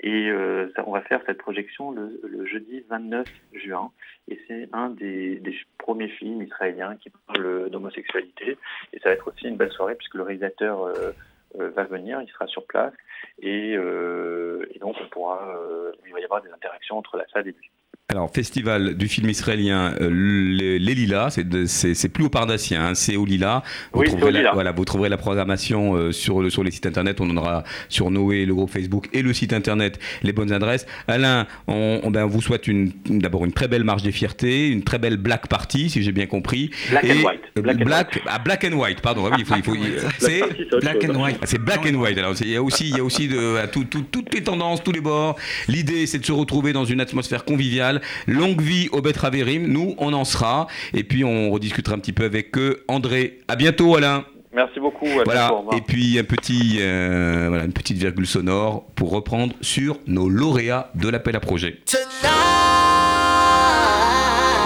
Et 0.00 0.28
euh, 0.28 0.70
on 0.86 0.92
va 0.92 1.00
faire 1.00 1.22
cette 1.26 1.38
projection 1.38 1.90
le, 1.90 2.46
jeudi 2.46 2.84
29 2.88 3.26
juin, 3.54 3.90
et 4.28 4.38
c'est 4.46 4.68
un 4.72 4.90
des, 4.90 5.42
premiers 5.78 6.08
films 6.08 6.42
israéliens 6.42 6.96
qui 6.96 7.10
parle 7.26 7.70
d'homosexualité, 7.70 8.58
et 8.92 8.98
ça 8.98 9.08
va 9.08 9.14
être 9.14 9.28
aussi 9.28 9.46
une 9.48 9.56
belle 9.56 9.72
soirée 9.72 9.94
puisque 9.94 10.14
le 10.14 10.22
réalisateur 10.22 10.82
euh, 10.82 11.12
euh, 11.58 11.70
va 11.70 11.84
venir, 11.84 12.20
il 12.20 12.28
sera 12.28 12.46
sur 12.46 12.66
place, 12.66 12.92
et, 13.40 13.74
euh, 13.74 14.66
et 14.74 14.78
donc 14.78 14.96
on 15.00 15.08
pourra, 15.08 15.58
il 16.06 16.12
va 16.12 16.20
y 16.20 16.24
avoir 16.24 16.42
des 16.42 16.50
interactions 16.50 16.98
entre 16.98 17.16
la 17.16 17.26
salle 17.28 17.48
et 17.48 17.52
lui. 17.52 17.70
Alors, 18.10 18.30
festival 18.34 18.94
du 18.94 19.06
film 19.06 19.28
israélien 19.28 19.92
euh, 20.00 20.08
Les, 20.10 20.94
Lilas, 20.94 21.28
c'est 21.32 21.46
de- 21.46 21.66
c'est 21.66 21.92
c'est 21.92 22.08
plus 22.08 22.24
au 22.24 22.30
Parnassien, 22.30 22.82
hein, 22.82 22.94
c'est 22.94 23.16
au 23.16 23.26
Lilas. 23.26 23.62
Vous, 23.92 24.00
Oui, 24.00 24.06
c'est 24.06 24.12
trouverez 24.12 24.30
au 24.30 24.32
la, 24.32 24.38
Lilas. 24.38 24.52
voilà, 24.54 24.72
vous 24.72 24.86
trouverez 24.86 25.10
la 25.10 25.18
programmation 25.18 25.94
euh, 25.94 26.10
sur, 26.10 26.40
le, 26.40 26.48
sur 26.48 26.64
les 26.64 26.70
sites 26.70 26.86
internet. 26.86 27.20
On 27.20 27.28
en 27.28 27.36
aura 27.36 27.64
sur 27.90 28.10
Noé, 28.10 28.46
le 28.46 28.54
groupe 28.54 28.70
Facebook 28.70 29.10
et 29.12 29.20
le 29.20 29.34
site 29.34 29.52
internet 29.52 29.98
les 30.22 30.32
bonnes 30.32 30.52
adresses. 30.52 30.86
Alain, 31.06 31.46
on, 31.66 32.00
on- 32.02 32.10
ben, 32.10 32.24
vous 32.24 32.40
souhaite 32.40 32.66
une- 32.66 32.92
d'abord 33.10 33.44
une 33.44 33.52
très 33.52 33.68
belle 33.68 33.84
marche 33.84 34.02
des 34.04 34.10
fiertés, 34.12 34.68
une 34.70 34.84
très 34.84 34.98
belle 34.98 35.18
black 35.18 35.46
party, 35.46 35.90
si 35.90 36.02
j'ai 36.02 36.12
bien 36.12 36.24
compris. 36.24 36.70
Black 36.88 37.04
Et- 37.04 37.12
and 37.12 37.22
white. 37.26 37.40
Black 37.56 37.76
and 37.76 37.84
Black- 37.84 38.22
ah, 38.26 38.38
black 38.38 38.64
and 38.64 38.72
white, 38.72 39.02
pardon. 39.02 39.24
oui, 39.30 39.36
il 39.40 39.44
faut, 39.44 39.54
il 39.56 39.62
faut- 39.62 39.76
c'est 40.18 40.40
Black 40.80 41.04
and 41.04 41.14
white. 41.22 41.36
C'est 41.44 41.58
black 41.62 41.84
and 41.84 41.96
white. 41.96 42.16
Alors, 42.16 42.32
il 42.40 42.48
y 42.48 42.56
a 42.56 42.62
aussi, 42.62 42.88
il 42.88 42.96
y 42.96 43.00
a 43.00 43.04
aussi 43.04 43.28
de, 43.28 43.56
à 43.58 43.66
tout- 43.66 43.84
tout- 43.84 44.06
toutes 44.10 44.32
les 44.32 44.42
tendances, 44.42 44.82
tous 44.82 44.92
les 44.92 45.02
bords. 45.02 45.36
L'idée, 45.68 46.06
c'est 46.06 46.20
de 46.20 46.24
se 46.24 46.32
retrouver 46.32 46.72
dans 46.72 46.86
une 46.86 47.02
atmosphère 47.02 47.44
conviviale. 47.44 47.97
Longue 48.26 48.60
vie 48.60 48.88
au 48.92 49.00
Betraverim. 49.00 49.66
Nous, 49.66 49.94
on 49.98 50.12
en 50.12 50.24
sera. 50.24 50.66
Et 50.94 51.04
puis, 51.04 51.24
on 51.24 51.50
rediscutera 51.50 51.94
un 51.94 51.98
petit 51.98 52.12
peu 52.12 52.24
avec 52.24 52.56
eux. 52.58 52.84
André, 52.88 53.38
à 53.48 53.56
bientôt, 53.56 53.96
Alain. 53.96 54.24
Merci 54.54 54.80
beaucoup. 54.80 55.06
à 55.20 55.24
Voilà. 55.24 55.48
bientôt. 55.48 55.76
Et 55.76 55.80
puis, 55.82 56.18
un 56.18 56.24
petit, 56.24 56.78
euh, 56.80 57.46
voilà, 57.48 57.64
une 57.64 57.72
petite 57.72 57.98
virgule 57.98 58.26
sonore 58.26 58.84
pour 58.96 59.10
reprendre 59.10 59.52
sur 59.60 59.98
nos 60.06 60.28
lauréats 60.28 60.90
de 60.94 61.08
l'appel 61.08 61.36
à 61.36 61.40
projet. 61.40 61.78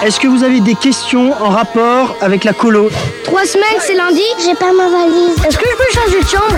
Est-ce 0.05 0.19
que 0.19 0.27
vous 0.27 0.43
avez 0.43 0.61
des 0.61 0.75
questions 0.75 1.33
en 1.33 1.51
rapport 1.51 2.17
avec 2.21 2.43
la 2.43 2.53
colo? 2.53 2.91
Trois 3.23 3.45
semaines, 3.45 3.79
c'est 3.81 3.95
lundi. 3.95 4.21
J'ai 4.45 4.55
pas 4.55 4.73
ma 4.73 4.89
valise. 4.89 5.37
Est-ce 5.47 5.57
que 5.57 5.65
je 5.65 5.77
peux 5.77 6.01
changer 6.01 6.23
de 6.23 6.29
chambre? 6.29 6.57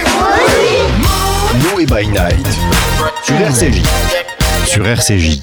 Noé 1.75 1.85
by 1.85 2.09
Night 2.09 2.47
sur 3.23 3.35
RCJ. 3.37 3.83
Sur 4.67 4.87
RCJ. 4.87 5.41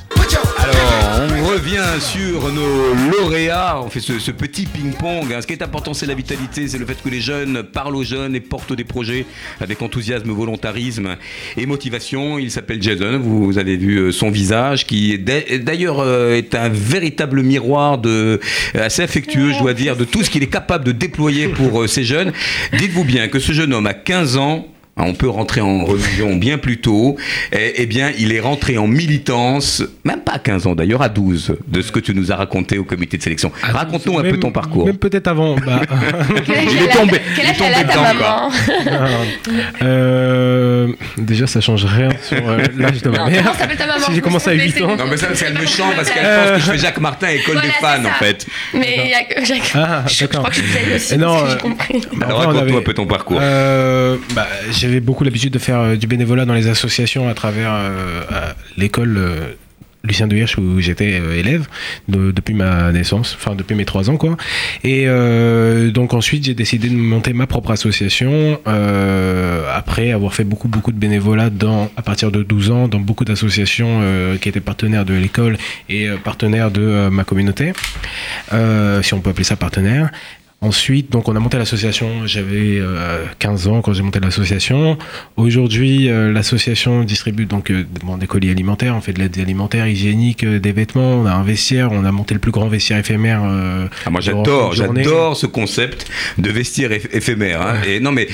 Revient 1.71 2.01
sur 2.01 2.51
nos 2.51 2.93
lauréats. 3.09 3.79
On 3.81 3.89
fait 3.89 4.01
ce, 4.01 4.31
petit 4.31 4.65
ping-pong. 4.65 5.31
hein. 5.31 5.39
Ce 5.39 5.47
qui 5.47 5.53
est 5.53 5.63
important, 5.63 5.93
c'est 5.93 6.05
la 6.05 6.15
vitalité, 6.15 6.67
c'est 6.67 6.77
le 6.77 6.85
fait 6.85 7.01
que 7.01 7.07
les 7.07 7.21
jeunes 7.21 7.63
parlent 7.63 7.95
aux 7.95 8.03
jeunes 8.03 8.35
et 8.35 8.41
portent 8.41 8.73
des 8.73 8.83
projets 8.83 9.25
avec 9.61 9.81
enthousiasme, 9.81 10.29
volontarisme 10.31 11.15
et 11.55 11.65
motivation. 11.65 12.37
Il 12.37 12.51
s'appelle 12.51 12.81
Jason. 12.81 13.19
Vous, 13.19 13.57
avez 13.57 13.77
vu 13.77 13.99
euh, 13.99 14.11
son 14.11 14.31
visage, 14.31 14.85
qui 14.85 15.17
d'ailleurs 15.17 15.99
euh, 15.99 16.35
est 16.35 16.55
un 16.55 16.67
véritable 16.67 17.41
miroir 17.41 17.99
de 17.99 18.41
assez 18.73 19.03
affectueux, 19.03 19.53
je 19.53 19.59
dois 19.59 19.73
dire, 19.73 19.95
de 19.95 20.03
tout 20.03 20.23
ce 20.23 20.29
qu'il 20.29 20.43
est 20.43 20.51
capable 20.51 20.83
de 20.83 20.91
déployer 20.91 21.47
pour 21.47 21.83
euh, 21.83 21.87
ces 21.87 22.03
jeunes. 22.03 22.33
Dites-vous 22.73 23.05
bien 23.05 23.29
que 23.29 23.39
ce 23.39 23.53
jeune 23.53 23.73
homme 23.73 23.87
a 23.87 23.93
15 23.93 24.35
ans. 24.35 24.67
Hein, 24.97 25.03
On 25.07 25.13
peut 25.13 25.29
rentrer 25.29 25.61
en 25.61 25.83
religion 25.85 26.35
bien 26.35 26.57
plus 26.57 26.77
tôt. 26.79 27.17
Eh, 27.51 27.73
eh 27.77 27.85
bien, 27.85 28.11
il 28.17 28.33
est 28.33 28.39
rentré 28.39 28.77
en 28.77 28.87
militance, 28.87 29.83
même 30.03 30.21
pas 30.21 30.33
à 30.33 30.39
15 30.39 30.67
ans 30.67 30.75
d'ailleurs, 30.75 31.01
à 31.01 31.09
12, 31.09 31.55
de 31.67 31.81
ce 31.81 31.91
que 31.91 31.99
tu 31.99 32.13
nous 32.13 32.31
as 32.31 32.35
raconté 32.35 32.77
au 32.77 32.83
comité 32.83 33.17
de 33.17 33.23
sélection. 33.23 33.51
Raconte-nous 33.61 34.19
un 34.19 34.23
peu 34.23 34.37
ton 34.39 34.51
parcours. 34.51 34.85
Même 34.85 34.97
peut-être 34.97 35.27
avant. 35.27 35.55
bah, 35.55 35.81
Il 36.47 36.83
est 36.83 36.87
tombé- 36.93 37.21
Quel 37.35 37.47
âge 37.47 37.55
elle 37.61 37.73
a 37.73 37.83
ta 37.83 38.01
maman 38.13 38.51
euh, 39.81 40.87
déjà, 41.17 41.47
ça 41.47 41.61
change 41.61 41.85
rien 41.85 42.09
sur 42.23 42.37
euh, 42.49 42.59
l'âge 42.77 43.01
de 43.01 43.09
ma 43.09 43.17
Non, 43.19 43.25
mère. 43.29 43.43
comment 43.43 43.53
s'appelle 43.57 43.77
ta 43.77 43.85
maman? 43.87 43.99
Si 44.07 44.15
j'ai 44.15 44.21
commencé 44.21 44.49
à 44.49 44.53
8 44.53 44.81
ans. 44.81 44.95
Non, 44.97 45.05
mais 45.09 45.17
ça, 45.17 45.27
c'est 45.33 45.49
le 45.51 45.59
méchant 45.59 45.89
parce 45.95 46.09
qu'elle 46.09 46.25
Euh, 46.25 46.53
pense 46.53 46.59
que 46.59 46.65
je 46.67 46.71
fais 46.71 46.77
Jacques 46.79 46.99
Martin, 46.99 47.27
école 47.29 47.53
Voilà, 47.55 47.67
des 47.67 47.73
fans, 47.73 48.09
en 48.09 48.13
fait. 48.23 48.45
Mais 48.73 48.99
il 49.05 49.09
y 49.11 49.13
a 49.13 49.23
que 49.23 49.45
Jacques. 49.45 49.71
Ah, 49.75 50.03
je, 50.07 50.15
je 50.15 50.25
crois 50.25 50.49
que 50.49 50.55
je 50.55 50.61
suis 50.61 50.95
aussi. 50.95 51.17
Non, 51.17 51.33
parce 51.33 51.43
que 51.43 51.47
euh, 51.47 51.51
j'ai 51.53 51.59
compris. 51.59 52.01
Bah, 52.15 52.27
raconte-nous 52.29 52.77
un 52.77 52.81
peu 52.81 52.93
ton 52.93 53.05
parcours. 53.05 53.39
J'avais 54.81 54.99
beaucoup 54.99 55.23
l'habitude 55.23 55.53
de 55.53 55.59
faire 55.59 55.79
euh, 55.79 55.95
du 55.95 56.07
bénévolat 56.07 56.45
dans 56.45 56.55
les 56.55 56.67
associations 56.67 57.29
à 57.29 57.35
travers 57.35 57.71
euh, 57.71 58.23
l'école 58.77 59.15
euh, 59.15 59.53
Lucien 60.03 60.25
de 60.25 60.35
Hirsch 60.35 60.57
où 60.57 60.79
j'étais 60.79 61.21
élève 61.37 61.67
de- 62.07 62.31
depuis 62.31 62.55
ma 62.55 62.91
naissance, 62.91 63.37
enfin 63.39 63.53
depuis 63.53 63.75
mes 63.75 63.85
trois 63.85 64.09
ans 64.09 64.17
quoi. 64.17 64.35
Et 64.83 65.05
donc 65.93 66.15
ensuite 66.15 66.43
j'ai 66.45 66.55
décidé 66.55 66.89
de 66.89 66.95
monter 66.95 67.33
ma 67.33 67.45
propre 67.45 67.69
association 67.69 68.59
après 69.75 70.11
avoir 70.11 70.33
fait 70.33 70.43
beaucoup 70.43 70.67
beaucoup 70.67 70.91
de 70.91 70.97
bénévolat 70.97 71.51
à 71.95 72.01
partir 72.01 72.31
de 72.31 72.41
12 72.41 72.71
ans 72.71 72.87
dans 72.87 72.99
beaucoup 72.99 73.25
d'associations 73.25 74.01
qui 74.41 74.49
étaient 74.49 74.59
partenaires 74.59 75.05
de 75.05 75.13
l'école 75.13 75.59
et 75.87 76.07
partenaires 76.23 76.71
de 76.71 77.07
ma 77.11 77.23
communauté, 77.23 77.73
si 79.03 79.13
on 79.13 79.19
peut 79.21 79.29
appeler 79.29 79.43
ça 79.43 79.55
partenaire. 79.55 80.09
Ensuite, 80.63 81.11
donc 81.11 81.27
on 81.27 81.35
a 81.35 81.39
monté 81.39 81.57
l'association, 81.57 82.27
j'avais 82.27 82.77
euh, 82.79 83.25
15 83.39 83.67
ans 83.67 83.81
quand 83.81 83.93
j'ai 83.93 84.03
monté 84.03 84.19
l'association. 84.19 84.95
Aujourd'hui, 85.35 86.07
euh, 86.07 86.31
l'association 86.31 87.03
distribue 87.03 87.47
donc 87.47 87.71
euh, 87.71 87.83
bon, 88.03 88.17
des 88.17 88.27
colis 88.27 88.51
alimentaires, 88.51 88.95
on 88.95 89.01
fait 89.01 89.11
de 89.11 89.17
l'aide 89.17 89.39
alimentaire, 89.39 89.87
hygiénique, 89.87 90.43
euh, 90.43 90.59
des 90.59 90.71
vêtements, 90.71 91.13
on 91.15 91.25
a 91.25 91.31
un 91.31 91.41
vestiaire, 91.41 91.89
on 91.91 92.05
a 92.05 92.11
monté 92.11 92.35
le 92.35 92.39
plus 92.39 92.51
grand 92.51 92.67
vestiaire 92.67 92.99
éphémère. 92.99 93.41
euh, 93.43 93.87
Ah, 94.05 94.11
moi 94.11 94.21
j'adore, 94.21 94.71
j'adore 94.73 95.35
ce 95.35 95.47
concept 95.47 96.05
de 96.37 96.51
vestiaire 96.51 96.91
éphémère. 96.91 97.59
hein. 97.63 97.75
Et 97.87 97.99
non 97.99 98.11
mais 98.11 98.27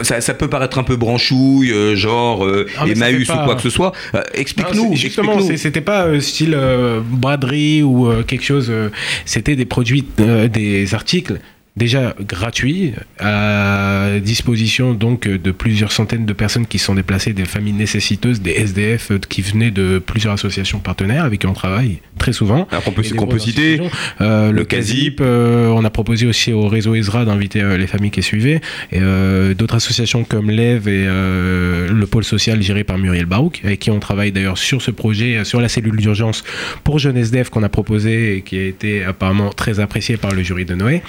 ça, 0.00 0.22
ça 0.22 0.32
peut 0.32 0.48
paraître 0.48 0.78
un 0.78 0.82
peu 0.82 0.96
branchouille, 0.96 1.72
euh, 1.72 1.94
genre 1.94 2.42
euh, 2.46 2.66
Ah, 2.78 2.86
Emmaüs 2.88 3.28
ou 3.28 3.36
quoi 3.44 3.54
que 3.54 3.60
ce 3.60 3.68
soit. 3.68 3.92
Euh, 4.14 4.22
explique-nous, 4.32 4.96
Justement, 4.96 5.38
c'était 5.42 5.82
pas 5.82 6.06
euh, 6.06 6.20
style 6.20 6.54
euh, 6.56 7.00
braderie 7.04 7.82
ou 7.82 8.08
euh, 8.08 8.22
quelque 8.22 8.44
chose. 8.46 8.68
euh, 8.70 8.88
c'était 9.26 9.56
des 9.56 9.66
produits, 9.66 10.06
euh, 10.20 10.48
des 10.48 10.94
articles 10.94 11.38
déjà 11.76 12.14
gratuits 12.20 12.94
à 13.18 14.18
disposition 14.22 14.94
donc 14.94 15.28
de 15.28 15.50
plusieurs 15.50 15.92
centaines 15.92 16.26
de 16.26 16.32
personnes 16.32 16.66
qui 16.66 16.78
sont 16.78 16.94
déplacées, 16.94 17.32
des 17.32 17.44
familles 17.44 17.74
nécessiteuses, 17.74 18.40
des 18.40 18.52
SDF 18.52 19.10
euh, 19.10 19.18
qui 19.18 19.42
venaient 19.42 19.70
de 19.70 19.98
plusieurs 19.98 20.32
associations 20.32 20.78
partenaires 20.78 21.24
avec 21.24 21.40
qui 21.40 21.46
on 21.46 21.52
travaille 21.52 21.98
très 22.18 22.32
souvent. 22.32 22.66
Alors 22.70 22.82
peut, 22.84 23.02
peut 23.02 23.02
citer 23.02 23.74
institutions. 23.74 23.90
Euh, 24.20 24.52
le 24.52 24.56
le 24.56 24.64
CASIP. 24.64 25.20
Euh, 25.20 25.68
on 25.68 25.84
a 25.84 25.90
proposé 25.90 26.26
aussi 26.26 26.52
au 26.52 26.66
réseau 26.66 26.94
Ezra 26.94 27.24
d'inviter 27.24 27.60
euh, 27.60 27.76
les 27.76 27.86
familles 27.86 28.10
qui 28.10 28.22
suivaient, 28.22 28.60
et 28.90 28.98
euh, 29.00 29.54
d'autres 29.54 29.76
associations 29.76 30.24
comme 30.24 30.50
l'EV 30.50 30.86
et 30.86 31.06
euh, 31.06 31.88
le 31.92 32.06
pôle 32.06 32.24
social 32.24 32.62
géré 32.62 32.84
par 32.84 32.98
Muriel 32.98 33.26
Barouk, 33.26 33.60
avec 33.64 33.80
qui 33.80 33.90
on 33.90 34.00
travaille 34.00 34.32
d'ailleurs 34.32 34.58
sur 34.58 34.82
ce 34.82 34.90
projet, 34.90 35.44
sur 35.44 35.60
la 35.60 35.68
cellule 35.68 35.96
d'urgence 35.96 36.42
pour 36.84 36.98
jeunes 36.98 37.16
SDF 37.16 37.50
qu'on 37.50 37.62
a 37.62 37.68
proposé 37.68 38.36
et 38.36 38.42
qui 38.42 38.58
a 38.58 38.64
été 38.64 39.04
apparemment 39.04 39.50
très 39.50 39.80
apprécié 39.80 40.16
par 40.16 40.32
le 40.32 40.42
jury 40.42 40.64
de 40.64 40.74
Noé. 40.74 41.02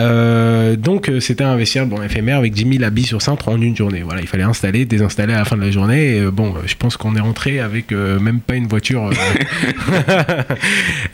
Euh, 0.00 0.76
donc 0.76 1.08
euh, 1.08 1.20
c'était 1.20 1.44
un 1.44 1.56
vestiaire 1.56 1.86
bon, 1.86 2.02
éphémère 2.02 2.38
avec 2.38 2.52
10 2.52 2.72
000 2.78 2.84
habits 2.84 3.04
sur 3.04 3.20
cintre 3.22 3.48
en 3.48 3.60
une 3.60 3.76
journée. 3.76 4.02
Voilà, 4.04 4.20
il 4.20 4.26
fallait 4.26 4.42
installer, 4.44 4.84
désinstaller 4.84 5.32
à 5.34 5.38
la 5.38 5.44
fin 5.44 5.56
de 5.56 5.62
la 5.62 5.70
journée. 5.70 6.16
Et, 6.16 6.20
euh, 6.20 6.30
bon, 6.30 6.54
je 6.66 6.74
pense 6.74 6.96
qu'on 6.96 7.14
est 7.16 7.20
rentré 7.20 7.60
avec 7.60 7.92
euh, 7.92 8.18
même 8.18 8.40
pas 8.40 8.54
une 8.54 8.66
voiture. 8.66 9.10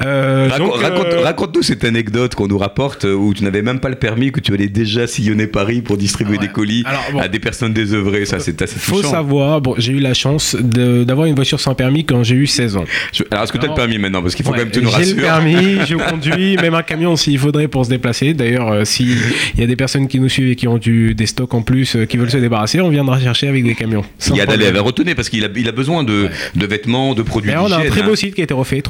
euh. 0.05 0.49
Raconte- 0.49 0.59
donc, 0.59 0.83
raconte- 0.83 1.15
Raconte-nous 1.25 1.63
cette 1.63 1.85
anecdote 1.85 2.35
qu'on 2.35 2.47
nous 2.49 2.59
rapporte 2.59 3.05
où 3.05 3.33
tu 3.35 3.45
n'avais 3.45 3.63
même 3.63 3.81
pas 3.81 3.89
le 3.89 3.95
permis, 3.97 4.33
que 4.33 4.41
tu 4.41 4.53
allais 4.55 4.69
déjà 4.69 5.07
sillonner 5.07 5.47
Paris 5.47 5.81
pour 5.83 5.97
distribuer 5.97 6.39
des 6.39 6.49
colis 6.49 6.83
Alors, 6.87 7.05
bon. 7.13 7.19
à 7.21 7.29
des 7.29 7.39
personnes 7.39 7.73
désœuvrées. 7.73 8.25
Ça, 8.27 8.39
c'est 8.39 8.61
assez 8.63 8.79
faut 8.79 8.97
touchant. 8.97 9.11
savoir, 9.11 9.61
bon, 9.61 9.75
j'ai 9.79 9.93
eu 9.93 9.99
la 10.01 10.15
chance 10.15 10.55
d'avoir 10.57 11.27
une 11.27 11.35
voiture 11.35 11.61
sans 11.61 11.75
permis 11.75 12.05
quand 12.05 12.23
j'ai 12.23 12.35
eu 12.37 12.47
16 12.47 12.77
ans. 12.77 12.85
Je- 13.13 13.23
Alors, 13.31 13.45
est-ce 13.45 13.53
que 13.53 13.59
tu 13.59 13.65
as 13.67 13.69
le 13.69 13.75
permis 13.75 13.99
maintenant? 13.99 14.23
Parce 14.23 14.35
qu'il 14.35 14.45
faut 14.45 14.53
Ouais, 14.53 14.59
quand 14.59 14.65
même 14.65 14.73
que 14.73 14.79
tu 14.79 14.85
nous 14.85 14.91
J'ai 14.91 14.97
rassures. 14.97 15.17
le 15.17 15.23
permis, 15.23 15.79
je 15.87 15.95
conduis, 16.11 16.57
même 16.57 16.75
un 16.75 16.83
camion 16.83 17.17
s'il 17.17 17.39
faudrait 17.39 17.69
pour 17.69 17.85
se 17.85 17.91
déplacer. 17.91 18.35
D'ailleurs, 18.35 18.71
euh, 18.81 18.85
s'il 18.85 19.17
y 19.59 19.63
a 19.63 19.67
des 19.67 19.77
personnes 19.77 20.09
qui 20.09 20.21
nous 20.21 20.29
suivent 20.29 20.51
et 20.51 20.57
qui 20.57 20.69
ont 20.69 20.79
du, 20.79 21.15
des 21.15 21.27
stocks 21.27 21.55
en 21.55 21.63
plus, 21.63 21.97
euh, 21.97 22.05
qui 22.07 22.17
veulent 22.17 22.31
se 22.31 22.37
débarrasser, 22.37 22.81
on 22.81 22.89
viendra 22.91 23.19
chercher 23.21 23.49
avec 23.49 23.65
des 23.65 23.75
camions. 23.75 24.05
Il 24.29 24.37
y 24.37 24.41
a 24.41 24.47
problème. 24.47 24.67
Dalev, 24.73 24.83
retenez 24.83 25.15
parce 25.15 25.29
qu'il 25.29 25.45
a, 25.45 25.49
il 25.57 25.69
a 25.69 25.73
besoin 25.73 26.05
de, 26.05 26.29
de 26.55 26.67
vêtements, 26.67 27.15
de 27.15 27.23
produits 27.23 27.53
on 27.57 27.71
a 27.73 27.79
un 27.79 27.85
très 27.87 28.03
beau 28.03 28.13
hein. 28.13 28.17
site 28.17 28.35
qui 28.35 28.41
a 28.41 28.45
été 28.45 28.55
refait, 28.55 28.83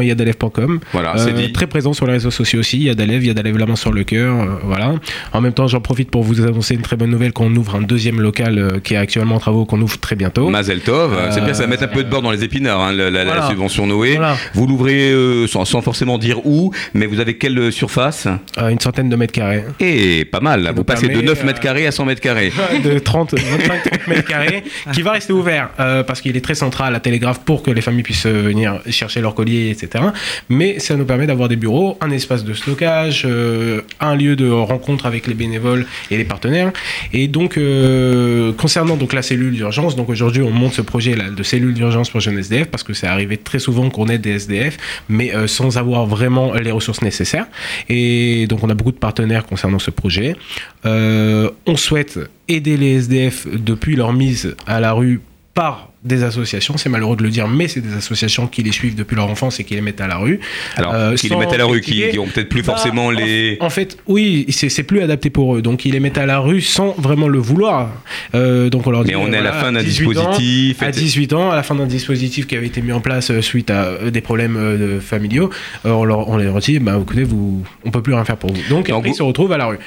www.yadalev.com. 0.00 0.80
Voilà, 0.92 1.14
c'est 1.18 1.32
dit. 1.32 1.44
Euh, 1.44 1.52
Très 1.52 1.66
présent 1.66 1.92
sur 1.92 2.06
les 2.06 2.12
réseaux 2.14 2.30
sociaux 2.30 2.60
aussi. 2.60 2.78
Yadalev, 2.78 3.24
Yadalev 3.24 3.56
la 3.58 3.66
main 3.66 3.76
sur 3.76 3.92
le 3.92 4.04
cœur. 4.04 4.34
euh, 4.40 4.46
voilà. 4.64 4.94
En 5.32 5.40
même 5.40 5.52
temps, 5.52 5.66
j'en 5.66 5.80
profite 5.80 6.10
pour 6.10 6.22
vous 6.22 6.40
annoncer 6.42 6.74
une 6.74 6.82
très 6.82 6.96
bonne 6.96 7.10
nouvelle 7.10 7.32
qu'on 7.32 7.54
ouvre 7.56 7.76
un 7.76 7.82
deuxième 7.82 8.20
local 8.20 8.58
euh, 8.58 8.78
qui 8.82 8.94
est 8.94 8.96
actuellement 8.98 9.36
en 9.36 9.38
travaux, 9.40 9.64
qu'on 9.64 9.80
ouvre 9.80 9.98
très 9.98 10.16
bientôt. 10.16 10.48
Mazel 10.50 10.80
Tov, 10.80 11.14
Euh, 11.14 11.30
c'est 11.30 11.40
bien, 11.42 11.54
ça 11.54 11.62
va 11.62 11.68
mettre 11.68 11.84
un 11.84 11.88
peu 11.88 12.04
de 12.04 12.08
beurre 12.10 12.22
dans 12.22 12.30
les 12.30 12.44
épinards, 12.44 12.80
hein, 12.80 12.92
la, 12.92 13.10
la- 13.10 13.24
la 13.24 13.24
Voilà. 13.24 13.48
subvention 13.48 13.86
Noé. 13.86 14.16
Voilà. 14.16 14.36
Vous 14.54 14.66
l'ouvrez 14.66 15.10
euh, 15.12 15.46
sans, 15.46 15.64
sans 15.64 15.80
forcément 15.82 16.18
dire 16.18 16.44
où, 16.46 16.72
mais 16.94 17.06
vous 17.06 17.20
avez 17.20 17.36
quelle 17.38 17.58
euh, 17.58 17.70
surface? 17.70 18.28
Euh, 18.58 18.68
une 18.68 18.80
centaine 18.80 19.08
de 19.08 19.16
mètres 19.16 19.25
carrés. 19.32 19.64
Et 19.80 20.24
pas 20.24 20.40
mal, 20.40 20.62
là. 20.62 20.72
vous 20.72 20.84
passez 20.84 21.08
de 21.08 21.12
permet, 21.12 21.26
9 21.26 21.44
mètres 21.44 21.60
carrés 21.60 21.86
à 21.86 21.92
100 21.92 22.04
mètres 22.04 22.20
carrés. 22.20 22.52
de 22.84 22.98
30, 22.98 23.34
25-30 23.34 24.08
mètres 24.08 24.28
carrés, 24.28 24.64
qui 24.92 25.02
va 25.02 25.12
rester 25.12 25.32
ouvert 25.32 25.70
euh, 25.80 26.02
parce 26.02 26.20
qu'il 26.20 26.36
est 26.36 26.40
très 26.40 26.54
central 26.54 26.94
à 26.94 27.00
Télégraphe 27.00 27.40
pour 27.40 27.62
que 27.62 27.70
les 27.70 27.80
familles 27.80 28.02
puissent 28.02 28.26
euh, 28.26 28.42
venir 28.42 28.80
chercher 28.90 29.20
leurs 29.20 29.34
colis, 29.34 29.70
etc. 29.70 30.04
Mais 30.48 30.78
ça 30.78 30.96
nous 30.96 31.04
permet 31.04 31.26
d'avoir 31.26 31.48
des 31.48 31.56
bureaux, 31.56 31.98
un 32.00 32.10
espace 32.10 32.44
de 32.44 32.54
stockage, 32.54 33.22
euh, 33.24 33.82
un 34.00 34.14
lieu 34.14 34.36
de 34.36 34.48
rencontre 34.50 35.06
avec 35.06 35.26
les 35.26 35.34
bénévoles 35.34 35.86
et 36.10 36.16
les 36.16 36.24
partenaires. 36.24 36.72
Et 37.12 37.28
donc, 37.28 37.56
euh, 37.56 38.52
concernant 38.52 38.96
donc 38.96 39.12
la 39.12 39.22
cellule 39.22 39.54
d'urgence, 39.54 39.96
donc 39.96 40.08
aujourd'hui 40.08 40.42
on 40.42 40.50
monte 40.50 40.74
ce 40.74 40.82
projet 40.82 41.14
là, 41.16 41.30
de 41.30 41.42
cellule 41.42 41.74
d'urgence 41.74 42.10
pour 42.10 42.20
jeunes 42.20 42.38
SDF 42.38 42.68
parce 42.68 42.82
que 42.82 42.92
c'est 42.92 43.06
arrivé 43.06 43.36
très 43.36 43.58
souvent 43.58 43.90
qu'on 43.90 44.08
ait 44.08 44.18
des 44.18 44.30
SDF, 44.32 44.76
mais 45.08 45.34
euh, 45.34 45.46
sans 45.46 45.78
avoir 45.78 46.06
vraiment 46.06 46.54
les 46.54 46.70
ressources 46.70 47.02
nécessaires. 47.02 47.46
Et 47.88 48.46
donc 48.48 48.62
on 48.62 48.70
a 48.70 48.74
beaucoup 48.74 48.92
de 48.92 48.96
partenaires 48.96 49.15
concernant 49.46 49.78
ce 49.78 49.90
projet. 49.90 50.36
Euh, 50.84 51.50
on 51.66 51.76
souhaite 51.76 52.18
aider 52.48 52.76
les 52.76 52.94
SDF 52.94 53.46
depuis 53.48 53.96
leur 53.96 54.12
mise 54.12 54.56
à 54.66 54.80
la 54.80 54.92
rue 54.92 55.20
par 55.54 55.90
des 56.06 56.22
associations, 56.22 56.76
c'est 56.76 56.88
malheureux 56.88 57.16
de 57.16 57.22
le 57.22 57.30
dire, 57.30 57.48
mais 57.48 57.68
c'est 57.68 57.80
des 57.80 57.94
associations 57.94 58.46
qui 58.46 58.62
les 58.62 58.72
suivent 58.72 58.94
depuis 58.94 59.16
leur 59.16 59.28
enfance 59.28 59.60
et 59.60 59.64
qui 59.64 59.74
les 59.74 59.80
mettent 59.80 60.00
à 60.00 60.06
la 60.06 60.16
rue. 60.16 60.40
Alors, 60.76 60.94
Euh, 60.94 61.14
qui 61.14 61.28
les 61.28 61.36
mettent 61.36 61.52
à 61.52 61.56
la 61.58 61.64
rue, 61.66 61.80
qui, 61.80 62.08
qui 62.10 62.18
ont 62.18 62.26
peut-être 62.26 62.48
plus 62.48 62.62
Bah, 62.62 62.72
forcément 62.74 63.06
en- 63.06 63.10
les. 63.10 63.56
En 63.60 63.70
fait, 63.70 63.98
oui, 64.06 64.46
c'est 64.50 64.82
plus 64.84 65.00
adapté 65.00 65.30
pour 65.30 65.56
eux. 65.56 65.62
Donc, 65.62 65.84
ils 65.84 65.92
les 65.92 66.00
mettent 66.00 66.18
à 66.18 66.26
la 66.26 66.38
rue 66.38 66.60
sans 66.60 66.92
vraiment 66.98 67.28
le 67.28 67.38
vouloir. 67.38 67.90
Euh, 68.34 68.70
donc, 68.70 68.86
on 68.86 68.90
leur 68.90 69.04
dit. 69.04 69.10
Mais 69.10 69.16
on 69.16 69.32
est 69.32 69.36
à 69.38 69.42
la 69.42 69.52
fin 69.52 69.72
d'un 69.72 69.82
18 69.82 70.06
ans, 70.18 70.30
dispositif. 70.30 70.82
à 70.82 70.90
18 70.90 71.32
ans, 71.32 71.50
à 71.50 71.56
la 71.56 71.62
fin 71.62 71.74
d'un 71.74 71.86
dispositif 71.86 72.46
qui 72.46 72.56
avait 72.56 72.66
été 72.66 72.80
mis 72.82 72.92
en 72.92 73.00
place 73.00 73.30
euh, 73.30 73.40
suite 73.42 73.70
à 73.70 73.84
euh, 73.84 74.10
des 74.10 74.20
problèmes 74.20 74.56
euh, 74.56 75.00
familiaux, 75.00 75.50
on, 75.84 76.04
leur, 76.04 76.28
on 76.28 76.36
leur 76.36 76.58
dit 76.60 76.78
bah, 76.78 76.98
écoutez, 77.00 77.24
vous, 77.24 77.62
on 77.84 77.90
peut 77.90 78.02
plus 78.02 78.14
rien 78.14 78.24
faire 78.24 78.36
pour 78.36 78.52
vous. 78.52 78.62
Donc, 78.70 78.88
après, 78.90 79.10
ils 79.10 79.14
se 79.14 79.22
retrouvent 79.22 79.52
à 79.52 79.58
la 79.58 79.66
rue. 79.66 79.78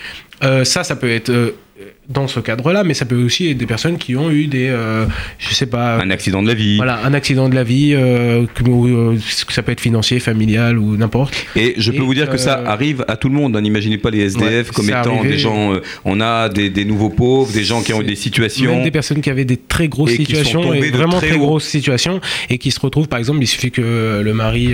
Ça, 0.66 0.84
ça 0.84 0.96
peut 0.96 1.10
être. 1.10 1.32
Dans 2.10 2.28
ce 2.28 2.40
cadre-là, 2.40 2.84
mais 2.84 2.96
ça 2.96 3.06
peut 3.06 3.22
aussi 3.22 3.50
être 3.52 3.58
des 3.58 3.68
personnes 3.68 3.98
qui 4.00 4.16
ont 4.16 4.32
eu 4.32 4.48
des, 4.48 4.68
euh, 4.68 5.06
je 5.38 5.54
sais 5.54 5.68
pas, 5.68 5.98
Un 6.02 6.10
accident 6.10 6.42
de 6.42 6.48
la 6.48 6.56
vie. 6.56 6.78
voilà, 6.78 7.06
un 7.06 7.14
accident 7.14 7.50
de 7.50 7.54
la 7.56 7.64
vie, 7.64 7.94
euh, 7.94 8.46
que, 8.56 8.64
euh, 8.68 9.16
ça 9.50 9.62
peut 9.62 9.72
être 9.72 9.80
financier, 9.80 10.20
familial 10.20 10.80
ou 10.80 10.98
n'importe. 10.98 11.36
Et 11.56 11.76
je 11.78 11.92
peux 11.92 11.98
Et, 11.98 12.02
vous 12.02 12.14
dire 12.16 12.28
que 12.30 12.38
ça 12.38 12.60
euh, 12.60 12.66
arrive 12.66 13.06
à 13.08 13.16
tout 13.16 13.30
le 13.30 13.36
monde. 13.36 13.56
hein. 13.56 13.62
N'imaginez 13.62 14.00
pas 14.00 14.10
les 14.10 14.22
SDF 14.22 14.70
Ouais, 14.70 14.74
comme 14.74 14.90
étant 14.90 15.18
arrivé. 15.20 15.30
des 15.34 15.38
gens. 15.38 15.74
on 16.04 16.20
a 16.20 16.50
des, 16.50 16.72
des 16.72 16.84
nouveaux 16.86 17.10
pauvres, 17.10 17.52
des 17.54 17.64
gens 17.64 17.82
qui 17.84 17.94
ont 17.94 18.02
eu 18.02 18.06
des 18.06 18.16
situations. 18.16 18.72
Même 18.72 18.84
des 18.84 18.92
personnes 18.92 19.22
qui 19.22 19.30
avaient 19.30 19.46
des 19.46 19.58
très 19.58 19.88
grosses 19.88 20.12
Et 20.14 20.16
situations, 20.18 20.74
et 20.74 20.90
vraiment 20.90 21.18
très 21.18 21.28
très, 21.30 21.38
grosses 21.38 21.66
situations, 21.66 22.22
et 22.50 22.58
qui 22.58 22.72
se 22.72 22.80
retrouvent, 22.80 23.08
par 23.08 23.20
exemple, 23.20 23.40
il 23.42 23.48
suffit 23.48 23.70
que 23.72 24.22
le 24.24 24.34
mari 24.34 24.74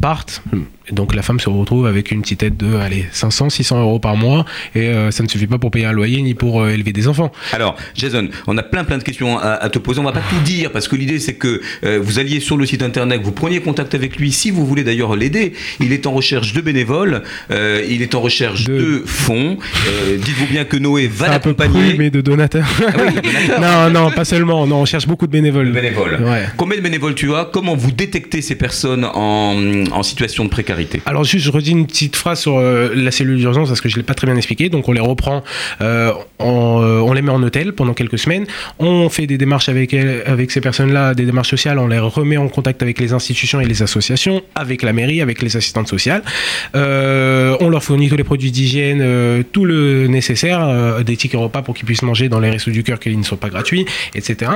parte, 0.00 0.42
donc 0.90 1.14
la 1.14 1.22
femme 1.22 1.38
se 1.40 1.48
retrouve 1.48 1.86
avec 1.86 2.10
une 2.10 2.22
petite 2.22 2.42
aide 2.42 2.56
de 2.56 2.74
allez, 2.76 3.06
500, 3.12 3.50
600 3.50 3.80
euros 3.80 3.98
par 4.00 4.16
mois, 4.16 4.44
et 4.74 4.90
ça 5.10 5.22
ne 5.22 5.28
suffit 5.28 5.46
pas 5.46 5.58
pour 5.58 5.70
payer 5.70 5.86
un 5.86 5.92
loyer 5.92 6.20
ni 6.20 6.31
pour 6.34 6.62
euh, 6.62 6.70
élever 6.70 6.92
des 6.92 7.08
enfants. 7.08 7.32
Alors, 7.52 7.76
Jason, 7.94 8.28
on 8.46 8.56
a 8.58 8.62
plein 8.62 8.84
plein 8.84 8.98
de 8.98 9.02
questions 9.02 9.38
à, 9.38 9.52
à 9.52 9.68
te 9.68 9.78
poser. 9.78 10.00
On 10.00 10.04
va 10.04 10.12
pas 10.12 10.22
tout 10.28 10.40
dire 10.44 10.70
parce 10.72 10.88
que 10.88 10.96
l'idée 10.96 11.18
c'est 11.18 11.34
que 11.34 11.60
euh, 11.84 11.98
vous 12.02 12.18
alliez 12.18 12.40
sur 12.40 12.56
le 12.56 12.66
site 12.66 12.82
internet, 12.82 13.20
vous 13.22 13.32
preniez 13.32 13.60
contact 13.60 13.94
avec 13.94 14.16
lui 14.16 14.32
si 14.32 14.50
vous 14.50 14.66
voulez 14.66 14.84
d'ailleurs 14.84 15.16
l'aider. 15.16 15.52
Il 15.80 15.92
est 15.92 16.06
en 16.06 16.12
recherche 16.12 16.52
de 16.52 16.60
bénévoles, 16.60 17.22
euh, 17.50 17.84
il 17.88 18.02
est 18.02 18.14
en 18.14 18.20
recherche 18.20 18.64
de, 18.64 19.02
fonds. 19.06 19.56
Euh, 19.88 20.16
Dites-vous 20.16 20.46
bien 20.46 20.64
que 20.64 20.76
Noé 20.76 21.08
va 21.08 21.28
l'accompagner. 21.28 21.94
mais 21.98 22.10
de 22.10 22.20
donateurs. 22.20 22.66
Ah 22.86 22.92
oui, 22.98 23.20
non, 23.60 23.90
non, 23.90 24.10
pas 24.10 24.24
seulement. 24.24 24.66
Non, 24.66 24.82
on 24.82 24.84
cherche 24.84 25.06
beaucoup 25.06 25.26
de 25.26 25.32
bénévoles. 25.32 25.70
Bénévoles. 25.72 26.20
Ouais. 26.22 26.46
Combien 26.56 26.76
de 26.76 26.82
bénévoles 26.82 27.14
tu 27.14 27.34
as? 27.34 27.48
Comment 27.52 27.74
vous 27.76 27.90
détectez 27.92 28.42
ces 28.42 28.54
personnes 28.54 29.04
en, 29.04 29.56
en 29.92 30.02
situation 30.02 30.44
de 30.44 30.50
précarité? 30.50 31.02
Alors 31.06 31.24
juste, 31.24 31.44
je 31.44 31.50
redis 31.50 31.70
une 31.72 31.86
petite 31.86 32.16
phrase 32.16 32.40
sur 32.40 32.60
la 32.60 33.10
cellule 33.10 33.38
d'urgence 33.38 33.68
parce 33.68 33.80
que 33.80 33.88
je 33.88 33.96
l'ai 33.96 34.02
pas 34.02 34.14
très 34.14 34.26
bien 34.26 34.36
expliqué. 34.36 34.68
Donc 34.68 34.88
on 34.88 34.92
les 34.92 35.00
reprend, 35.00 35.42
euh, 35.80 36.12
euh, 36.40 37.00
on 37.00 37.12
les 37.12 37.22
met 37.22 37.30
en 37.30 37.42
hôtel 37.42 37.72
pendant 37.72 37.94
quelques 37.94 38.18
semaines. 38.18 38.46
On 38.78 39.08
fait 39.08 39.26
des 39.26 39.38
démarches 39.38 39.68
avec 39.68 39.94
avec 39.94 40.50
ces 40.50 40.60
personnes-là, 40.60 41.14
des 41.14 41.24
démarches 41.24 41.50
sociales. 41.50 41.78
On 41.78 41.86
les 41.86 41.98
remet 41.98 42.36
en 42.36 42.48
contact 42.48 42.82
avec 42.82 42.98
les 42.98 43.12
institutions 43.12 43.60
et 43.60 43.64
les 43.64 43.82
associations, 43.82 44.42
avec 44.54 44.82
la 44.82 44.92
mairie, 44.92 45.20
avec 45.20 45.42
les 45.42 45.56
assistantes 45.56 45.88
sociales. 45.88 46.22
Euh, 46.74 47.56
on 47.60 47.68
leur 47.68 47.82
fournit 47.82 48.08
tous 48.08 48.16
les 48.16 48.24
produits 48.24 48.50
d'hygiène, 48.50 49.00
euh, 49.02 49.42
tout 49.52 49.64
le 49.64 50.06
nécessaire, 50.06 51.02
des 51.04 51.16
tickets 51.16 51.40
repas 51.40 51.62
pour 51.62 51.74
qu'ils 51.74 51.86
puissent 51.86 52.02
manger 52.02 52.28
dans 52.28 52.40
les 52.40 52.50
restos 52.50 52.70
du 52.70 52.82
cœur 52.82 52.98
qui 52.98 53.16
ne 53.16 53.22
sont 53.22 53.36
pas 53.36 53.48
gratuits, 53.48 53.86
etc. 54.14 54.50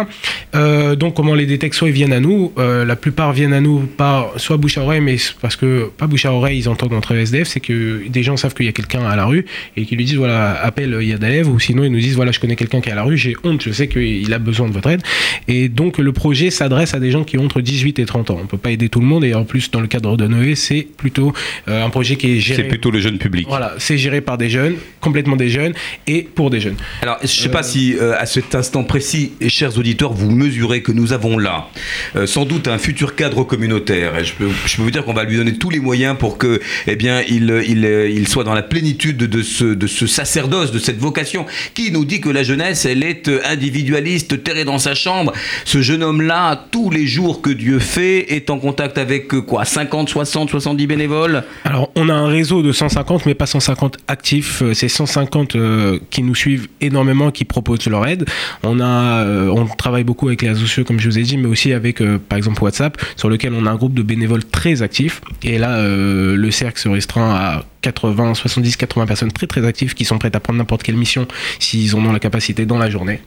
Donc 0.52 1.14
comment 1.14 1.34
les 1.34 1.46
détecte 1.46 1.74
Soit 1.74 1.88
ils 1.88 1.94
viennent 1.94 2.12
à 2.12 2.20
nous, 2.20 2.52
la 2.56 2.96
plupart 2.96 3.32
viennent 3.32 3.52
à 3.52 3.60
nous 3.60 3.80
par 3.80 4.38
soit 4.38 4.56
bouche 4.56 4.78
à 4.78 4.82
oreille, 4.82 5.00
mais 5.00 5.16
parce 5.40 5.56
que 5.56 5.90
pas 5.96 6.06
bouche 6.06 6.24
à 6.24 6.32
oreille, 6.32 6.58
ils 6.58 6.68
entendent 6.68 6.94
entre 6.94 7.14
SDF, 7.14 7.48
c'est 7.48 7.60
que 7.60 8.06
des 8.08 8.22
gens 8.22 8.36
savent 8.36 8.54
qu'il 8.54 8.66
y 8.66 8.68
a 8.68 8.72
quelqu'un 8.72 9.04
à 9.04 9.16
la 9.16 9.24
rue 9.24 9.44
et 9.76 9.84
qui 9.84 9.96
lui 9.96 10.04
disent 10.04 10.16
voilà 10.16 10.60
appelle 10.62 10.96
il 11.00 11.08
y 11.08 11.12
a 11.12 11.18
d'élèves 11.18 11.48
ou 11.56 11.60
sinon 11.60 11.84
ils 11.84 11.90
nous 11.90 12.00
disent 12.00 12.16
voilà 12.16 12.32
je 12.32 12.38
connais 12.38 12.54
quelqu'un 12.54 12.82
qui 12.82 12.90
est 12.90 12.92
à 12.92 12.96
la 12.96 13.02
rue, 13.02 13.16
j'ai 13.16 13.34
honte, 13.42 13.62
je 13.62 13.72
sais 13.72 13.88
qu'il 13.88 14.32
a 14.32 14.38
besoin 14.38 14.68
de 14.68 14.74
votre 14.74 14.90
aide. 14.90 15.02
Et 15.48 15.68
donc 15.68 15.96
le 15.96 16.12
projet 16.12 16.50
s'adresse 16.50 16.92
à 16.92 17.00
des 17.00 17.10
gens 17.10 17.24
qui 17.24 17.38
ont 17.38 17.44
entre 17.44 17.62
18 17.62 17.98
et 17.98 18.04
30 18.04 18.30
ans. 18.30 18.38
On 18.42 18.46
peut 18.46 18.58
pas 18.58 18.70
aider 18.70 18.90
tout 18.90 19.00
le 19.00 19.06
monde 19.06 19.24
et 19.24 19.34
en 19.34 19.44
plus 19.44 19.70
dans 19.70 19.80
le 19.80 19.86
cadre 19.86 20.16
de 20.18 20.26
Noé 20.26 20.54
c'est 20.54 20.86
plutôt 20.96 21.32
euh, 21.68 21.84
un 21.84 21.90
projet 21.90 22.16
qui 22.16 22.36
est 22.36 22.40
géré. 22.40 22.62
C'est 22.62 22.68
plutôt 22.68 22.90
le 22.90 23.00
jeune 23.00 23.18
public. 23.18 23.46
Voilà, 23.48 23.74
c'est 23.78 23.96
géré 23.96 24.20
par 24.20 24.38
des 24.38 24.50
jeunes, 24.50 24.76
complètement 25.00 25.36
des 25.36 25.48
jeunes 25.48 25.72
et 26.06 26.22
pour 26.22 26.50
des 26.50 26.60
jeunes. 26.60 26.76
Alors, 27.02 27.18
je 27.20 27.24
ne 27.24 27.28
sais 27.28 27.48
pas 27.48 27.62
si 27.62 27.94
euh, 27.94 28.14
à 28.18 28.26
cet 28.26 28.54
instant 28.54 28.84
précis, 28.84 29.32
chers 29.48 29.78
auditeurs, 29.78 30.12
vous 30.12 30.30
mesurez 30.30 30.82
que 30.82 30.92
nous 30.92 31.12
avons 31.12 31.38
là 31.38 31.68
euh, 32.16 32.26
sans 32.26 32.44
doute 32.44 32.68
un 32.68 32.78
futur 32.78 33.14
cadre 33.14 33.44
communautaire. 33.44 34.18
Et 34.18 34.24
je, 34.24 34.34
peux, 34.34 34.48
je 34.66 34.76
peux 34.76 34.82
vous 34.82 34.90
dire 34.90 35.04
qu'on 35.04 35.14
va 35.14 35.24
lui 35.24 35.36
donner 35.36 35.56
tous 35.58 35.70
les 35.70 35.80
moyens 35.80 36.16
pour 36.18 36.38
que, 36.38 36.60
eh 36.86 36.96
bien, 36.96 37.22
il, 37.28 37.62
il, 37.66 37.84
il 37.84 38.28
soit 38.28 38.44
dans 38.44 38.54
la 38.54 38.62
plénitude 38.62 39.18
de 39.18 39.42
ce, 39.42 39.64
de 39.64 39.86
ce 39.86 40.06
sacerdoce, 40.06 40.72
de 40.72 40.78
cette 40.78 40.98
vocation. 40.98 41.35
Qui 41.74 41.90
nous 41.90 42.04
dit 42.04 42.20
que 42.20 42.28
la 42.28 42.42
jeunesse, 42.42 42.84
elle 42.84 43.02
est 43.02 43.28
euh, 43.28 43.40
individualiste, 43.44 44.42
terrée 44.42 44.64
dans 44.64 44.78
sa 44.78 44.94
chambre 44.94 45.32
Ce 45.64 45.82
jeune 45.82 46.02
homme-là, 46.02 46.66
tous 46.70 46.90
les 46.90 47.06
jours 47.06 47.42
que 47.42 47.50
Dieu 47.50 47.78
fait, 47.78 48.34
est 48.34 48.50
en 48.50 48.58
contact 48.58 48.98
avec 48.98 49.32
euh, 49.34 49.40
quoi 49.40 49.64
50, 49.64 50.08
60, 50.08 50.50
70 50.50 50.86
bénévoles? 50.86 51.44
Alors, 51.64 51.90
on 51.94 52.08
a 52.08 52.14
un 52.14 52.28
réseau 52.28 52.62
de 52.62 52.72
150, 52.72 53.26
mais 53.26 53.34
pas 53.34 53.46
150 53.46 53.98
actifs. 54.08 54.62
Euh, 54.62 54.74
C'est 54.74 54.88
150 54.88 55.56
euh, 55.56 55.98
qui 56.10 56.22
nous 56.22 56.34
suivent 56.34 56.68
énormément, 56.80 57.30
qui 57.30 57.44
proposent 57.44 57.86
leur 57.86 58.06
aide. 58.06 58.24
On 58.62 58.80
a, 58.80 59.24
on 59.50 59.66
travaille 59.66 60.04
beaucoup 60.04 60.28
avec 60.28 60.42
les 60.42 60.48
réseaux 60.48 60.62
sociaux, 60.62 60.84
comme 60.84 61.00
je 61.00 61.08
vous 61.08 61.18
ai 61.18 61.22
dit, 61.22 61.36
mais 61.36 61.48
aussi 61.48 61.72
avec, 61.72 62.02
par 62.28 62.38
exemple, 62.38 62.62
WhatsApp, 62.62 63.00
sur 63.16 63.28
lequel 63.28 63.52
on 63.54 63.66
a 63.66 63.70
un 63.70 63.76
groupe 63.76 63.94
de 63.94 64.02
bénévoles 64.02 64.44
très 64.44 64.82
actifs. 64.82 65.20
Et 65.42 65.58
là, 65.58 65.82
le 65.82 66.50
cercle 66.50 66.80
se 66.80 66.88
restreint 66.88 67.34
à 67.34 67.64
80, 67.90 68.34
70, 68.34 68.76
80 68.76 69.06
personnes 69.06 69.30
très 69.32 69.46
très 69.46 69.64
actives 69.64 69.94
qui 69.94 70.04
sont 70.04 70.18
prêtes 70.18 70.34
à 70.34 70.40
prendre 70.40 70.58
n'importe 70.58 70.82
quelle 70.82 70.96
mission 70.96 71.28
s'ils 71.60 71.94
en 71.94 72.04
ont 72.04 72.12
la 72.12 72.18
capacité 72.18 72.66
dans 72.66 72.78
la 72.78 72.90
journée. 72.90 73.20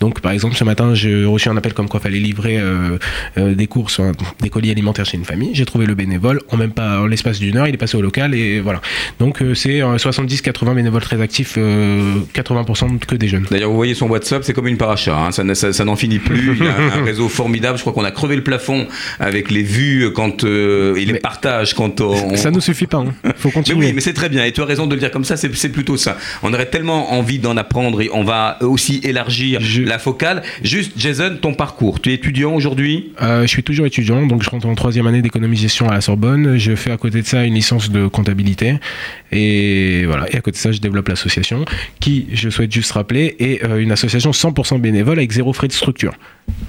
Donc, 0.00 0.20
par 0.20 0.30
exemple, 0.32 0.54
ce 0.54 0.62
matin, 0.62 0.94
j'ai 0.94 1.24
reçu 1.24 1.48
un 1.48 1.56
appel 1.56 1.74
comme 1.74 1.88
quoi 1.88 1.98
il 2.00 2.04
fallait 2.04 2.18
livrer 2.20 2.58
euh, 2.58 2.98
euh, 3.38 3.54
des 3.54 3.66
courses, 3.66 3.98
hein, 3.98 4.12
des 4.40 4.50
colis 4.50 4.70
alimentaires 4.70 5.04
chez 5.04 5.16
une 5.16 5.24
famille. 5.24 5.50
J'ai 5.54 5.64
trouvé 5.64 5.86
le 5.86 5.94
bénévole 5.96 6.40
en 6.52 6.56
même 6.56 6.70
pas 6.70 7.00
en 7.00 7.06
l'espace 7.06 7.40
d'une 7.40 7.56
heure, 7.56 7.66
il 7.66 7.74
est 7.74 7.78
passé 7.78 7.96
au 7.96 8.02
local 8.02 8.34
et 8.34 8.60
voilà. 8.60 8.80
Donc, 9.18 9.42
euh, 9.42 9.54
c'est 9.54 9.82
euh, 9.82 9.96
70-80 9.96 10.74
bénévoles 10.74 11.02
très 11.02 11.20
actifs, 11.20 11.54
euh, 11.58 12.14
80% 12.34 12.98
que 13.00 13.16
des 13.16 13.26
jeunes. 13.28 13.46
D'ailleurs, 13.50 13.70
vous 13.70 13.76
voyez 13.76 13.94
son 13.94 14.08
WhatsApp, 14.08 14.44
c'est 14.44 14.52
comme 14.52 14.68
une 14.68 14.76
paracha, 14.76 15.16
hein. 15.18 15.32
ça, 15.32 15.42
ne- 15.42 15.54
ça- 15.54 15.72
ça 15.72 15.84
n'en 15.84 15.96
finit 15.96 16.20
plus. 16.20 16.56
Il 16.60 16.66
a 16.68 16.76
un, 16.76 17.00
un 17.00 17.04
réseau 17.04 17.28
formidable. 17.28 17.78
Je 17.78 17.82
crois 17.82 17.92
qu'on 17.92 18.04
a 18.04 18.10
crevé 18.12 18.36
le 18.36 18.44
plafond 18.44 18.86
avec 19.18 19.50
les 19.50 19.62
vues 19.64 20.12
quand 20.14 20.44
et 20.44 21.04
les 21.04 21.18
partages 21.18 21.74
quand 21.74 22.00
on. 22.00 22.36
Ça 22.36 22.50
nous 22.50 22.60
suffit 22.60 22.86
pas, 22.86 22.98
hein. 22.98 23.14
faut 23.36 23.48
Mais 23.48 23.52
continuer. 23.54 23.86
oui, 23.86 23.92
mais 23.94 24.00
c'est 24.04 24.12
très 24.12 24.28
bien. 24.28 24.44
Et 24.44 24.52
tu 24.52 24.60
as 24.60 24.66
raison 24.66 24.86
de 24.86 24.94
le 24.94 25.00
dire 25.00 25.10
comme 25.10 25.24
ça. 25.24 25.36
C'est 25.36 25.54
c'est 25.54 25.70
plutôt 25.70 25.96
ça. 25.96 26.18
On 26.42 26.52
aurait 26.52 26.66
tellement 26.66 27.12
envie 27.12 27.38
d'en 27.38 27.56
apprendre 27.56 28.02
et 28.02 28.10
on 28.12 28.22
va 28.22 28.58
aussi 28.60 29.00
élargir 29.02 29.60
la 29.86 29.98
focale. 29.98 30.42
Juste, 30.62 30.92
Jason, 30.96 31.38
ton 31.40 31.54
parcours. 31.54 32.00
Tu 32.00 32.10
es 32.10 32.14
étudiant 32.14 32.54
aujourd'hui? 32.54 33.12
Euh, 33.22 33.42
je 33.42 33.46
suis 33.46 33.62
toujours 33.62 33.86
étudiant, 33.86 34.26
donc 34.26 34.42
je 34.42 34.50
rentre 34.50 34.66
en 34.66 34.74
troisième 34.74 35.06
année 35.06 35.22
d'économie-gestion 35.22 35.88
à 35.88 35.94
la 35.94 36.00
Sorbonne. 36.02 36.58
Je 36.58 36.74
fais 36.76 36.90
à 36.90 36.98
côté 36.98 37.22
de 37.22 37.26
ça 37.26 37.44
une 37.44 37.54
licence 37.54 37.90
de 37.90 38.06
comptabilité. 38.06 38.74
Et 39.32 40.04
voilà. 40.06 40.30
Et 40.30 40.36
à 40.36 40.40
côté 40.40 40.56
de 40.56 40.62
ça, 40.62 40.70
je 40.70 40.78
développe 40.78 41.08
l'association, 41.08 41.64
qui, 42.00 42.26
je 42.32 42.50
souhaite 42.50 42.72
juste 42.72 42.92
rappeler, 42.92 43.36
est 43.38 43.64
euh, 43.64 43.78
une 43.78 43.90
association 43.90 44.32
100% 44.32 44.80
bénévole 44.80 45.18
avec 45.18 45.32
zéro 45.32 45.52
frais 45.52 45.68
de 45.68 45.72
structure. 45.72 46.12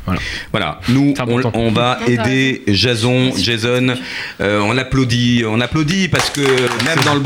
Voilà. 0.05 0.21
Voilà, 0.51 0.79
nous, 0.89 1.13
on, 1.19 1.41
on 1.53 1.71
va 1.71 1.99
aider 2.07 2.61
Jason, 2.67 3.31
Jason. 3.36 3.95
Euh, 4.39 4.61
on 4.63 4.77
applaudit, 4.77 5.43
on 5.47 5.59
applaudit 5.59 6.07
parce 6.07 6.29
que 6.29 6.41
même 6.86 6.99
dans 7.05 7.15
le 7.15 7.21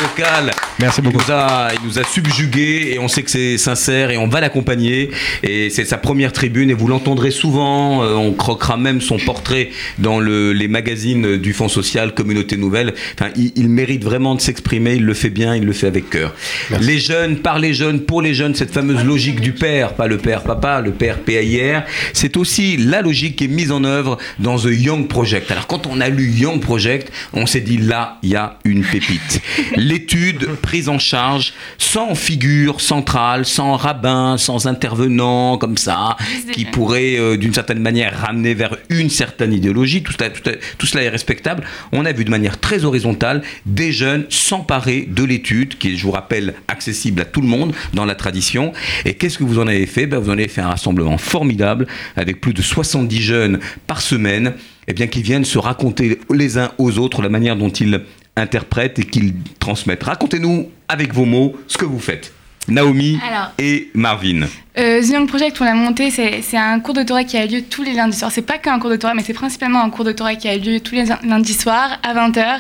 Merci 0.79 1.01
il, 1.03 1.09
nous 1.11 1.31
a, 1.33 1.69
il 1.73 1.85
nous 1.87 1.99
a 1.99 2.03
subjugué 2.03 2.91
et 2.93 2.99
on 2.99 3.07
sait 3.07 3.23
que 3.23 3.29
c'est 3.31 3.57
sincère 3.57 4.11
et 4.11 4.17
on 4.17 4.27
va 4.27 4.39
l'accompagner. 4.39 5.09
Et 5.43 5.69
c'est 5.69 5.83
sa 5.85 5.97
première 5.97 6.31
tribune 6.31 6.69
et 6.69 6.73
vous 6.73 6.87
l'entendrez 6.87 7.31
souvent. 7.31 8.03
euh, 8.03 8.13
on 8.15 8.31
croquera 8.33 8.77
même 8.77 9.01
son 9.01 9.17
portrait 9.17 9.69
dans 9.97 10.19
le- 10.19 10.53
les 10.53 10.67
magazines 10.67 11.35
du 11.37 11.53
Fonds 11.53 11.67
social, 11.69 12.13
Communauté 12.13 12.55
Nouvelle. 12.57 12.93
Enfin, 13.19 13.31
il, 13.35 13.51
il 13.55 13.69
mérite 13.69 14.03
vraiment 14.03 14.35
de 14.35 14.41
s'exprimer. 14.41 14.93
Il 14.95 15.05
le 15.05 15.13
fait 15.13 15.29
bien, 15.29 15.55
il 15.55 15.65
le 15.65 15.73
fait 15.73 15.87
avec 15.87 16.09
cœur. 16.09 16.33
Les 16.81 16.99
jeunes, 16.99 17.37
par 17.37 17.59
les 17.59 17.73
jeunes, 17.73 18.01
pour 18.01 18.21
les 18.21 18.33
jeunes, 18.33 18.55
cette 18.55 18.71
fameuse 18.73 19.03
logique 19.03 19.41
du 19.41 19.51
père, 19.51 19.93
pas 19.93 20.07
le 20.07 20.17
père 20.17 20.43
papa, 20.43 20.81
le 20.81 20.91
père 20.91 21.19
PAIR, 21.19 21.83
c'est 22.13 22.37
aussi 22.37 22.77
la 22.77 23.01
logique 23.01 23.35
qui 23.35 23.45
est 23.45 23.47
mise 23.49 23.71
en 23.71 23.83
œuvre 23.83 24.17
dans 24.39 24.57
The 24.57 24.69
Young 24.71 25.07
Project. 25.07 25.51
Alors 25.51 25.67
quand 25.67 25.87
on 25.87 25.99
a 25.99 26.07
lu 26.09 26.29
Young 26.31 26.59
Project, 26.61 27.11
on 27.33 27.45
s'est 27.45 27.61
dit 27.61 27.77
là, 27.77 28.17
il 28.23 28.29
y 28.29 28.35
a 28.35 28.57
une 28.65 28.83
pépite. 28.83 29.41
L'étude 29.79 30.45
prise 30.61 30.89
en 30.89 30.99
charge 30.99 31.53
sans 31.77 32.13
figure 32.13 32.81
centrale, 32.81 33.45
sans 33.45 33.77
rabbin, 33.77 34.37
sans 34.37 34.67
intervenant 34.67 35.57
comme 35.57 35.77
ça, 35.77 36.17
qui 36.51 36.65
pourrait 36.65 37.17
euh, 37.17 37.37
d'une 37.37 37.53
certaine 37.53 37.79
manière 37.79 38.19
ramener 38.19 38.53
vers 38.53 38.75
une 38.89 39.09
certaine 39.09 39.53
idéologie. 39.53 40.03
Tout 40.03 40.11
cela, 40.11 40.31
tout, 40.31 40.41
tout 40.77 40.85
cela 40.85 41.03
est 41.03 41.09
respectable. 41.09 41.63
On 41.93 42.03
a 42.03 42.11
vu 42.11 42.25
de 42.25 42.29
manière 42.29 42.59
très 42.59 42.83
horizontale 42.83 43.41
des 43.65 43.93
jeunes 43.93 44.25
s'emparer 44.27 45.07
de 45.09 45.23
l'étude, 45.23 45.77
qui 45.77 45.93
est, 45.93 45.95
je 45.95 46.03
vous 46.03 46.11
rappelle, 46.11 46.55
accessible 46.67 47.21
à 47.21 47.25
tout 47.25 47.39
le 47.39 47.47
monde 47.47 47.73
dans 47.93 48.03
la 48.03 48.15
tradition. 48.15 48.73
Et 49.05 49.13
qu'est-ce 49.13 49.37
que 49.37 49.45
vous 49.45 49.59
en 49.59 49.67
avez 49.67 49.85
fait? 49.85 50.07
Ben, 50.07 50.19
Vous 50.19 50.29
en 50.29 50.33
avez 50.33 50.49
fait 50.49 50.59
un 50.59 50.69
rassemblement 50.69 51.17
formidable 51.17 51.87
avec 52.17 52.41
plus 52.41 52.53
de 52.53 52.61
70 52.61 53.21
jeunes 53.21 53.59
par 53.87 54.01
semaine 54.01 54.55
eh 54.89 54.93
bien, 54.93 55.05
qui 55.07 55.21
viennent 55.21 55.45
se 55.45 55.59
raconter 55.59 56.19
les 56.33 56.57
uns 56.57 56.71
aux 56.79 56.97
autres 56.97 57.21
la 57.21 57.29
manière 57.29 57.55
dont 57.55 57.69
ils 57.69 58.01
interprètent 58.35 58.99
et 58.99 59.03
qu'ils 59.03 59.33
transmettent. 59.59 60.03
Racontez-nous 60.03 60.71
avec 60.87 61.13
vos 61.13 61.25
mots 61.25 61.55
ce 61.67 61.77
que 61.77 61.85
vous 61.85 61.99
faites. 61.99 62.33
Naomi 62.69 63.19
Alors. 63.27 63.51
et 63.57 63.89
Marvin. 63.93 64.47
Euh, 64.79 65.01
The 65.01 65.09
Young 65.09 65.27
Project, 65.27 65.59
on 65.59 65.65
l'a 65.65 65.73
monté, 65.73 66.09
c'est 66.09 66.57
un 66.57 66.79
cours 66.79 66.93
de 66.93 67.03
Torah 67.03 67.25
qui 67.25 67.35
a 67.35 67.45
lieu 67.45 67.63
tous 67.63 67.83
les 67.83 67.93
lundis 67.93 68.15
soirs. 68.17 68.31
C'est 68.31 68.43
pas 68.43 68.57
qu'un 68.57 68.79
cours 68.79 68.89
de 68.89 68.95
Torah, 68.95 69.13
mais 69.13 69.23
c'est 69.23 69.33
principalement 69.33 69.81
un 69.81 69.89
cours 69.89 70.05
de 70.05 70.13
Torah 70.13 70.35
qui 70.35 70.47
a 70.47 70.55
lieu 70.55 70.79
tous 70.79 70.95
les 70.95 71.03
lundis 71.23 71.53
soirs 71.53 71.99
à 72.01 72.13
20h 72.13 72.59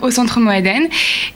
au 0.00 0.10
centre 0.10 0.40
Moaden. 0.40 0.88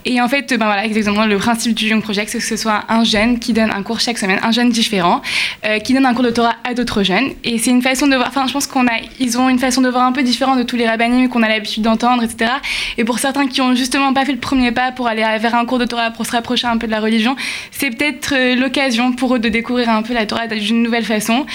Et 0.04 0.20
en 0.20 0.26
fait, 0.28 0.48
ben 0.50 0.66
voilà, 0.66 0.84
exactement, 0.84 1.26
le 1.26 1.36
principe 1.36 1.74
du 1.74 1.86
Young 1.86 2.02
Project, 2.02 2.30
c'est 2.30 2.38
que 2.38 2.44
ce 2.44 2.56
soit 2.56 2.84
un 2.88 3.04
jeune 3.04 3.38
qui 3.38 3.52
donne 3.52 3.70
un 3.70 3.82
cours 3.82 4.00
chaque 4.00 4.18
semaine, 4.18 4.40
un 4.42 4.50
jeune 4.50 4.70
différent, 4.70 5.22
euh, 5.64 5.78
qui 5.78 5.92
donne 5.94 6.06
un 6.06 6.14
cours 6.14 6.24
de 6.24 6.30
Torah 6.30 6.54
à 6.64 6.74
d'autres 6.74 7.04
jeunes. 7.04 7.30
Et 7.44 7.58
c'est 7.58 7.70
une 7.70 7.82
façon 7.82 8.08
de 8.08 8.16
voir, 8.16 8.26
enfin, 8.28 8.46
je 8.48 8.52
pense 8.52 8.66
qu'on 8.66 8.86
a, 8.88 8.98
ils 9.20 9.38
ont 9.38 9.48
une 9.48 9.60
façon 9.60 9.80
de 9.80 9.90
voir 9.90 10.04
un 10.04 10.12
peu 10.12 10.24
différente 10.24 10.58
de 10.58 10.64
tous 10.64 10.76
les 10.76 10.88
rabbinim 10.88 11.28
qu'on 11.28 11.42
a 11.42 11.48
l'habitude 11.48 11.84
d'entendre, 11.84 12.24
etc. 12.24 12.50
Et 12.98 13.04
pour 13.04 13.20
certains 13.20 13.46
qui 13.46 13.60
ont 13.60 13.74
justement 13.74 14.12
pas 14.12 14.24
fait 14.24 14.32
le 14.32 14.38
premier 14.38 14.72
pas 14.72 14.90
pour 14.90 15.06
aller 15.06 15.22
vers 15.38 15.54
un 15.54 15.66
cours 15.66 15.78
de 15.78 15.84
Torah, 15.84 16.10
pour 16.10 16.26
se 16.26 16.32
rapprocher 16.32 16.66
un 16.66 16.78
peu 16.78 16.86
de 16.86 16.92
la 16.92 17.00
religion, 17.00 17.36
c'est 17.70 17.90
peut-être 17.90 18.05
euh, 18.32 18.54
l'occasion 18.54 19.12
pour 19.12 19.34
eux 19.34 19.38
de 19.38 19.48
découvrir 19.48 19.88
un 19.88 20.02
peu 20.02 20.14
la 20.14 20.26
Torah 20.26 20.46
d'une 20.46 20.82
nouvelle 20.82 21.04
façon. 21.04 21.46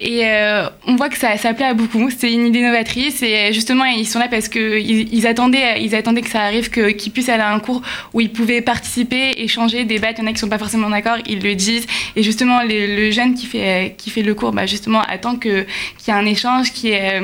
Et 0.00 0.26
euh, 0.26 0.68
on 0.86 0.96
voit 0.96 1.08
que 1.08 1.16
ça, 1.16 1.36
ça 1.36 1.54
plaît 1.54 1.66
à 1.66 1.74
beaucoup. 1.74 2.10
C'est 2.10 2.32
une 2.32 2.46
idée 2.46 2.62
novatrice 2.62 3.22
et 3.22 3.52
justement 3.52 3.84
ils 3.84 4.06
sont 4.06 4.18
là 4.18 4.28
parce 4.28 4.48
que 4.48 4.78
ils, 4.78 5.26
attendaient, 5.26 5.82
ils 5.82 5.94
attendaient 5.94 6.22
que 6.22 6.30
ça 6.30 6.42
arrive, 6.42 6.70
qu'ils 6.70 7.12
puissent 7.12 7.28
aller 7.28 7.42
à 7.42 7.52
un 7.52 7.60
cours 7.60 7.82
où 8.14 8.20
ils 8.20 8.32
pouvaient 8.32 8.60
participer, 8.60 9.42
échanger, 9.42 9.84
débattre. 9.84 10.20
Il 10.20 10.24
y 10.24 10.26
en 10.26 10.30
a 10.30 10.32
qui 10.32 10.38
sont 10.38 10.48
pas 10.48 10.58
forcément 10.58 10.90
d'accord, 10.90 11.16
ils 11.26 11.42
le 11.42 11.54
disent. 11.54 11.86
Et 12.16 12.22
justement 12.22 12.60
le 12.64 13.10
jeune 13.10 13.34
qui 13.34 13.46
fait 13.46 13.94
qui 13.96 14.10
fait 14.10 14.22
le 14.22 14.34
cours, 14.34 14.52
bah, 14.52 14.66
justement 14.66 15.02
attend 15.02 15.36
qu'il 15.36 15.66
y 16.06 16.10
ait 16.10 16.14
un 16.14 16.26
échange, 16.26 16.72
qui 16.72 16.90
est 16.90 17.22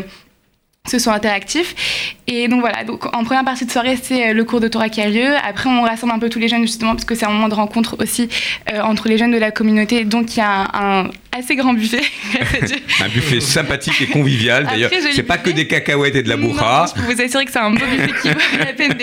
ce 0.87 0.99
soit 0.99 1.15
interactif. 1.15 2.13
Et 2.27 2.47
donc 2.49 2.61
voilà, 2.61 2.85
donc 2.85 3.07
en 3.15 3.25
première 3.25 3.45
partie 3.45 3.65
de 3.65 3.71
soirée, 3.71 3.99
c'est 4.01 4.31
euh, 4.31 4.33
le 4.35 4.45
cours 4.45 4.61
de 4.61 4.69
Torah 4.69 4.91
qui 4.91 5.01
a 5.01 5.09
lieu. 5.09 5.35
Après, 5.43 5.71
on 5.71 5.83
rassemble 5.83 6.13
un 6.13 6.19
peu 6.19 6.29
tous 6.29 6.39
les 6.39 6.49
jeunes 6.49 6.63
justement 6.63 6.93
parce 6.93 7.07
que 7.07 7.15
c'est 7.15 7.25
un 7.25 7.31
moment 7.31 7.49
de 7.49 7.55
rencontre 7.55 7.97
aussi 8.01 8.29
euh, 8.73 8.83
entre 8.83 9.09
les 9.09 9.17
jeunes 9.17 9.31
de 9.31 9.39
la 9.39 9.51
communauté. 9.51 10.05
Donc 10.05 10.37
il 10.37 10.41
y 10.41 10.43
a 10.43 10.69
un 10.75 11.11
assez 11.37 11.57
grand 11.57 11.75
buffet. 11.75 12.03
Un 13.01 13.09
buffet 13.09 13.41
sympathique 13.41 14.01
et 14.01 14.07
convivial. 14.07 14.67
D'ailleurs, 14.67 14.91
c'est 15.13 15.23
pas 15.23 15.39
que 15.39 15.51
des 15.51 15.67
cacahuètes 15.67 16.17
et 16.17 16.23
de 16.23 16.29
la 16.29 16.37
bourra. 16.37 16.87
Je 16.95 17.01
peux 17.03 17.13
vous 17.13 17.21
assurer 17.21 17.45
que 17.45 17.53
c'est 17.53 17.59
un 17.59 17.71
beau 17.71 17.85
buffet 17.85 18.13
qui 18.23 18.29
vaut 18.29 18.59
la 18.59 18.73
peine 18.73 18.95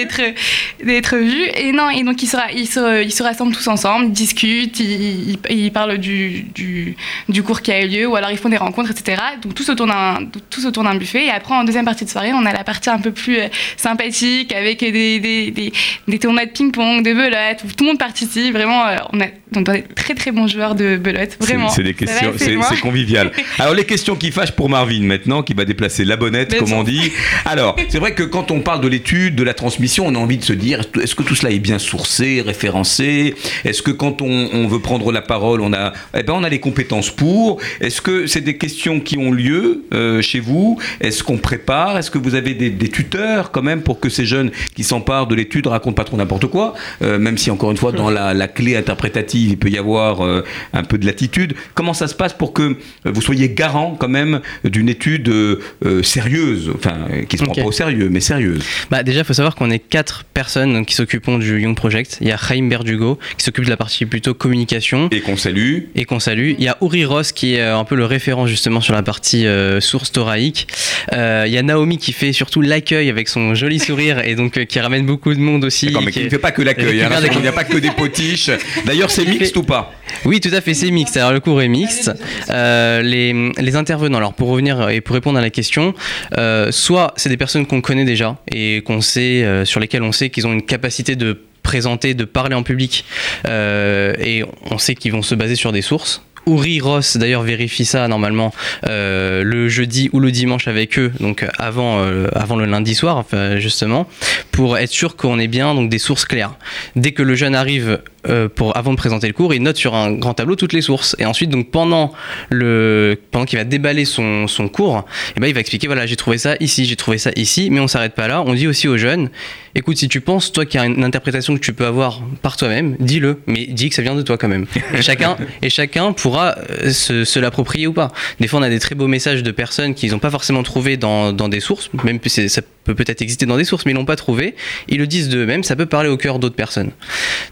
d'être 0.83 1.15
vu. 1.17 1.43
Et 1.55 1.71
non, 1.71 1.89
et 1.89 2.03
donc 2.03 2.21
ils 2.23 2.27
se, 2.27 2.37
ra- 2.37 2.51
ils 2.53 2.67
se, 2.67 3.03
ils 3.03 3.11
se 3.11 3.23
rassemblent 3.23 3.55
tous 3.55 3.67
ensemble, 3.67 4.11
discutent, 4.11 4.79
ils, 4.79 5.71
parlent 5.71 5.97
du, 5.97 6.43
du, 6.55 6.95
du 7.29 7.43
cours 7.43 7.61
qui 7.61 7.71
a 7.71 7.83
eu 7.83 7.87
lieu, 7.87 8.07
ou 8.07 8.15
alors 8.15 8.31
ils 8.31 8.37
font 8.37 8.49
des 8.49 8.57
rencontres, 8.57 8.91
etc. 8.91 9.21
Donc 9.41 9.53
d'un 9.85 10.17
tous 10.49 10.65
autour 10.65 10.83
d'un 10.83 10.95
buffet. 10.95 11.25
Et 11.25 11.29
après, 11.31 11.53
en 11.55 11.63
deuxième 11.63 11.85
partie 11.85 12.05
de 12.05 12.09
soirée, 12.09 12.33
on 12.33 12.45
a 12.45 12.53
la 12.53 12.63
partie 12.63 12.89
un 12.89 12.99
peu 12.99 13.11
plus 13.11 13.39
euh, 13.39 13.47
sympathique 13.77 14.53
avec 14.53 14.79
des, 14.79 15.19
des, 15.19 15.51
des, 15.51 15.71
des 16.07 16.19
tournois 16.19 16.45
de 16.45 16.51
ping-pong, 16.51 17.03
de 17.03 17.13
belote, 17.13 17.63
où 17.65 17.67
tout 17.67 17.83
le 17.83 17.89
monde 17.89 17.99
participe. 17.99 18.53
Vraiment, 18.53 18.85
euh, 18.87 18.97
on 19.13 19.19
a 19.21 19.25
donc, 19.51 19.69
des 19.69 19.83
très 19.83 20.15
très 20.15 20.31
bons 20.31 20.47
joueurs 20.47 20.75
de 20.75 20.95
belote. 20.95 21.35
Vraiment. 21.41 21.69
C'est 21.69 21.83
des 21.83 21.93
questions, 21.93 22.31
c'est 22.37 22.79
convivial. 22.79 23.31
Alors 23.59 23.73
les 23.73 23.83
questions 23.83 24.15
qui 24.15 24.31
fâchent 24.31 24.53
pour 24.53 24.69
Marvin 24.69 25.01
maintenant, 25.01 25.43
qui 25.43 25.53
va 25.53 25.65
déplacer 25.65 26.05
la 26.05 26.15
bonnette, 26.15 26.57
comme 26.57 26.71
on 26.71 26.83
dit. 26.83 27.11
Alors 27.45 27.75
c'est 27.89 27.99
vrai 27.99 28.13
que 28.13 28.23
quand 28.23 28.49
on 28.51 28.61
parle 28.61 28.79
de 28.79 28.87
l'étude, 28.87 29.35
de 29.35 29.43
la 29.43 29.53
transmission, 29.53 30.07
on 30.07 30.15
a 30.15 30.17
envie 30.17 30.37
de 30.37 30.43
se 30.45 30.53
dire 30.53 30.81
est-ce 31.01 31.15
que 31.15 31.23
tout 31.23 31.35
cela 31.35 31.51
est 31.51 31.59
bien 31.59 31.79
sourcé, 31.79 32.41
référencé? 32.45 33.35
Est-ce 33.65 33.81
que 33.81 33.91
quand 33.91 34.21
on, 34.21 34.49
on 34.53 34.67
veut 34.67 34.79
prendre 34.79 35.11
la 35.11 35.21
parole, 35.21 35.59
on 35.59 35.73
a, 35.73 35.91
eh 36.17 36.23
ben 36.23 36.33
on 36.33 36.43
a 36.45 36.49
les 36.49 36.59
compétences 36.59 37.09
pour? 37.09 37.59
Est-ce 37.81 38.01
que 38.01 38.27
c'est 38.27 38.41
des 38.41 38.57
questions 38.57 39.01
qui 39.01 39.17
ont 39.17 39.31
lieu 39.31 39.83
euh, 39.93 40.21
chez 40.21 40.39
vous? 40.39 40.79
Est-ce 41.01 41.23
qu'on 41.25 41.37
prépare? 41.37 41.97
Est-ce 41.97 42.09
que 42.09 42.17
vous 42.17 42.35
avez 42.35 42.53
des, 42.53 42.69
des 42.69 42.89
tuteurs 42.89 43.51
quand 43.51 43.63
même 43.63 43.81
pour 43.81 43.99
que 43.99 44.07
ces 44.07 44.25
jeunes 44.25 44.51
qui 44.75 44.85
s'emparent 44.85 45.27
de 45.27 45.35
l'étude 45.35 45.67
racontent 45.67 45.95
pas 45.95 46.05
trop 46.05 46.15
n'importe 46.15 46.47
quoi? 46.47 46.73
Euh, 47.01 47.19
Même 47.19 47.37
si 47.37 47.51
encore 47.51 47.71
une 47.71 47.77
fois 47.77 47.91
dans 47.91 48.09
la, 48.09 48.33
la 48.33 48.47
clé 48.47 48.77
interprétative 48.77 49.40
il 49.45 49.57
peut 49.57 49.69
y 49.69 49.77
avoir 49.77 50.25
euh, 50.25 50.43
un 50.73 50.83
peu 50.83 50.97
de 50.97 51.05
latitude. 51.05 51.53
Comment 51.73 51.93
ça 51.93 52.07
se 52.07 52.15
passe 52.15 52.33
pour 52.33 52.53
que 52.53 52.61
euh, 52.61 52.75
vous 53.05 53.21
soyez 53.21 53.49
garant 53.49 53.95
quand 53.99 54.09
même 54.09 54.41
d'une 54.63 54.89
étude 54.89 55.29
euh, 55.29 56.03
sérieuse, 56.03 56.71
enfin 56.75 57.07
qui 57.27 57.37
se 57.37 57.43
prend 57.43 57.51
Ok. 57.51 57.59
pas 57.59 57.65
au 57.65 57.71
sérieux, 57.71 58.07
mais 58.09 58.21
sérieuse 58.21 58.63
Bah 58.89 59.03
déjà, 59.03 59.19
il 59.19 59.25
faut 59.25 59.33
savoir 59.33 59.55
qu'on 59.55 59.69
est 59.69 59.79
quatre 59.79 60.23
personnes 60.23 60.73
donc, 60.73 60.87
qui 60.87 60.95
s'occupent 60.95 61.39
du 61.39 61.61
Young 61.61 61.75
Project. 61.75 62.17
Il 62.21 62.27
y 62.27 62.31
a 62.31 62.37
Chaim 62.37 62.67
Berdugo 62.67 63.19
qui 63.37 63.43
s'occupe 63.43 63.65
de 63.65 63.69
la 63.69 63.77
partie 63.77 64.05
plutôt 64.05 64.33
communication. 64.33 65.09
Et 65.11 65.21
qu'on 65.21 65.37
salue. 65.37 65.79
Et 65.95 66.05
qu'on 66.05 66.19
salue. 66.19 66.53
Il 66.57 66.63
y 66.63 66.67
a 66.67 66.77
Uri 66.81 67.05
Ross 67.05 67.31
qui 67.31 67.55
est 67.55 67.61
un 67.61 67.83
peu 67.83 67.95
le 67.95 68.05
référent 68.05 68.47
justement 68.47 68.81
sur 68.81 68.93
la 68.93 69.03
partie 69.03 69.45
source 69.79 70.11
thoraïque. 70.11 70.67
Il 71.11 71.51
y 71.51 71.57
a 71.57 71.61
Naomi 71.61 71.97
qui 71.97 72.13
fait 72.13 72.33
surtout 72.33 72.61
l'accueil 72.61 73.09
avec 73.09 73.27
son 73.27 73.53
joli 73.53 73.79
sourire 73.79 74.25
et 74.25 74.35
donc 74.35 74.65
qui 74.65 74.79
ramène 74.79 75.05
beaucoup 75.05 75.33
de 75.33 75.39
monde 75.39 75.65
aussi. 75.65 75.87
D'accord, 75.87 76.03
mais 76.03 76.11
qui 76.11 76.23
ne 76.23 76.29
fait 76.29 76.37
pas 76.37 76.51
que 76.51 76.61
l'accueil. 76.61 77.01
hein, 77.01 77.09
il 77.33 77.41
n'y 77.41 77.47
a 77.47 77.51
pas 77.51 77.63
que 77.63 77.77
des 77.77 77.91
potiches. 77.91 78.49
D'ailleurs, 78.85 79.11
c'est 79.11 79.25
mixte 79.31 79.57
ou 79.57 79.63
pas 79.63 79.93
Oui, 80.25 80.39
tout 80.39 80.53
à 80.53 80.61
fait, 80.61 80.73
c'est 80.73 80.91
mixte. 80.91 81.17
Alors 81.17 81.33
le 81.33 81.39
cours 81.39 81.61
est 81.61 81.67
mixte. 81.67 82.11
Euh, 82.49 83.01
les, 83.01 83.51
les 83.57 83.75
intervenants, 83.75 84.17
alors 84.17 84.33
pour 84.33 84.49
revenir 84.49 84.89
et 84.89 85.01
pour 85.01 85.13
répondre 85.13 85.37
à 85.37 85.41
la 85.41 85.49
question, 85.49 85.93
euh, 86.37 86.71
soit 86.71 87.13
c'est 87.17 87.29
des 87.29 87.37
personnes 87.37 87.65
qu'on 87.65 87.81
connaît 87.81 88.05
déjà 88.05 88.37
et 88.51 88.81
qu'on 88.85 89.01
sait, 89.01 89.43
euh, 89.43 89.65
sur 89.65 89.79
lesquelles 89.79 90.03
on 90.03 90.11
sait 90.11 90.29
qu'ils 90.29 90.47
ont 90.47 90.53
une 90.53 90.65
capacité 90.65 91.15
de 91.15 91.41
présenter, 91.63 92.13
de 92.13 92.25
parler 92.25 92.55
en 92.55 92.63
public, 92.63 93.05
euh, 93.47 94.13
et 94.19 94.43
on 94.69 94.77
sait 94.77 94.95
qu'ils 94.95 95.11
vont 95.11 95.21
se 95.21 95.35
baser 95.35 95.55
sur 95.55 95.71
des 95.71 95.81
sources. 95.81 96.23
Uri 96.47 96.79
Ross 96.79 97.17
d'ailleurs 97.17 97.43
vérifie 97.43 97.85
ça 97.85 98.07
normalement 98.07 98.53
euh, 98.87 99.43
le 99.43 99.69
jeudi 99.69 100.09
ou 100.13 100.19
le 100.19 100.31
dimanche 100.31 100.67
avec 100.67 100.97
eux, 100.97 101.11
donc 101.19 101.45
avant, 101.57 101.99
euh, 101.99 102.27
avant 102.33 102.55
le 102.55 102.65
lundi 102.65 102.95
soir, 102.95 103.17
enfin, 103.17 103.57
justement, 103.57 104.07
pour 104.51 104.77
être 104.77 104.91
sûr 104.91 105.15
qu'on 105.15 105.39
ait 105.39 105.47
bien 105.47 105.73
donc 105.75 105.89
des 105.89 105.99
sources 105.99 106.25
claires. 106.25 106.55
Dès 106.95 107.11
que 107.11 107.23
le 107.23 107.35
jeune 107.35 107.55
arrive 107.55 107.99
euh, 108.27 108.47
pour, 108.47 108.77
avant 108.77 108.91
de 108.91 108.97
présenter 108.97 109.27
le 109.27 109.33
cours, 109.33 109.53
il 109.53 109.63
note 109.63 109.77
sur 109.77 109.95
un 109.95 110.11
grand 110.11 110.33
tableau 110.33 110.55
toutes 110.55 110.73
les 110.73 110.81
sources. 110.81 111.15
Et 111.19 111.25
ensuite, 111.25 111.49
donc 111.49 111.71
pendant, 111.71 112.13
le, 112.49 113.19
pendant 113.31 113.45
qu'il 113.45 113.57
va 113.57 113.65
déballer 113.65 114.05
son, 114.05 114.47
son 114.47 114.67
cours, 114.67 115.05
eh 115.35 115.39
ben, 115.39 115.47
il 115.47 115.53
va 115.53 115.59
expliquer 115.59 115.87
voilà, 115.87 116.05
j'ai 116.05 116.15
trouvé 116.15 116.37
ça 116.37 116.55
ici, 116.59 116.85
j'ai 116.85 116.95
trouvé 116.95 117.17
ça 117.17 117.31
ici, 117.35 117.69
mais 117.71 117.79
on 117.79 117.87
s'arrête 117.87 118.13
pas 118.13 118.27
là. 118.27 118.43
On 118.45 118.53
dit 118.53 118.67
aussi 118.67 118.87
aux 118.87 118.97
jeunes 118.97 119.29
écoute, 119.75 119.97
si 119.97 120.07
tu 120.07 120.21
penses, 120.21 120.51
toi, 120.51 120.65
qu'il 120.65 120.79
y 120.79 120.83
a 120.83 120.85
une 120.85 121.03
interprétation 121.03 121.53
que 121.55 121.59
tu 121.59 121.73
peux 121.73 121.85
avoir 121.85 122.21
par 122.41 122.57
toi-même, 122.57 122.95
dis-le, 122.99 123.41
mais 123.47 123.65
dis 123.67 123.89
que 123.89 123.95
ça 123.95 124.01
vient 124.01 124.15
de 124.15 124.21
toi 124.21 124.37
quand 124.37 124.47
même. 124.47 124.65
Et 124.93 125.01
chacun, 125.01 125.37
et 125.61 125.69
chacun 125.69 126.13
euh, 126.37 126.91
se, 126.91 127.39
l'approprier 127.39 127.87
ou 127.87 127.93
pas. 127.93 128.11
Des 128.39 128.47
fois, 128.47 128.59
on 128.59 128.63
a 128.63 128.69
des 128.69 128.79
très 128.79 128.95
beaux 128.95 129.07
messages 129.07 129.43
de 129.43 129.51
personnes 129.51 129.93
qu'ils 129.93 130.11
n'ont 130.11 130.19
pas 130.19 130.31
forcément 130.31 130.63
trouvé 130.63 130.97
dans, 130.97 131.33
dans 131.33 131.49
des 131.49 131.59
sources, 131.59 131.89
même 132.03 132.19
ça 132.25 132.61
peut 132.83 132.95
peut-être 132.95 133.21
exister 133.21 133.45
dans 133.45 133.57
des 133.57 133.63
sources, 133.65 133.85
mais 133.85 133.91
ils 133.91 133.95
l'ont 133.95 134.05
pas 134.05 134.15
trouvé. 134.15 134.55
Ils 134.87 134.97
le 134.97 135.07
disent 135.07 135.29
d'eux-mêmes, 135.29 135.63
ça 135.63 135.75
peut 135.75 135.85
parler 135.85 136.09
au 136.09 136.17
cœur 136.17 136.39
d'autres 136.39 136.55
personnes. 136.55 136.91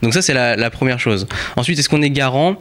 Donc 0.02 0.14
ça, 0.14 0.22
c'est 0.22 0.34
la 0.34 0.70
première 0.70 1.00
chose. 1.00 1.28
Ensuite, 1.56 1.78
est-ce 1.80 1.90
qu'on 1.90 2.02
est 2.02 2.10
garant? 2.10 2.58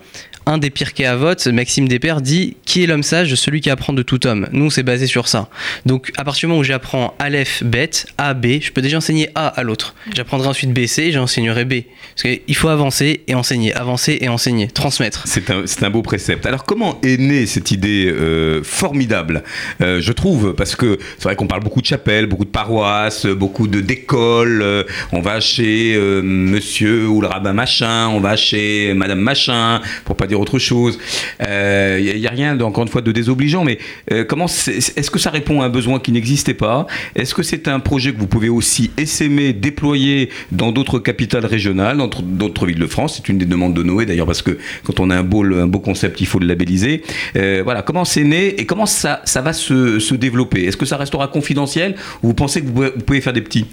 Un 0.49 0.57
des 0.59 0.71
pires 0.71 0.93
à 1.05 1.15
vote, 1.15 1.47
Maxime 1.49 1.89
Despères, 1.89 2.23
dit 2.23 2.57
Qui 2.65 2.83
est 2.83 2.87
l'homme 2.87 3.03
sage? 3.03 3.35
Celui 3.35 3.61
qui 3.61 3.69
apprend 3.69 3.93
de 3.93 4.03
tout 4.03 4.27
homme. 4.27 4.49
Nous, 4.53 4.71
c'est 4.71 4.83
basé 4.83 5.07
sur 5.07 5.29
ça. 5.29 5.49
Donc, 5.85 6.11
à 6.17 6.25
partir 6.25 6.41
du 6.41 6.47
moment 6.49 6.61
où 6.61 6.65
j'apprends 6.65 7.15
Aleph, 7.19 7.63
Bet, 7.63 7.91
A, 8.17 8.33
B, 8.33 8.61
je 8.63 8.73
peux 8.73 8.81
déjà 8.81 8.97
enseigner 8.97 9.29
A 9.35 9.47
à 9.49 9.63
l'autre. 9.63 9.95
J'apprendrai 10.15 10.49
ensuite 10.49 10.73
B, 10.73 10.87
C, 10.87 11.13
j'enseignerai 11.13 11.67
B. 11.67 11.75
Parce 12.17 12.35
qu'il 12.35 12.57
faut 12.57 12.69
avancer 12.69 13.21
et 13.29 13.35
enseigner, 13.35 13.75
avancer 13.75 14.19
et 14.23 14.29
enseigner, 14.29 14.69
transmettre. 14.69 15.25
C'est 15.27 15.83
un, 15.85 15.91
beau 15.91 16.03
précepte. 16.03 16.47
Alors 16.47 16.65
comment 16.65 16.99
est 17.03 17.21
née 17.21 17.45
cette 17.47 17.71
idée 17.71 18.07
euh, 18.11 18.63
formidable 18.63 19.45
Euh, 19.83 20.01
Je 20.01 20.13
trouve, 20.13 20.55
parce 20.55 20.75
que 20.77 20.99
c'est 21.19 21.25
vrai 21.25 21.37
qu'on 21.37 21.47
parle 21.47 21.63
beaucoup 21.63 21.83
de 21.83 21.87
chapelles, 21.87 22.27
beaucoup 22.27 22.47
de 22.47 22.51
paroisses, 22.51 23.27
beaucoup 23.27 23.69
d'écoles. 23.69 24.63
euh, 24.63 24.83
on 25.13 25.21
va 25.21 25.41
chez 25.41 25.97
monsieur 26.23 27.07
ou 27.07 27.21
le 27.21 27.27
rabbin 27.27 27.53
machin, 27.53 28.09
on 28.09 28.21
va 28.21 28.37
chez 28.37 28.95
madame 28.95 29.21
machin, 29.21 29.81
pour 30.05 30.17
pas 30.17 30.27
dire 30.27 30.38
autre 30.39 30.59
chose. 30.59 30.99
Il 31.41 32.19
n'y 32.19 32.27
a, 32.27 32.31
rien, 32.31 32.59
encore 32.61 32.83
une 32.83 32.89
fois, 32.89 33.03
de 33.03 33.13
désobligeant, 33.13 33.65
mais 33.65 33.79
euh, 34.13 34.25
comment 34.25 34.47
est-ce 34.47 35.11
que 35.11 35.19
ça 35.19 35.31
répond 35.31 35.61
à 35.61 35.67
un 35.67 35.69
besoin 35.69 35.99
qui 35.99 36.13
n'existait 36.13 36.55
pas? 36.55 36.87
Est-ce 37.15 37.35
que 37.35 37.43
c'est 37.43 37.69
un 37.69 37.81
projet 37.81 38.13
que 38.13 38.19
vous 38.19 38.27
pouvez 38.27 38.49
aussi 38.49 38.91
essaimer, 38.97 39.53
déployer 39.53 40.31
dans 40.53 40.73
d'autres 40.73 40.99
capitales 40.99 41.47
régionales, 41.47 41.97
dans 41.97 42.09
d'autres 42.09 42.67
villes 42.67 42.79
de 42.79 42.87
France? 42.87 43.17
C'est 43.17 43.29
une 43.29 43.39
des 43.39 43.47
demandes 43.47 43.75
de 43.75 43.83
Noé 43.83 44.07
d'ailleurs, 44.07 44.27
parce 44.27 44.43
que 44.43 44.59
quand 44.85 45.01
on 45.01 45.11
a 45.11 45.17
un 45.17 45.23
beau, 45.23 45.45
un 45.45 45.67
beau 45.67 45.81
concept, 45.81 46.21
il 46.21 46.27
faut 46.27 46.39
le 46.39 46.47
labelliser. 46.47 47.03
Euh, 47.37 47.63
voilà, 47.65 47.83
comment 47.83 48.05
c'est 48.05 48.25
né 48.25 48.61
et 48.61 48.67
comment 48.67 48.87
ça, 48.87 49.21
ça 49.25 49.41
va 49.41 49.53
se, 49.53 49.99
se 49.99 50.15
développer? 50.15 50.65
Est-ce 50.65 50.77
que 50.77 50.87
ça 50.87 50.97
restera 50.97 51.29
confidentiel 51.29 51.95
ou 52.23 52.29
vous 52.29 52.35
pensez 52.35 52.63
que 52.63 52.67
vous 52.67 52.91
pouvez, 53.05 53.21
faire 53.21 53.33
des 53.33 53.43
petits? 53.43 53.67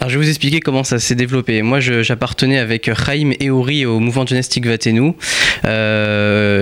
Alors, 0.00 0.10
je 0.10 0.18
vais 0.18 0.24
vous 0.24 0.30
expliquer 0.30 0.60
comment 0.60 0.84
ça 0.84 0.98
s'est 0.98 1.14
développé. 1.14 1.62
Moi, 1.62 1.80
j'appartenais 1.80 2.58
avec 2.58 2.90
Chaim 2.94 3.32
et 3.40 3.50
Ori 3.50 3.86
au 3.86 4.00
mouvement 4.00 4.26
jeunesse 4.26 4.48
Tikvatenu. 4.48 5.12
Euh, 5.64 6.07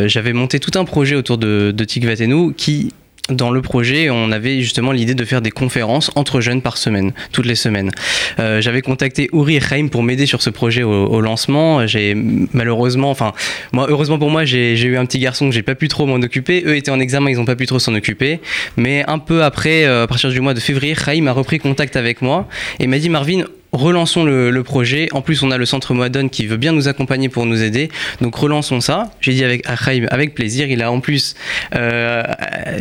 J'avais 0.07 0.33
monté 0.33 0.61
tout 0.61 0.79
un 0.79 0.85
projet 0.85 1.17
autour 1.17 1.39
de, 1.39 1.73
de 1.75 1.85
Tikvatenu 1.85 2.55
qui 2.55 2.93
dans 3.31 3.51
le 3.51 3.61
projet, 3.61 4.09
on 4.11 4.31
avait 4.31 4.61
justement 4.61 4.93
l'idée 4.93 5.15
de 5.15 5.25
faire 5.25 5.43
des 5.43 5.51
conférences 5.51 6.11
entre 6.15 6.41
jeunes 6.41 6.63
par 6.63 6.77
semaine, 6.77 7.13
toutes 7.33 7.47
les 7.47 7.57
semaines. 7.57 7.91
Euh, 8.39 8.61
J'avais 8.61 8.83
contacté 8.83 9.29
Uri 9.33 9.57
et 9.57 9.61
Chaim 9.61 9.89
pour 9.89 10.05
m'aider 10.05 10.27
sur 10.27 10.43
ce 10.43 10.51
projet 10.51 10.85
au, 10.85 11.21
lancement. 11.21 11.87
J'ai 11.87 12.15
malheureusement, 12.15 13.11
enfin, 13.11 13.33
moi, 13.73 13.87
heureusement 13.89 14.19
pour 14.19 14.31
moi, 14.31 14.45
j'ai 14.45 14.77
j'ai 14.77 14.87
eu 14.87 14.97
un 14.97 15.07
petit 15.07 15.19
garçon 15.19 15.49
que 15.49 15.55
j'ai 15.55 15.63
pas 15.63 15.75
pu 15.75 15.89
trop 15.89 16.07
m'en 16.07 16.17
occuper. 16.17 16.63
Eux 16.67 16.77
étaient 16.77 16.91
en 16.91 17.01
examen, 17.01 17.31
ils 17.31 17.41
ont 17.41 17.45
pas 17.45 17.57
pu 17.57 17.67
trop 17.67 17.79
s'en 17.79 17.95
occuper. 17.95 18.41
Mais 18.77 19.05
un 19.09 19.19
peu 19.19 19.43
après, 19.43 19.85
euh, 19.85 20.05
à 20.05 20.07
partir 20.07 20.31
du 20.31 20.41
mois 20.41 20.55
de 20.55 20.61
février, 20.61 20.95
Chaim 20.95 21.27
a 21.27 21.33
repris 21.33 21.59
contact 21.59 21.97
avec 21.97 22.23
moi 22.23 22.47
et 22.79 22.87
m'a 22.87 22.99
dit 22.99 23.09
Marvin, 23.09 23.43
relançons 23.73 24.25
le, 24.25 24.51
le 24.51 24.63
projet. 24.63 25.09
En 25.13 25.21
plus, 25.23 25.43
on 25.43 25.51
a 25.51 25.59
le 25.59 25.67
centre 25.67 25.93
Moadone 25.95 26.31
qui 26.31 26.47
veut 26.47 26.57
bien 26.57 26.73
nous 26.73 26.89
accompagner 26.89 27.29
pour 27.29 27.47
nous 27.47 27.63
aider. 27.63 27.89
Donc 28.21 28.35
relançons 28.37 28.81
ça. 28.81 29.11
J'ai 29.21 29.33
dit 29.35 29.45
avec 29.45 29.69
Achaim 29.69 30.07
avec 30.11 30.35
plaisir. 30.35 30.69
Il 30.69 30.83
a 30.83 30.91
en 30.91 31.01
plus 31.01 31.35
euh, 31.75 32.23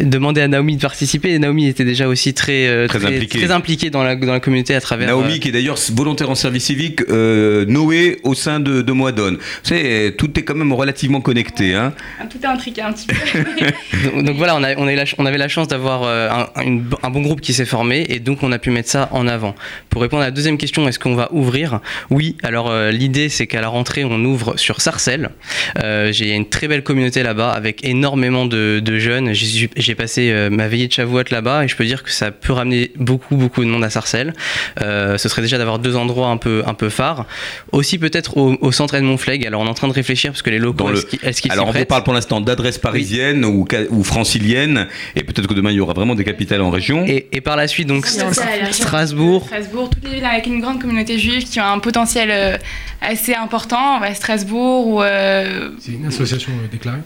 demandé 0.01 0.41
à 0.41 0.47
Naomi 0.47 0.75
de 0.77 0.81
participer. 0.81 1.31
Et 1.33 1.39
Naomi 1.39 1.67
était 1.67 1.85
déjà 1.85 2.07
aussi 2.07 2.33
très, 2.33 2.67
euh, 2.67 2.87
Très 2.87 3.05
impliquée. 3.05 3.39
très 3.39 3.51
impliquée 3.51 3.89
dans 3.89 4.03
la, 4.03 4.15
dans 4.15 4.31
la 4.33 4.39
communauté 4.39 4.75
à 4.75 4.81
travers. 4.81 5.07
Naomi, 5.07 5.33
euh, 5.33 5.37
qui 5.39 5.49
est 5.49 5.51
d'ailleurs 5.51 5.77
volontaire 5.93 6.29
en 6.29 6.35
service 6.35 6.65
civique, 6.65 7.01
euh, 7.09 7.65
Noé 7.65 8.19
au 8.23 8.33
sein 8.33 8.59
de, 8.59 8.81
de 8.81 8.91
Moadone. 8.91 9.35
Vous 9.35 9.69
savez, 9.69 10.13
tout 10.17 10.39
est 10.39 10.43
quand 10.43 10.55
même 10.55 10.73
relativement 10.73 11.21
connecté. 11.21 11.73
Hein. 11.75 11.93
Tout 12.29 12.37
est 12.41 12.47
intriqué 12.47 12.81
un 12.81 12.93
petit 12.93 13.07
peu. 13.07 13.15
donc, 14.15 14.23
donc 14.25 14.37
voilà, 14.37 14.55
on, 14.55 14.63
a, 14.63 14.75
on, 14.75 14.87
a 14.87 14.93
eu 14.93 14.95
la 14.95 15.05
ch- 15.05 15.15
on 15.17 15.25
avait 15.25 15.37
la 15.37 15.47
chance 15.47 15.67
d'avoir 15.67 16.03
un 16.55 17.09
bon 17.09 17.21
groupe 17.21 17.41
qui 17.41 17.53
s'est 17.53 17.65
formé 17.65 18.05
et 18.09 18.19
donc 18.19 18.43
on 18.43 18.51
a 18.51 18.59
pu 18.59 18.69
mettre 18.71 18.89
ça 18.89 19.09
en 19.11 19.27
avant. 19.27 19.55
Pour 19.89 20.01
répondre 20.01 20.21
à 20.23 20.25
la 20.25 20.31
deuxième 20.31 20.57
question, 20.57 20.74
est-ce 20.87 20.99
qu'on 20.99 21.15
va 21.15 21.29
ouvrir? 21.31 21.79
Oui, 22.09 22.35
alors 22.43 22.69
euh, 22.69 22.91
l'idée 22.91 23.29
c'est 23.29 23.47
qu'à 23.47 23.61
la 23.61 23.67
rentrée 23.69 24.03
on 24.05 24.23
ouvre 24.25 24.57
sur 24.57 24.81
Sarcelles. 24.81 25.29
Euh, 25.83 26.11
J'ai 26.11 26.31
une 26.33 26.47
très 26.49 26.67
belle 26.67 26.83
communauté 26.83 27.23
là-bas 27.23 27.51
avec 27.51 27.83
énormément 27.85 28.45
de, 28.45 28.79
de 28.83 28.97
jeunes. 28.99 29.31
J'ai 29.33 29.95
passé 29.95 30.29
euh, 30.31 30.49
ma 30.49 30.67
veillée 30.67 30.87
de 30.87 30.93
Shavuot 30.93 31.23
là-bas 31.31 31.63
et 31.63 31.67
je 31.67 31.75
peux 31.75 31.85
dire 31.85 32.03
que 32.03 32.11
ça 32.11 32.31
peut 32.31 32.53
ramener 32.53 32.91
beaucoup 32.97 33.35
beaucoup 33.35 33.63
de 33.63 33.69
monde 33.69 33.83
à 33.83 33.89
Sarcelles. 33.89 34.33
Euh, 34.81 35.17
ce 35.17 35.29
serait 35.29 35.41
déjà 35.41 35.57
d'avoir 35.57 35.79
deux 35.79 35.95
endroits 35.95 36.27
un 36.27 36.37
peu, 36.37 36.63
un 36.65 36.73
peu 36.73 36.89
phares. 36.89 37.25
Aussi 37.71 37.97
peut-être 37.97 38.37
au, 38.37 38.57
au 38.61 38.71
centre 38.71 38.95
Edmond 38.95 39.17
Flegg. 39.17 39.45
Alors 39.47 39.61
on 39.61 39.65
est 39.65 39.69
en 39.69 39.73
train 39.73 39.87
de 39.87 39.93
réfléchir 39.93 40.31
parce 40.31 40.41
que 40.41 40.49
les 40.49 40.59
locaux, 40.59 40.89
le- 40.89 41.01
est-ce 41.23 41.41
qu'ils 41.41 41.51
Alors 41.51 41.67
on 41.67 41.71
vous 41.71 41.85
parle 41.85 42.03
pour 42.03 42.13
l'instant 42.13 42.41
d'adresse 42.41 42.77
parisienne 42.77 43.45
ou, 43.45 43.65
ca- 43.69 43.85
ou 43.89 44.03
francilienne, 44.03 44.87
et 45.15 45.23
peut-être 45.23 45.47
que 45.47 45.53
demain 45.53 45.71
il 45.71 45.75
y 45.77 45.79
aura 45.79 45.93
vraiment 45.93 46.15
des 46.15 46.23
capitales 46.23 46.61
en 46.61 46.69
région. 46.69 47.05
Et, 47.07 47.27
et 47.31 47.41
par 47.41 47.55
la 47.55 47.67
suite, 47.67 47.87
donc 47.87 48.05
Strasbourg, 48.71 49.43
Strasbourg, 49.45 49.89
toutes 49.89 50.03
les 50.05 50.15
villes 50.15 50.25
avec 50.25 50.45
une 50.47 50.61
grande 50.65 50.81
communauté 50.81 51.17
juive 51.19 51.43
qui 51.45 51.59
ont 51.59 51.65
un 51.65 51.79
potentiel 51.79 52.29
euh, 52.31 52.57
assez 53.01 53.33
important. 53.33 54.01
Ouais, 54.01 54.13
Strasbourg 54.13 54.87
ou. 54.87 55.01
euh, 55.01 55.69
C'est 55.79 55.93
une 55.93 56.05
association 56.07 56.51
euh, 56.53 56.67
déclarée 56.67 56.99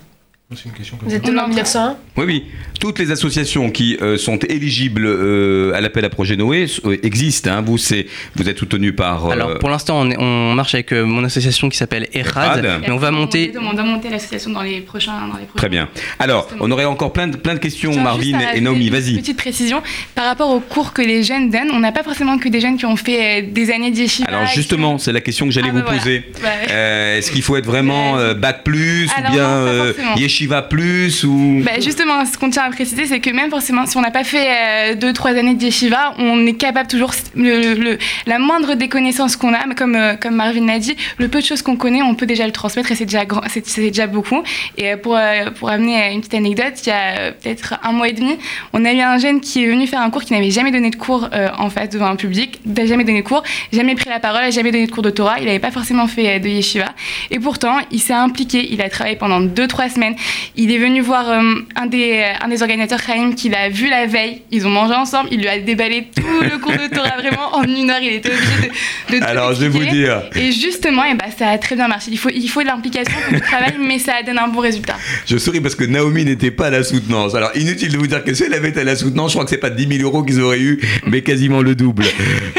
C'est 0.55 0.65
une 0.65 0.71
question 0.71 0.97
comme 0.97 1.07
Vous 1.07 1.11
ça. 1.11 1.17
êtes 1.17 1.25
de 1.27 1.31
l'an 1.31 1.47
1901 1.47 1.95
Oui, 2.17 2.23
oui. 2.25 2.43
Toutes 2.79 2.97
les 2.97 3.11
associations 3.11 3.69
qui 3.69 3.97
euh, 4.01 4.17
sont 4.17 4.37
éligibles 4.37 5.05
euh, 5.05 5.73
à 5.75 5.81
l'appel 5.81 6.03
à 6.05 6.09
projet 6.09 6.35
Noé 6.37 6.65
euh, 6.85 6.97
existent. 7.03 7.51
hein. 7.51 7.61
Vous, 7.61 7.77
c'est, 7.77 8.07
vous 8.35 8.49
êtes 8.49 8.57
soutenu 8.57 8.93
par. 8.93 9.27
euh, 9.27 9.31
Alors 9.33 9.59
pour 9.59 9.69
l'instant, 9.69 10.01
on, 10.17 10.55
marche 10.55 10.73
avec 10.73 10.91
euh, 10.91 11.05
mon 11.05 11.23
association 11.23 11.69
qui 11.69 11.77
s'appelle 11.77 12.07
ERAD, 12.13 12.65
ERAD. 12.65 12.81
mais 12.81 12.89
on 12.89 12.97
va 12.97 13.11
monter. 13.11 13.53
On 13.61 13.73
doit 13.75 13.83
monter 13.83 14.09
l'association 14.09 14.49
dans 14.49 14.63
les 14.63 14.81
prochains. 14.81 15.11
Dans 15.27 15.37
les 15.37 15.45
prochains 15.45 15.53
Très 15.55 15.69
bien. 15.69 15.87
Alors, 16.17 16.47
on 16.59 16.71
aurait 16.71 16.85
encore 16.85 17.13
plein 17.13 17.27
de, 17.27 17.37
plein 17.37 17.53
de 17.53 17.59
questions, 17.59 17.93
Marvin 18.01 18.23
juste 18.39 18.47
à 18.47 18.55
et 18.55 18.61
Naomi. 18.61 18.87
une 18.87 18.93
Vas-y. 18.93 19.17
Petite 19.19 19.37
précision 19.37 19.83
par 20.15 20.25
rapport 20.25 20.49
aux 20.49 20.61
cours 20.61 20.93
que 20.93 21.03
les 21.03 21.21
jeunes 21.21 21.51
donnent. 21.51 21.69
On 21.73 21.79
n'a 21.79 21.91
pas 21.91 22.01
forcément 22.01 22.39
que 22.39 22.49
des 22.49 22.59
jeunes 22.59 22.77
qui 22.77 22.87
ont 22.87 22.95
fait 22.95 23.43
euh, 23.43 23.47
des 23.51 23.69
années 23.69 23.91
d'yeshiva. 23.91 24.27
Alors 24.29 24.47
justement, 24.47 24.97
c'est 24.97 25.11
la 25.11 25.21
question 25.21 25.45
que 25.45 25.51
j'allais 25.51 25.69
Ah, 25.69 25.77
vous 25.77 25.83
bah 25.83 25.93
poser. 25.95 26.23
Ouais. 26.41 26.71
Euh, 26.71 27.17
est-ce 27.19 27.29
qu'il 27.31 27.43
faut 27.43 27.55
être 27.55 27.67
vraiment 27.67 28.17
euh, 28.17 28.33
bac 28.33 28.63
plus 28.63 28.98
Alors 29.15 29.31
ou 29.31 29.33
bien 29.33 29.47
non, 29.47 29.65
euh, 29.67 29.93
yeshiva 30.17 30.61
plus 30.61 31.23
ou 31.23 31.61
Bah, 31.63 31.79
justement, 31.81 32.25
ce 32.25 32.37
qu'on 32.37 32.49
tient 32.49 32.63
à 32.63 32.69
préciser, 32.69 33.05
c'est 33.05 33.19
que 33.19 33.29
même 33.31 33.49
forcément, 33.49 33.85
si 33.85 33.97
on 33.97 34.01
n'a 34.01 34.11
pas 34.11 34.23
fait 34.23 34.95
2-3 34.95 35.37
années 35.37 35.55
de 35.55 35.63
yeshiva, 35.63 36.13
on 36.17 36.45
est 36.45 36.53
capable 36.53 36.87
toujours, 36.87 37.11
le, 37.35 37.73
le- 37.73 37.97
la 38.25 38.39
moindre 38.39 38.75
des 38.75 38.89
connaissances 38.89 39.35
qu'on 39.35 39.53
a, 39.53 39.63
comme, 39.75 39.95
euh, 39.95 40.15
comme 40.15 40.35
Marvin 40.35 40.65
l'a 40.65 40.79
dit, 40.79 40.95
le 41.17 41.27
peu 41.27 41.39
de 41.41 41.45
choses 41.45 41.61
qu'on 41.61 41.75
connaît, 41.75 42.01
on 42.01 42.15
peut 42.15 42.25
déjà 42.25 42.45
le 42.45 42.51
transmettre 42.51 42.91
et 42.91 42.95
c'est 42.95 43.05
déjà, 43.05 43.25
grand- 43.25 43.41
c'est, 43.47 43.65
c'est 43.67 43.81
déjà 43.81 44.07
beaucoup. 44.07 44.41
Et 44.77 44.91
euh, 44.91 44.97
pour, 44.97 45.15
euh, 45.15 45.51
pour 45.57 45.69
amener 45.69 46.11
une 46.13 46.19
petite 46.19 46.33
anecdote, 46.33 46.73
il 46.85 46.89
y 46.89 46.91
a 46.91 47.17
euh, 47.19 47.31
peut-être 47.31 47.75
un 47.83 47.91
mois 47.91 48.07
et 48.09 48.13
demi, 48.13 48.37
on 48.73 48.85
a 48.85 48.91
eu 48.93 48.99
un 49.01 49.17
jeune 49.17 49.39
qui 49.41 49.63
est 49.63 49.67
venu 49.67 49.87
faire 49.87 50.01
un 50.01 50.09
cours 50.09 50.23
qui 50.23 50.33
n'avait 50.33 50.51
jamais 50.51 50.71
donné 50.71 50.89
de 50.89 50.95
cours 50.95 51.29
euh, 51.33 51.49
en 51.57 51.69
face 51.69 51.89
devant 51.89 52.07
un 52.07 52.15
public, 52.15 52.59
n'a 52.65 52.85
jamais 52.85 53.03
donné 53.03 53.21
de 53.21 53.27
cours, 53.27 53.43
jamais 53.73 53.95
pris 53.95 54.09
la 54.09 54.19
parole, 54.19 54.51
jamais 54.51 54.71
donné 54.71 54.87
de 54.87 54.91
cours 54.91 55.03
de 55.03 55.09
Torah, 55.09 55.39
il 55.39 55.45
n'avait 55.45 55.59
pas 55.59 55.71
forcément 55.71 56.07
fait 56.07 56.35
euh, 56.35 56.39
de 56.39 56.47
yeshiva. 56.49 56.89
Et 57.31 57.39
pourtant, 57.39 57.77
il 57.91 57.99
s'est 57.99 58.13
impliqué, 58.13 58.67
il 58.71 58.81
a 58.81 58.88
travaillé 58.89 59.15
pendant 59.15 59.41
2-3 59.41 59.93
semaines. 59.93 60.15
Il 60.55 60.71
est 60.71 60.77
venu 60.77 61.01
voir 61.01 61.29
euh, 61.29 61.55
un, 61.75 61.85
des, 61.85 62.23
un 62.41 62.47
des 62.47 62.61
organisateurs, 62.61 62.99
Chaim, 63.05 63.33
qu'il 63.35 63.55
a 63.55 63.69
vu 63.69 63.89
la 63.89 64.05
veille. 64.05 64.41
Ils 64.51 64.65
ont 64.67 64.69
mangé 64.69 64.93
ensemble, 64.93 65.29
il 65.31 65.39
lui 65.39 65.47
a 65.47 65.59
déballé 65.59 66.07
tout 66.15 66.41
le 66.41 66.57
cours 66.57 66.71
de 66.71 66.93
Torah 66.93 67.17
vraiment 67.19 67.55
en 67.55 67.63
une 67.63 67.89
heure. 67.89 68.01
Il 68.01 68.13
était 68.13 68.29
obligé 68.29 68.69
de, 69.09 69.13
de 69.15 69.19
tout 69.19 69.25
Alors, 69.25 69.53
je 69.53 69.61
vais 69.61 69.69
vous 69.69 69.85
dire. 69.85 70.23
Et 70.35 70.51
justement, 70.51 71.03
et 71.05 71.15
bah, 71.15 71.25
ça 71.35 71.49
a 71.49 71.57
très 71.57 71.75
bien 71.75 71.87
marché. 71.87 72.09
Il 72.11 72.17
faut, 72.17 72.29
il 72.29 72.47
faut 72.47 72.61
de 72.61 72.67
l'implication, 72.67 73.13
il 73.17 73.23
faut 73.25 73.35
du 73.35 73.41
travail, 73.41 73.75
mais 73.79 73.99
ça 73.99 74.23
donne 74.25 74.37
un 74.37 74.47
bon 74.47 74.59
résultat. 74.59 74.95
Je 75.25 75.37
souris 75.37 75.61
parce 75.61 75.75
que 75.75 75.83
Naomi 75.83 76.25
n'était 76.25 76.51
pas 76.51 76.67
à 76.67 76.69
la 76.69 76.83
soutenance. 76.83 77.35
Alors, 77.35 77.51
inutile 77.55 77.91
de 77.91 77.97
vous 77.97 78.07
dire 78.07 78.23
que 78.23 78.33
si 78.33 78.43
elle 78.43 78.53
avait 78.53 78.69
été 78.69 78.81
à 78.81 78.83
la 78.83 78.95
soutenance, 78.95 79.31
je 79.31 79.35
crois 79.35 79.45
que 79.45 79.51
c'est 79.51 79.57
pas 79.57 79.69
10 79.69 79.97
000 79.97 80.03
euros 80.03 80.23
qu'ils 80.23 80.41
auraient 80.41 80.59
eu, 80.59 80.79
mais 81.05 81.21
quasiment 81.21 81.61
le 81.61 81.75
double. 81.75 82.05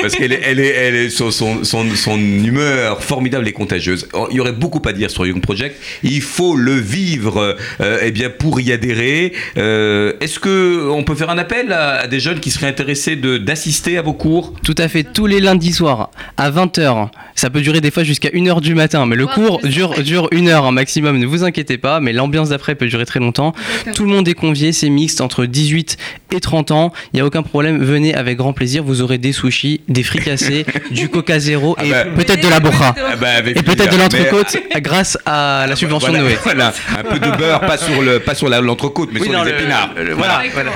Parce 0.01 0.14
qu'elle 0.14 0.33
est, 0.33 0.41
elle 0.45 0.61
est, 0.61 0.68
elle 0.74 0.95
est, 0.95 1.11
son, 1.11 1.31
son, 1.31 1.64
son, 1.64 1.85
son 1.95 2.18
humeur 2.18 3.03
formidable 3.03 3.47
et 3.49 3.53
contagieuse. 3.53 4.09
Il 4.31 4.37
y 4.37 4.41
aurait 4.41 4.53
beaucoup 4.53 4.83
à 4.87 4.93
dire 4.93 5.11
sur 5.11 5.26
Young 5.26 5.41
Project. 5.41 5.76
Il 6.03 6.20
faut 6.23 6.57
le 6.57 6.75
vivre, 6.75 7.57
euh, 7.81 7.99
eh 8.03 8.11
bien, 8.11 8.31
pour 8.31 8.61
y 8.61 8.73
adhérer. 8.73 9.33
Euh, 9.57 10.12
Est-ce 10.21 10.39
que 10.39 10.89
on 10.91 11.03
peut 11.05 11.14
faire 11.14 11.31
un 11.31 11.39
appel 11.39 11.73
à, 11.73 12.01
à 12.01 12.07
des 12.07 12.21
jeunes 12.21 12.41
qui 12.41 12.51
seraient 12.51 12.66
intéressés 12.68 13.16
de- 13.16 13.39
d'assister 13.39 13.99
à 13.99 14.03
vos 14.03 14.12
cours? 14.12 14.55
Tout 14.64 14.75
à 14.79 14.89
fait, 14.89 15.05
tous 15.05 15.27
les 15.27 15.41
lundis 15.41 15.73
soirs 15.73 16.11
à 16.37 16.51
20h. 16.51 17.09
Ça 17.35 17.49
peut 17.51 17.61
durer 17.62 17.81
des 17.81 17.91
fois 17.91 18.05
jusqu'à 18.05 18.29
1h 18.31 18.61
du 18.61 18.75
matin, 18.75 19.07
mais 19.07 19.16
le 19.16 19.27
cours 19.27 19.61
dure, 19.62 19.95
dure 20.03 20.29
une 20.33 20.49
heure 20.49 20.66
un 20.66 20.73
maximum, 20.73 21.18
ne 21.18 21.27
vous 21.27 21.43
inquiétez 21.45 21.79
pas, 21.79 22.01
mais 22.01 22.12
l'ambiance 22.12 22.51
d'après 22.51 22.75
peut 22.75 22.87
durer 22.87 23.07
très 23.07 23.21
longtemps. 23.21 23.55
Tout 23.95 24.05
le 24.05 24.11
monde 24.11 24.29
est 24.29 24.35
convié, 24.35 24.73
c'est 24.73 24.91
mixte 24.91 25.21
entre 25.21 25.47
18 25.47 25.97
et 26.35 26.41
30 26.41 26.71
ans, 26.71 26.93
il 27.12 27.16
n'y 27.16 27.21
a 27.21 27.27
aucun 27.27 27.43
problème, 27.43 27.83
venez 27.83 28.14
avec 28.14 28.37
grand 28.37 28.53
plaisir, 28.53 28.83
vous 28.85 29.01
aurez 29.01 29.16
des 29.18 29.33
sushis, 29.33 29.81
des 29.89 30.03
fricassés, 30.03 30.66
du 30.91 31.09
coca 31.09 31.39
zéro 31.39 31.77
et 31.83 31.91
peut-être 32.16 32.43
de 32.43 32.49
la 32.49 32.61
bocha. 32.61 32.95
Ah 32.99 33.16
bah, 33.16 33.39
et 33.47 33.55
peut-être 33.55 33.93
de 33.93 33.99
l'entrecôte 33.99 34.57
grâce 34.77 35.16
à 35.25 35.64
la 35.68 35.77
subvention 35.77 36.10
voilà. 36.11 36.31
Voilà, 36.45 36.73
un 36.99 37.03
peu 37.05 37.19
de 37.19 37.37
beurre, 37.37 37.61
pas 37.61 37.77
sur 37.79 38.03
le, 38.03 38.19
pas 38.21 38.35
sur 38.35 38.49
l'entrecôte, 38.49 39.11
mais 39.13 39.21
Oui, 39.21 39.27
sur 39.29 39.37
non, 39.39 39.45
les 39.45 39.53
le- 39.53 39.59
épinards. 39.61 39.91
le- 39.97 40.15
voilà. 40.15 40.43
voilà, 40.53 40.71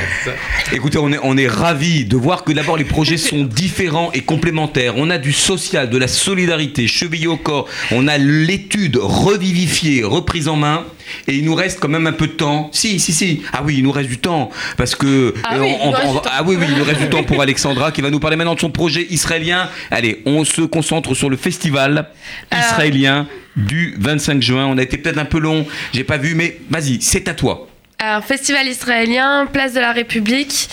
Écoutez, 0.73 0.99
on 0.99 1.13
est, 1.13 1.19
on 1.23 1.37
est 1.37 1.49
ravis 1.49 2.05
de 2.05 2.17
voir 2.17 2.45
que 2.45 2.53
d'abord 2.53 2.77
les 2.77 2.85
projets 2.85 3.17
sont 3.31 3.43
différents 3.45 4.11
et 4.13 4.21
complémentaires. 4.23 4.95
On 4.97 5.11
a 5.11 5.19
du 5.19 5.33
social, 5.33 5.91
de 5.91 5.99
la 5.99 6.09
solidarité, 6.09 6.87
chevillé 6.87 7.27
au 7.27 7.37
corps. 7.37 7.67
On 7.91 8.07
a 8.09 8.19
l'étude 8.19 8.99
revivifiée, 9.01 10.05
reprise 10.05 10.49
en 10.49 10.57
main. 10.57 10.85
Et 11.27 11.37
il 11.37 11.45
nous 11.45 11.55
reste 11.55 11.81
quand 11.81 11.89
même 11.89 12.07
un 12.07 12.13
peu 12.13 12.27
de 12.27 12.33
temps. 12.33 12.71
Si, 12.73 12.99
si, 12.99 13.13
si. 13.13 13.43
Ah 13.53 13.63
oui, 13.65 13.77
il 13.79 13.85
nous 13.85 13.93
reste 13.93 14.09
du 14.09 14.19
temps. 14.19 14.51
Parce 14.77 14.95
que. 14.95 15.35
Ah 15.45 15.57
euh, 15.57 15.61
oui, 15.61 15.75
il 15.81 15.87
nous 15.87 15.93
reste 15.93 16.13
du 16.13 16.19
temps. 16.19 16.31
ah 16.31 16.43
oui, 16.45 16.57
oui, 16.59 16.67
il 16.69 16.79
nous 16.79 16.85
reste 16.85 17.01
du 17.01 17.09
temps 17.09 17.25
pour 17.25 17.41
Alexandra 17.41 17.93
qui 17.93 18.03
va 18.03 18.11
nous 18.11 18.21
parler 18.21 18.37
maintenant 18.37 18.55
de 18.55 18.61
son 18.61 18.71
projet 18.71 19.07
israélien. 19.11 19.69
Allez, 19.91 20.23
on 20.27 20.45
se 20.45 20.63
concentre 20.63 21.15
sur 21.15 21.31
le 21.31 21.37
festival 21.37 22.09
israélien 22.53 23.27
du 23.57 23.95
25 23.99 24.43
juin. 24.43 24.67
On 24.67 24.79
a 24.79 24.83
été 24.83 24.99
peut-être 24.99 25.19
un 25.19 25.25
peu 25.25 25.39
long, 25.39 25.67
j'ai 25.93 26.05
pas 26.05 26.17
vu, 26.17 26.35
mais 26.35 26.59
vas-y, 26.71 27.01
c'est 27.01 27.29
à 27.29 27.35
toi. 27.35 27.69
Alors, 28.01 28.25
festival 28.25 28.67
israélien, 28.67 29.47
place 29.51 29.73
de 29.73 29.81
la 29.81 29.93
République, 29.93 30.69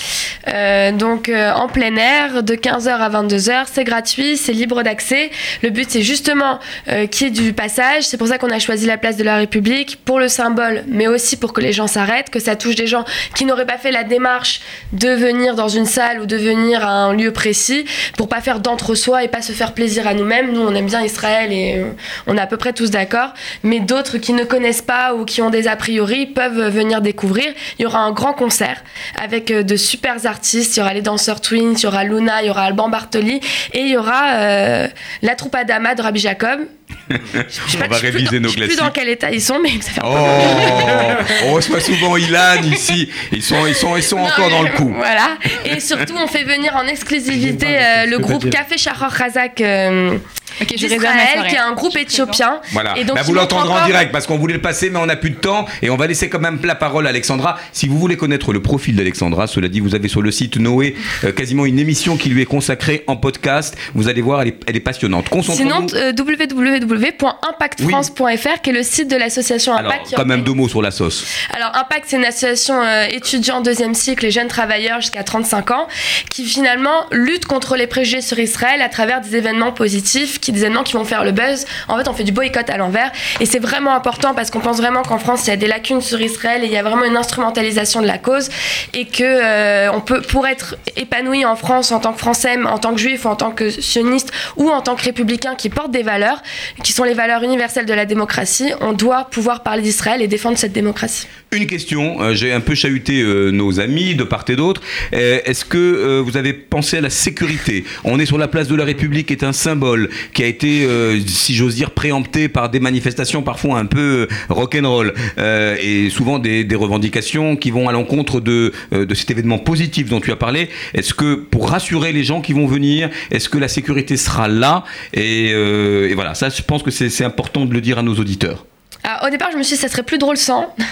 euh, 0.47 0.91
donc 0.91 1.29
euh, 1.29 1.51
en 1.53 1.67
plein 1.67 1.95
air, 1.95 2.41
de 2.41 2.55
15h 2.55 2.89
à 2.89 3.09
22h, 3.09 3.65
c'est 3.71 3.83
gratuit, 3.83 4.37
c'est 4.37 4.53
libre 4.53 4.81
d'accès. 4.81 5.29
Le 5.61 5.69
but, 5.69 5.89
c'est 5.89 6.01
justement 6.01 6.59
euh, 6.89 7.05
qu'il 7.05 7.27
y 7.27 7.29
ait 7.29 7.33
du 7.33 7.53
passage. 7.53 8.03
C'est 8.03 8.17
pour 8.17 8.27
ça 8.27 8.39
qu'on 8.39 8.49
a 8.49 8.57
choisi 8.57 8.87
la 8.87 8.97
place 8.97 9.17
de 9.17 9.23
la 9.23 9.37
République, 9.37 9.99
pour 10.03 10.19
le 10.19 10.27
symbole, 10.27 10.83
mais 10.87 11.07
aussi 11.07 11.37
pour 11.37 11.53
que 11.53 11.61
les 11.61 11.73
gens 11.73 11.85
s'arrêtent, 11.85 12.31
que 12.31 12.39
ça 12.39 12.55
touche 12.55 12.75
des 12.75 12.87
gens 12.87 13.05
qui 13.35 13.45
n'auraient 13.45 13.67
pas 13.67 13.77
fait 13.77 13.91
la 13.91 14.03
démarche 14.03 14.61
de 14.91 15.09
venir 15.09 15.55
dans 15.55 15.69
une 15.69 15.85
salle 15.85 16.21
ou 16.21 16.25
de 16.25 16.37
venir 16.37 16.85
à 16.85 16.91
un 16.91 17.13
lieu 17.13 17.31
précis, 17.31 17.85
pour 18.17 18.29
pas 18.29 18.41
faire 18.41 18.59
d'entre-soi 18.59 19.23
et 19.23 19.27
pas 19.27 19.43
se 19.43 19.51
faire 19.51 19.73
plaisir 19.73 20.07
à 20.07 20.15
nous-mêmes. 20.15 20.51
Nous, 20.51 20.61
on 20.61 20.73
aime 20.73 20.87
bien 20.87 21.01
Israël 21.01 21.53
et 21.53 21.77
euh, 21.77 21.91
on 22.25 22.35
est 22.35 22.41
à 22.41 22.47
peu 22.47 22.57
près 22.57 22.73
tous 22.73 22.89
d'accord. 22.89 23.33
Mais 23.61 23.79
d'autres 23.79 24.17
qui 24.17 24.33
ne 24.33 24.43
connaissent 24.43 24.81
pas 24.81 25.13
ou 25.13 25.23
qui 25.23 25.41
ont 25.43 25.51
des 25.51 25.67
a 25.67 25.75
priori 25.75 26.25
peuvent 26.25 26.67
venir 26.69 26.99
découvrir. 27.01 27.20
Il 27.23 27.53
y 27.79 27.85
aura 27.85 27.99
un 27.99 28.11
grand 28.11 28.33
concert 28.33 28.83
avec 29.21 29.51
euh, 29.51 29.63
de 29.63 29.75
super 29.75 30.25
artistes. 30.25 30.75
Il 30.75 30.79
y 30.79 30.81
aura 30.83 30.93
les 30.93 31.01
danseurs 31.01 31.41
Twins, 31.41 31.73
il 31.77 31.83
y 31.83 31.85
aura 31.85 32.03
Luna, 32.03 32.41
il 32.41 32.47
y 32.47 32.49
aura 32.49 32.63
Alban 32.63 32.89
Bartoli 32.89 33.39
et 33.73 33.79
il 33.79 33.89
y 33.89 33.97
aura 33.97 34.31
euh, 34.33 34.87
la 35.21 35.35
troupe 35.35 35.55
Adama 35.55 35.95
de 35.95 36.01
Rabbi 36.01 36.19
Jacob. 36.19 36.59
Je 37.09 37.71
sais 37.71 37.77
pas- 37.77 37.85
On 37.85 37.89
va 37.89 37.95
je 37.95 37.99
plus 38.01 38.09
réviser 38.11 38.39
dans- 38.39 38.43
nos 38.43 38.49
Je 38.49 38.53
sais 38.53 38.59
plus 38.59 38.67
classiques. 38.75 38.79
dans 38.79 38.91
quel 38.91 39.09
état 39.09 39.31
ils 39.31 39.41
sont, 39.41 39.59
mais 39.61 39.69
ça 39.81 39.91
fait 39.91 40.01
un 40.01 40.09
peu 40.09 40.09
Oh, 40.13 41.45
on 41.47 41.53
reçoit 41.53 41.79
souvent 41.79 42.17
Ilan 42.17 42.61
ici. 42.63 43.09
Ils 43.31 43.41
sont, 43.43 43.65
ils 43.65 43.75
sont, 43.75 43.95
ils 43.95 44.03
sont 44.03 44.17
encore 44.17 44.49
dans 44.49 44.61
le 44.63 44.69
coup. 44.69 44.93
Voilà. 44.95 45.37
Et 45.65 45.79
surtout, 45.79 46.15
on 46.21 46.27
fait 46.27 46.43
venir 46.43 46.75
en 46.75 46.85
exclusivité 46.87 47.67
euh, 47.77 48.05
le 48.07 48.19
groupe 48.19 48.49
Café 48.49 48.77
Shahar 48.77 49.09
Razak. 49.11 49.61
euh, 49.61 50.17
je 50.59 50.65
d'Israël, 50.65 51.47
qui 51.47 51.55
est 51.55 51.59
un 51.59 51.71
groupe 51.73 51.95
éthiopien. 51.95 52.59
Voilà. 52.73 52.97
Et 52.97 53.05
donc, 53.05 53.15
Bah, 53.15 53.21
vous 53.23 53.33
l'entendrez 53.33 53.71
en 53.81 53.85
direct 53.85 54.11
parce 54.11 54.27
qu'on 54.27 54.37
voulait 54.37 54.53
le 54.55 54.61
passer, 54.61 54.89
mais 54.89 54.99
on 54.99 55.05
n'a 55.05 55.15
plus 55.15 55.29
de 55.31 55.35
temps. 55.37 55.65
Et 55.81 55.89
on 55.89 55.95
va 55.95 56.07
laisser 56.07 56.27
quand 56.29 56.39
même 56.39 56.59
la 56.63 56.75
parole 56.75 57.00
à 57.05 57.09
Alexandra. 57.09 57.57
Si 57.71 57.87
vous 57.87 57.97
voulez 57.97 58.17
connaître 58.17 58.53
le 58.53 58.61
profil 58.61 58.95
d'Alexandra, 58.95 59.47
cela 59.47 59.67
dit, 59.67 59.79
vous 59.79 59.95
avez 59.95 60.07
sur 60.07 60.21
le 60.21 60.29
site 60.31 60.57
Noé 60.57 60.95
euh, 61.23 61.31
quasiment 61.31 61.65
une 61.65 61.79
émission 61.79 62.17
qui 62.17 62.29
lui 62.29 62.41
est 62.41 62.45
consacrée 62.45 63.03
en 63.07 63.15
podcast. 63.15 63.77
Vous 63.93 64.09
allez 64.09 64.21
voir, 64.21 64.41
elle 64.41 64.49
est, 64.49 64.59
elle 64.67 64.75
est 64.75 64.81
passionnante. 64.81 65.29
Sinon, 65.41 65.85
euh, 65.93 66.11
www.impactfrance.fr, 66.17 68.61
qui 68.61 68.69
est 68.69 68.73
le 68.73 68.83
site 68.83 69.09
de 69.09 69.15
l'association 69.15 69.73
Alors, 69.73 69.91
Impact. 69.91 70.07
qui 70.07 70.15
quand 70.15 70.25
même 70.25 70.43
deux 70.43 70.53
mots 70.53 70.69
sur 70.69 70.81
la 70.81 70.91
sauce. 70.91 71.25
Alors, 71.53 71.71
Impact, 71.75 72.05
c'est 72.07 72.17
une 72.17 72.25
association 72.25 72.81
euh, 72.81 73.05
étudiant 73.09 73.61
deuxième 73.61 73.95
cycle 73.95 74.25
et 74.25 74.31
jeunes 74.31 74.47
travailleurs 74.47 75.01
jusqu'à 75.01 75.23
35 75.23 75.71
ans 75.71 75.87
qui 76.29 76.45
finalement 76.45 77.05
lutte 77.11 77.45
contre 77.45 77.75
les 77.75 77.87
préjugés 77.87 78.21
sur 78.21 78.39
Israël 78.39 78.81
à 78.81 78.89
travers 78.89 79.21
des 79.21 79.35
événements 79.35 79.71
positifs, 79.71 80.39
qui, 80.39 80.51
des 80.51 80.61
événements 80.61 80.83
qui 80.83 80.93
vont 80.93 81.05
faire 81.05 81.23
le 81.23 81.31
buzz. 81.31 81.65
En 81.87 81.97
fait, 81.97 82.07
on 82.07 82.13
fait 82.13 82.23
du 82.23 82.31
boycott 82.31 82.69
à 82.69 82.77
l'envers 82.77 83.11
et 83.39 83.45
c'est 83.45 83.59
vraiment 83.59 83.93
important 83.93 84.33
parce 84.33 84.51
qu'on 84.51 84.59
pense 84.59 84.77
vraiment 84.77 85.03
qu'en 85.03 85.19
France, 85.19 85.47
il 85.47 85.49
y 85.49 85.53
a 85.53 85.57
des 85.57 85.67
lacunes 85.67 86.01
sur 86.01 86.21
Israël 86.21 86.63
et 86.63 86.67
il 86.67 86.71
y 86.71 86.77
a 86.77 86.83
vraiment 86.91 87.05
une 87.05 87.17
instrumentalisation 87.17 88.01
de 88.01 88.07
la 88.07 88.17
cause 88.17 88.49
et 88.93 89.05
que 89.05 89.23
euh, 89.23 89.91
on 89.93 90.01
peut, 90.01 90.21
pour 90.21 90.47
être 90.47 90.75
épanoui 90.95 91.45
en 91.45 91.55
France 91.55 91.91
en 91.91 91.99
tant 91.99 92.13
que 92.13 92.19
Français, 92.19 92.57
en 92.63 92.77
tant 92.77 92.93
que 92.93 92.99
Juif 92.99 93.25
ou 93.25 93.29
en 93.29 93.35
tant 93.35 93.51
que 93.51 93.69
sioniste 93.69 94.31
ou 94.57 94.69
en 94.69 94.81
tant 94.81 94.95
que 94.95 95.03
républicain 95.03 95.55
qui 95.55 95.69
porte 95.69 95.91
des 95.91 96.03
valeurs, 96.03 96.41
qui 96.83 96.93
sont 96.93 97.03
les 97.03 97.13
valeurs 97.13 97.43
universelles 97.43 97.85
de 97.85 97.93
la 97.93 98.05
démocratie, 98.05 98.71
on 98.81 98.93
doit 98.93 99.25
pouvoir 99.25 99.63
parler 99.63 99.81
d'Israël 99.81 100.21
et 100.21 100.27
défendre 100.27 100.57
cette 100.57 100.73
démocratie. 100.73 101.27
Une 101.53 101.67
question, 101.67 102.21
euh, 102.21 102.33
j'ai 102.33 102.53
un 102.53 102.61
peu 102.61 102.75
chahuté 102.75 103.21
euh, 103.21 103.51
nos 103.51 103.79
amis 103.79 104.15
de 104.15 104.23
part 104.23 104.45
et 104.47 104.55
d'autre. 104.55 104.81
Est-ce 105.11 105.65
que 105.65 106.19
vous 106.19 106.35
avez 106.35 106.53
pensé 106.53 106.97
à 106.97 107.01
la 107.01 107.09
sécurité? 107.09 107.83
On 108.03 108.19
est 108.19 108.25
sur 108.25 108.37
la 108.37 108.47
place 108.47 108.67
de 108.67 108.75
la 108.75 108.85
République, 108.85 109.27
qui 109.27 109.33
est 109.33 109.43
un 109.43 109.53
symbole 109.53 110.09
qui 110.33 110.43
a 110.43 110.47
été, 110.47 110.87
si 111.27 111.53
j'ose 111.53 111.75
dire, 111.75 111.91
préempté 111.91 112.47
par 112.47 112.69
des 112.69 112.79
manifestations 112.79 113.43
parfois 113.43 113.77
un 113.77 113.85
peu 113.85 114.27
rock'n'roll 114.49 115.13
et 115.37 116.09
souvent 116.09 116.39
des, 116.39 116.63
des 116.63 116.75
revendications 116.81 117.55
qui 117.55 117.71
vont 117.71 117.87
à 117.87 117.91
l'encontre 117.91 118.39
de, 118.41 118.73
euh, 118.93 119.05
de 119.05 119.13
cet 119.13 119.31
événement 119.31 119.59
positif 119.59 120.09
dont 120.09 120.19
tu 120.19 120.31
as 120.31 120.35
parlé. 120.35 120.69
Est-ce 120.93 121.13
que 121.13 121.35
pour 121.35 121.69
rassurer 121.69 122.11
les 122.11 122.23
gens 122.23 122.41
qui 122.41 122.53
vont 122.53 122.67
venir, 122.67 123.09
est-ce 123.31 123.49
que 123.49 123.57
la 123.57 123.67
sécurité 123.67 124.17
sera 124.17 124.47
là? 124.47 124.83
Et, 125.13 125.51
euh, 125.53 126.09
et 126.09 126.13
voilà, 126.13 126.33
ça, 126.33 126.49
je 126.49 126.61
pense 126.61 126.83
que 126.83 126.91
c'est 126.91 127.23
important 127.23 127.65
de 127.65 127.73
le 127.73 127.81
dire 127.81 127.99
à 127.99 128.03
nos 128.03 128.15
auditeurs. 128.15 128.65
Alors, 129.03 129.25
au 129.25 129.29
départ, 129.29 129.49
je 129.51 129.57
me 129.57 129.63
suis 129.63 129.75
dit, 129.75 129.81
ça 129.81 129.87
serait 129.87 130.03
plus 130.03 130.17
drôle 130.17 130.37
sans. 130.37 130.73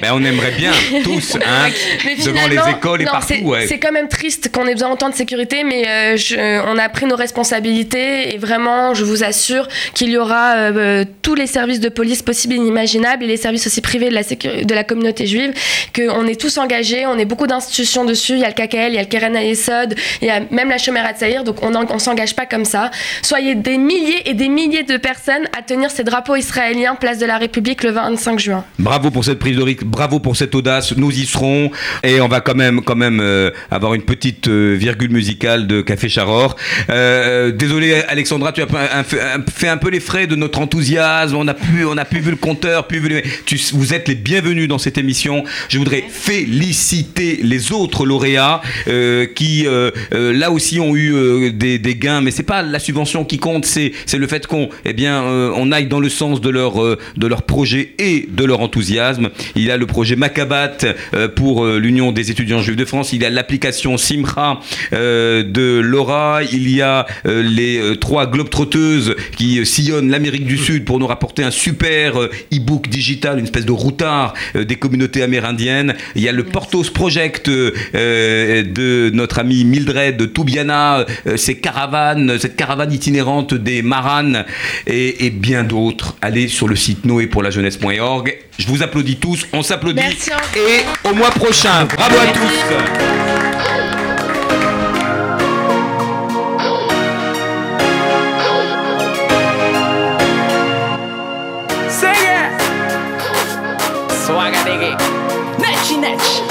Ben, 0.00 0.12
on 0.12 0.22
aimerait 0.24 0.52
bien 0.52 0.70
tous, 1.02 1.34
hein, 1.44 1.68
Mais 2.04 2.14
devant 2.14 2.46
les 2.46 2.56
écoles 2.70 3.02
et 3.02 3.04
partout. 3.04 3.26
c'est- 3.28 3.42
ouais. 3.42 3.78
Quand 3.82 3.90
même 3.92 4.08
triste 4.08 4.50
qu'on 4.52 4.66
ait 4.66 4.72
besoin 4.74 4.90
autant 4.92 5.10
de 5.10 5.14
sécurité, 5.14 5.64
mais 5.64 5.86
euh, 5.86 6.16
je- 6.16 6.60
on 6.66 6.78
a 6.78 6.88
pris 6.88 7.04
nos 7.06 7.16
responsabilités 7.16 8.34
et 8.34 8.38
vraiment, 8.38 8.94
je 8.94 9.04
vous 9.04 9.24
assure 9.24 9.68
qu'il 9.92 10.10
y 10.10 10.16
aura 10.16 10.54
euh, 10.54 11.04
tous 11.22 11.34
les 11.34 11.46
services 11.46 11.80
de 11.80 11.88
police 11.88 12.22
possibles 12.22 12.54
et 12.54 12.58
inimaginables 12.58 13.24
et 13.24 13.26
les 13.26 13.36
services 13.36 13.66
aussi 13.66 13.80
privés 13.80 14.08
de 14.08 14.14
la, 14.14 14.22
de 14.22 14.74
la 14.74 14.84
communauté 14.84 15.26
juive, 15.26 15.52
qu'on 15.94 16.26
est 16.26 16.40
tous 16.40 16.56
engagés, 16.58 17.06
on 17.06 17.18
est 17.18 17.24
beaucoup 17.24 17.46
d'institutions 17.46 18.04
dessus, 18.04 18.34
il 18.34 18.40
y 18.40 18.44
a 18.44 18.48
le 18.48 18.54
KKL, 18.54 18.92
il 18.92 18.94
y 18.94 18.98
a 18.98 19.02
le 19.02 19.08
Keren 19.08 19.36
Ayesod, 19.36 19.94
il 20.22 20.28
y 20.28 20.30
a 20.30 20.40
même 20.50 20.70
la 20.70 20.78
Shomer 20.78 21.00
Hatzair, 21.00 21.44
donc 21.44 21.56
on 21.62 21.74
on 21.74 21.98
s'engage 21.98 22.34
pas 22.36 22.46
comme 22.46 22.64
ça. 22.64 22.90
Soyez 23.22 23.54
des 23.56 23.78
milliers 23.78 24.28
et 24.28 24.34
des 24.34 24.48
milliers 24.48 24.84
de 24.84 24.96
personnes 24.96 25.46
à 25.58 25.62
tenir 25.62 25.90
ces 25.90 26.04
drapeaux 26.04 26.36
israéliens 26.36 26.94
place 27.04 27.18
de 27.18 27.26
la 27.26 27.36
République 27.36 27.84
le 27.84 27.90
25 27.90 28.38
juin. 28.38 28.64
Bravo 28.78 29.10
pour 29.10 29.26
cette 29.26 29.38
prise 29.38 29.58
de 29.58 29.62
risque, 29.62 29.84
bravo 29.84 30.20
pour 30.20 30.36
cette 30.36 30.54
audace. 30.54 30.96
Nous 30.96 31.12
y 31.12 31.26
serons 31.26 31.70
et 32.02 32.18
on 32.22 32.28
va 32.28 32.40
quand 32.40 32.54
même, 32.54 32.80
quand 32.80 32.96
même 32.96 33.20
euh, 33.20 33.50
avoir 33.70 33.92
une 33.92 34.04
petite 34.04 34.48
euh, 34.48 34.74
virgule 34.74 35.10
musicale 35.10 35.66
de 35.66 35.82
Café 35.82 36.08
Charor. 36.08 36.56
Euh, 36.88 37.52
désolé 37.52 37.92
Alexandra, 38.08 38.52
tu 38.52 38.62
as 38.62 39.04
fait 39.04 39.68
un, 39.68 39.76
peu 39.76 39.90
les 39.90 40.00
frais 40.00 40.26
de 40.26 40.34
notre 40.34 40.58
enthousiasme. 40.62 41.36
On 41.36 41.46
a 41.46 41.52
pu, 41.52 41.84
on 41.84 41.98
a 41.98 42.06
pu 42.06 42.20
vu 42.20 42.30
le 42.30 42.36
compteur, 42.36 42.86
pu 42.86 43.00
vu 43.00 43.10
les- 43.10 43.24
tu, 43.44 43.60
vous 43.74 43.92
êtes 43.92 44.08
les 44.08 44.14
bienvenus 44.14 44.66
dans 44.66 44.78
cette 44.78 44.96
émission. 44.96 45.44
Je 45.68 45.76
voudrais 45.76 46.04
féliciter 46.08 47.40
les 47.42 47.72
autres 47.72 48.06
lauréats 48.06 48.62
euh, 48.88 49.26
qui 49.26 49.66
euh, 49.66 49.90
euh, 50.14 50.32
là 50.32 50.50
aussi 50.50 50.80
ont 50.80 50.96
eu 50.96 51.14
euh, 51.14 51.50
des, 51.52 51.96
gains, 51.96 52.22
mais 52.22 52.30
c'est 52.30 52.44
pas 52.44 52.62
la 52.62 52.78
subvention 52.78 53.26
qui 53.26 53.36
compte, 53.36 53.66
c'est 53.66 53.92
le 54.14 54.26
fait 54.26 54.46
qu'on 54.46 54.70
eh 54.86 54.94
bien 54.94 55.22
euh, 55.24 55.70
aille 55.70 55.86
dans 55.86 56.00
le 56.00 56.08
sens 56.08 56.40
de 56.40 56.48
leur 56.48 56.93
euh, 56.94 57.02
de 57.16 57.26
leur 57.26 57.42
projet 57.42 57.94
et 57.98 58.28
de 58.30 58.44
leur 58.44 58.60
enthousiasme. 58.60 59.30
Il 59.54 59.62
y 59.62 59.70
a 59.70 59.76
le 59.76 59.86
projet 59.86 60.16
Macabat 60.16 60.78
euh, 61.14 61.28
pour 61.28 61.64
euh, 61.64 61.78
l'Union 61.78 62.12
des 62.12 62.30
étudiants 62.30 62.62
juifs 62.62 62.76
de 62.76 62.84
France. 62.84 63.12
Il 63.12 63.22
y 63.22 63.24
a 63.24 63.30
l'application 63.30 63.96
Simra 63.96 64.60
euh, 64.92 65.42
de 65.42 65.80
Laura. 65.80 66.40
Il 66.50 66.70
y 66.70 66.82
a 66.82 67.06
les 67.24 67.96
trois 68.00 68.26
globetrotteuses 68.26 69.16
qui 69.36 69.64
sillonnent 69.66 70.10
l'Amérique 70.10 70.46
du 70.46 70.58
Sud 70.58 70.84
pour 70.84 70.98
nous 70.98 71.06
rapporter 71.06 71.42
un 71.42 71.50
super 71.50 72.16
e-book 72.52 72.88
digital, 72.88 73.38
une 73.38 73.44
espèce 73.44 73.66
de 73.66 73.72
routard 73.72 74.34
des 74.54 74.76
communautés 74.76 75.22
amérindiennes. 75.22 75.94
Il 76.14 76.22
y 76.22 76.28
a 76.28 76.32
le 76.32 76.44
Portos 76.44 76.90
Project 76.92 77.48
de 77.48 79.10
notre 79.14 79.38
ami 79.38 79.64
Mildred 79.64 80.32
Toubiana, 80.32 81.06
euh, 81.26 81.36
ces 81.36 81.56
caravanes, 81.56 82.38
cette 82.38 82.56
caravane 82.56 82.92
itinérante 82.92 83.54
des 83.54 83.82
Maranes 83.82 84.44
et, 84.86 85.26
et 85.26 85.30
bien 85.30 85.64
d'autres. 85.64 86.16
Allez 86.22 86.48
sur 86.48 86.68
le 86.68 86.76
site 86.83 87.05
noépourlajeunesse.org. 87.05 88.37
Je 88.57 88.67
vous 88.67 88.83
applaudis 88.83 89.17
tous, 89.17 89.45
on 89.53 89.63
s'applaudit. 89.63 90.01
Merci. 90.01 90.31
Et 90.57 91.07
au 91.09 91.13
mois 91.13 91.31
prochain. 91.31 91.85
Bravo 91.85 92.15
à 92.17 92.27
tous. 92.27 92.39
Sing 101.89 102.09
it! 102.11 102.61
סוואגה 104.25 104.63
דיגי. 104.63 104.93
נצ'י 105.59 105.97
נצ'. 105.97 106.41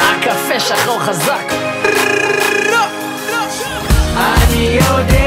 הקפה 0.00 0.60
שחור 0.60 1.00
חזק. 1.00 1.52
אני 4.16 4.78
יודע 4.80 5.23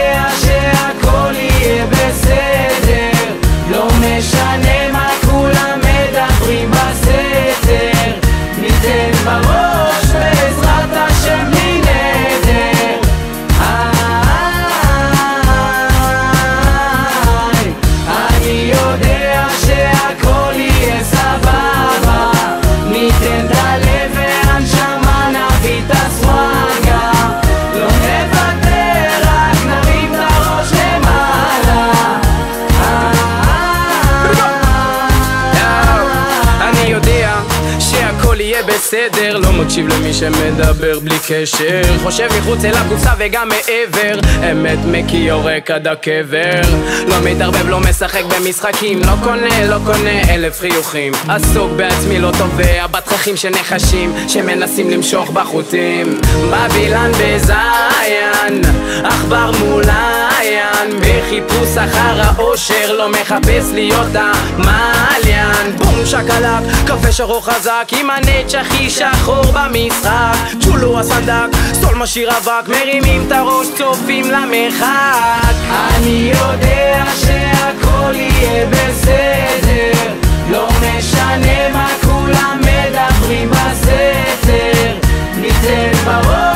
בסדר 38.68 39.38
לא 39.38 39.52
מקשיב 39.52 39.88
למי 39.88 40.14
שמדבר 40.14 40.98
בלי 40.98 41.18
קשר. 41.28 41.82
חושב 42.02 42.28
מחוץ 42.38 42.64
אל 42.64 42.74
הקופסה 42.74 43.12
וגם 43.18 43.48
מעבר. 43.48 44.20
אמת 44.52 44.78
מקי 44.86 45.16
יורק 45.16 45.70
עד 45.70 45.86
הקבר. 45.86 46.60
לא 47.08 47.16
מתערבב, 47.24 47.68
לא 47.68 47.80
משחק 47.80 48.22
במשחקים. 48.24 49.00
לא 49.02 49.12
קונה, 49.24 49.66
לא 49.66 49.76
קונה 49.86 50.34
אלף 50.34 50.60
חיוכים. 50.60 51.12
עסוק 51.28 51.72
בעצמי, 51.76 52.18
לא 52.18 52.30
תובע 52.38 52.86
בתככים 52.86 53.36
של 53.36 53.50
נחשים 53.50 54.12
שמנסים 54.28 54.90
למשוך 54.90 55.30
בחוטים. 55.30 56.20
בבילן 56.50 57.10
בזיין 57.12 58.62
עכבר 59.04 59.50
מול 59.60 59.84
העין 59.88 61.00
בחיפוש 61.00 61.76
אחר 61.76 62.20
האושר 62.22 62.92
לא 62.92 63.10
מחפש 63.10 63.72
להיות 63.74 64.10
המעליין. 64.14 65.76
בום 65.76 66.06
שקלק, 66.06 66.86
קפה 66.86 67.12
שחור 67.12 67.44
חזק 67.44 67.88
עם 68.00 68.10
הנץ' 68.10 68.54
הכי 68.60 68.90
שחור 68.90 69.44
במשחק. 69.52 70.34
צ'ולו 70.60 71.00
הסנדק, 71.00 71.56
סול 71.72 71.94
משאיר 71.94 72.30
אבק 72.38 72.68
מרימים 72.68 73.24
את 73.26 73.32
הראש, 73.32 73.66
צופים 73.78 74.30
למרחק. 74.30 75.54
אני 75.70 76.32
יודע 76.34 77.04
שהכל 77.20 78.14
יהיה 78.14 78.66
בסדר 78.66 80.12
לא 80.50 80.68
משנה 80.68 81.68
מה 81.72 81.88
כולם 82.02 82.60
מדברים 82.60 83.50
בסתר. 83.50 84.96
ניתן 85.36 85.92
בראש 86.04 86.47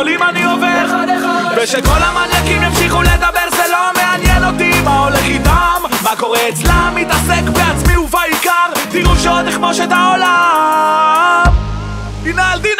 גדולים 0.00 0.22
אני 0.22 0.44
עובר. 0.44 0.86
ושכל 1.56 2.02
המניאקים 2.02 2.62
ימשיכו 2.62 3.02
לדבר 3.02 3.50
זה 3.50 3.62
לא 3.70 4.02
מעניין 4.02 4.44
אותי 4.44 4.80
מה 4.84 4.98
הולך 4.98 5.24
איתם. 5.24 5.82
מה 6.02 6.16
קורה 6.16 6.48
אצלם 6.48 6.92
מתעסק 6.94 7.42
בעצמי 7.52 7.96
ובעיקר. 7.96 8.70
תראו 8.90 9.16
שעוד 9.16 9.46
אכמוש 9.46 9.80
את 9.80 9.92
העולם. 9.92 11.44
דינה 12.22 12.52
על 12.52 12.60
דינה 12.60 12.79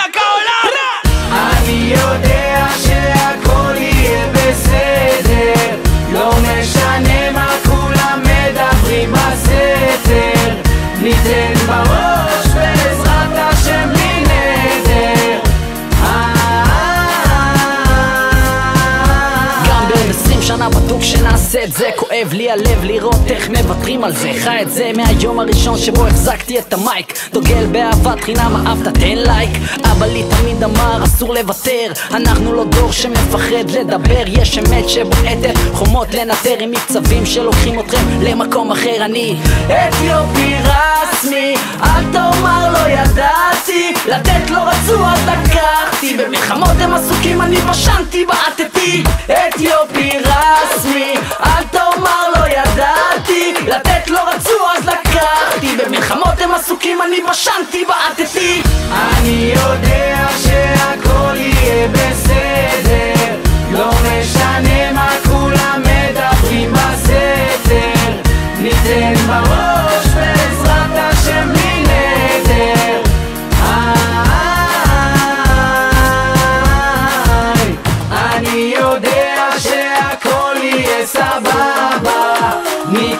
כואב 22.20 22.32
לי 22.32 22.50
הלב 22.50 22.84
לראות 22.84 23.30
איך 23.30 23.48
מוותרים 23.48 24.04
על 24.04 24.12
זה. 24.12 24.32
חי 24.44 24.62
את 24.62 24.70
זה 24.70 24.90
מהיום 24.96 25.40
הראשון 25.40 25.78
שבו 25.78 26.06
החזקתי 26.06 26.58
את 26.58 26.72
המייק. 26.72 27.18
דוגל 27.32 27.66
באהבת 27.72 28.20
חינם 28.20 28.66
אהבת 28.66 28.94
תן 28.94 29.16
לייק. 29.16 29.50
אבא 29.92 30.06
לי 30.06 30.24
תמיד 30.30 30.64
אמר 30.64 31.04
אסור 31.04 31.34
לוותר. 31.34 31.92
אנחנו 32.10 32.52
לא 32.52 32.64
דור 32.64 32.92
שמפחד 32.92 33.70
לדבר. 33.70 34.22
יש 34.26 34.58
אמת 34.58 34.88
שבועטת 34.88 35.54
חומות 35.72 36.14
לנטר 36.14 36.56
עם 36.60 36.70
מקצבים 36.70 37.26
שלוקחים 37.26 37.80
אתכם 37.80 38.22
למקום 38.22 38.70
אחר. 38.70 39.04
אני 39.04 39.36
אתיופי 39.66 40.54
רסמי 40.64 41.54
אל 41.82 42.04
תאמר 42.12 42.72
לא 42.72 42.88
ידעתי 42.88 43.59
לתת 44.06 44.50
לא 44.50 44.58
רצו 44.58 45.06
אז 45.06 45.20
לקחתי 45.28 46.16
במלחמות 46.16 46.76
הם 46.80 46.94
עסוקים 46.94 47.42
אני 47.42 47.56
בשנתי 47.56 48.26
בעטתי. 48.26 49.02
אתיופי 49.26 50.10
רסמי 50.18 51.14
אל 51.46 51.64
תאמר 51.70 52.28
לא 52.36 52.46
ידעתי. 52.48 53.54
לתת 53.66 54.10
לא 54.10 54.20
רצו 54.28 54.50
אז 54.78 54.86
לקחתי. 54.86 55.76
במלחמות 55.76 56.40
הם 56.40 56.54
עסוקים 56.54 57.02
אני 57.02 57.16
בשנתי 57.30 57.84
בעטתי. 57.84 58.62
אני 58.92 59.54
יודע 59.56 60.26
שהכל 60.42 61.36
יהיה 61.36 61.88
בסדר 61.88 63.36
לא 63.72 63.86
משנה 63.88 64.92
מה 64.92 65.10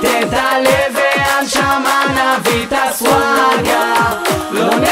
את 0.04 0.32
הלב 0.32 0.94
והנשמה 0.94 2.04
נביא 2.10 2.66
את 2.66 2.72
הסוואגה. 2.72 3.94
לא 4.50 4.78
נ... 4.78 4.89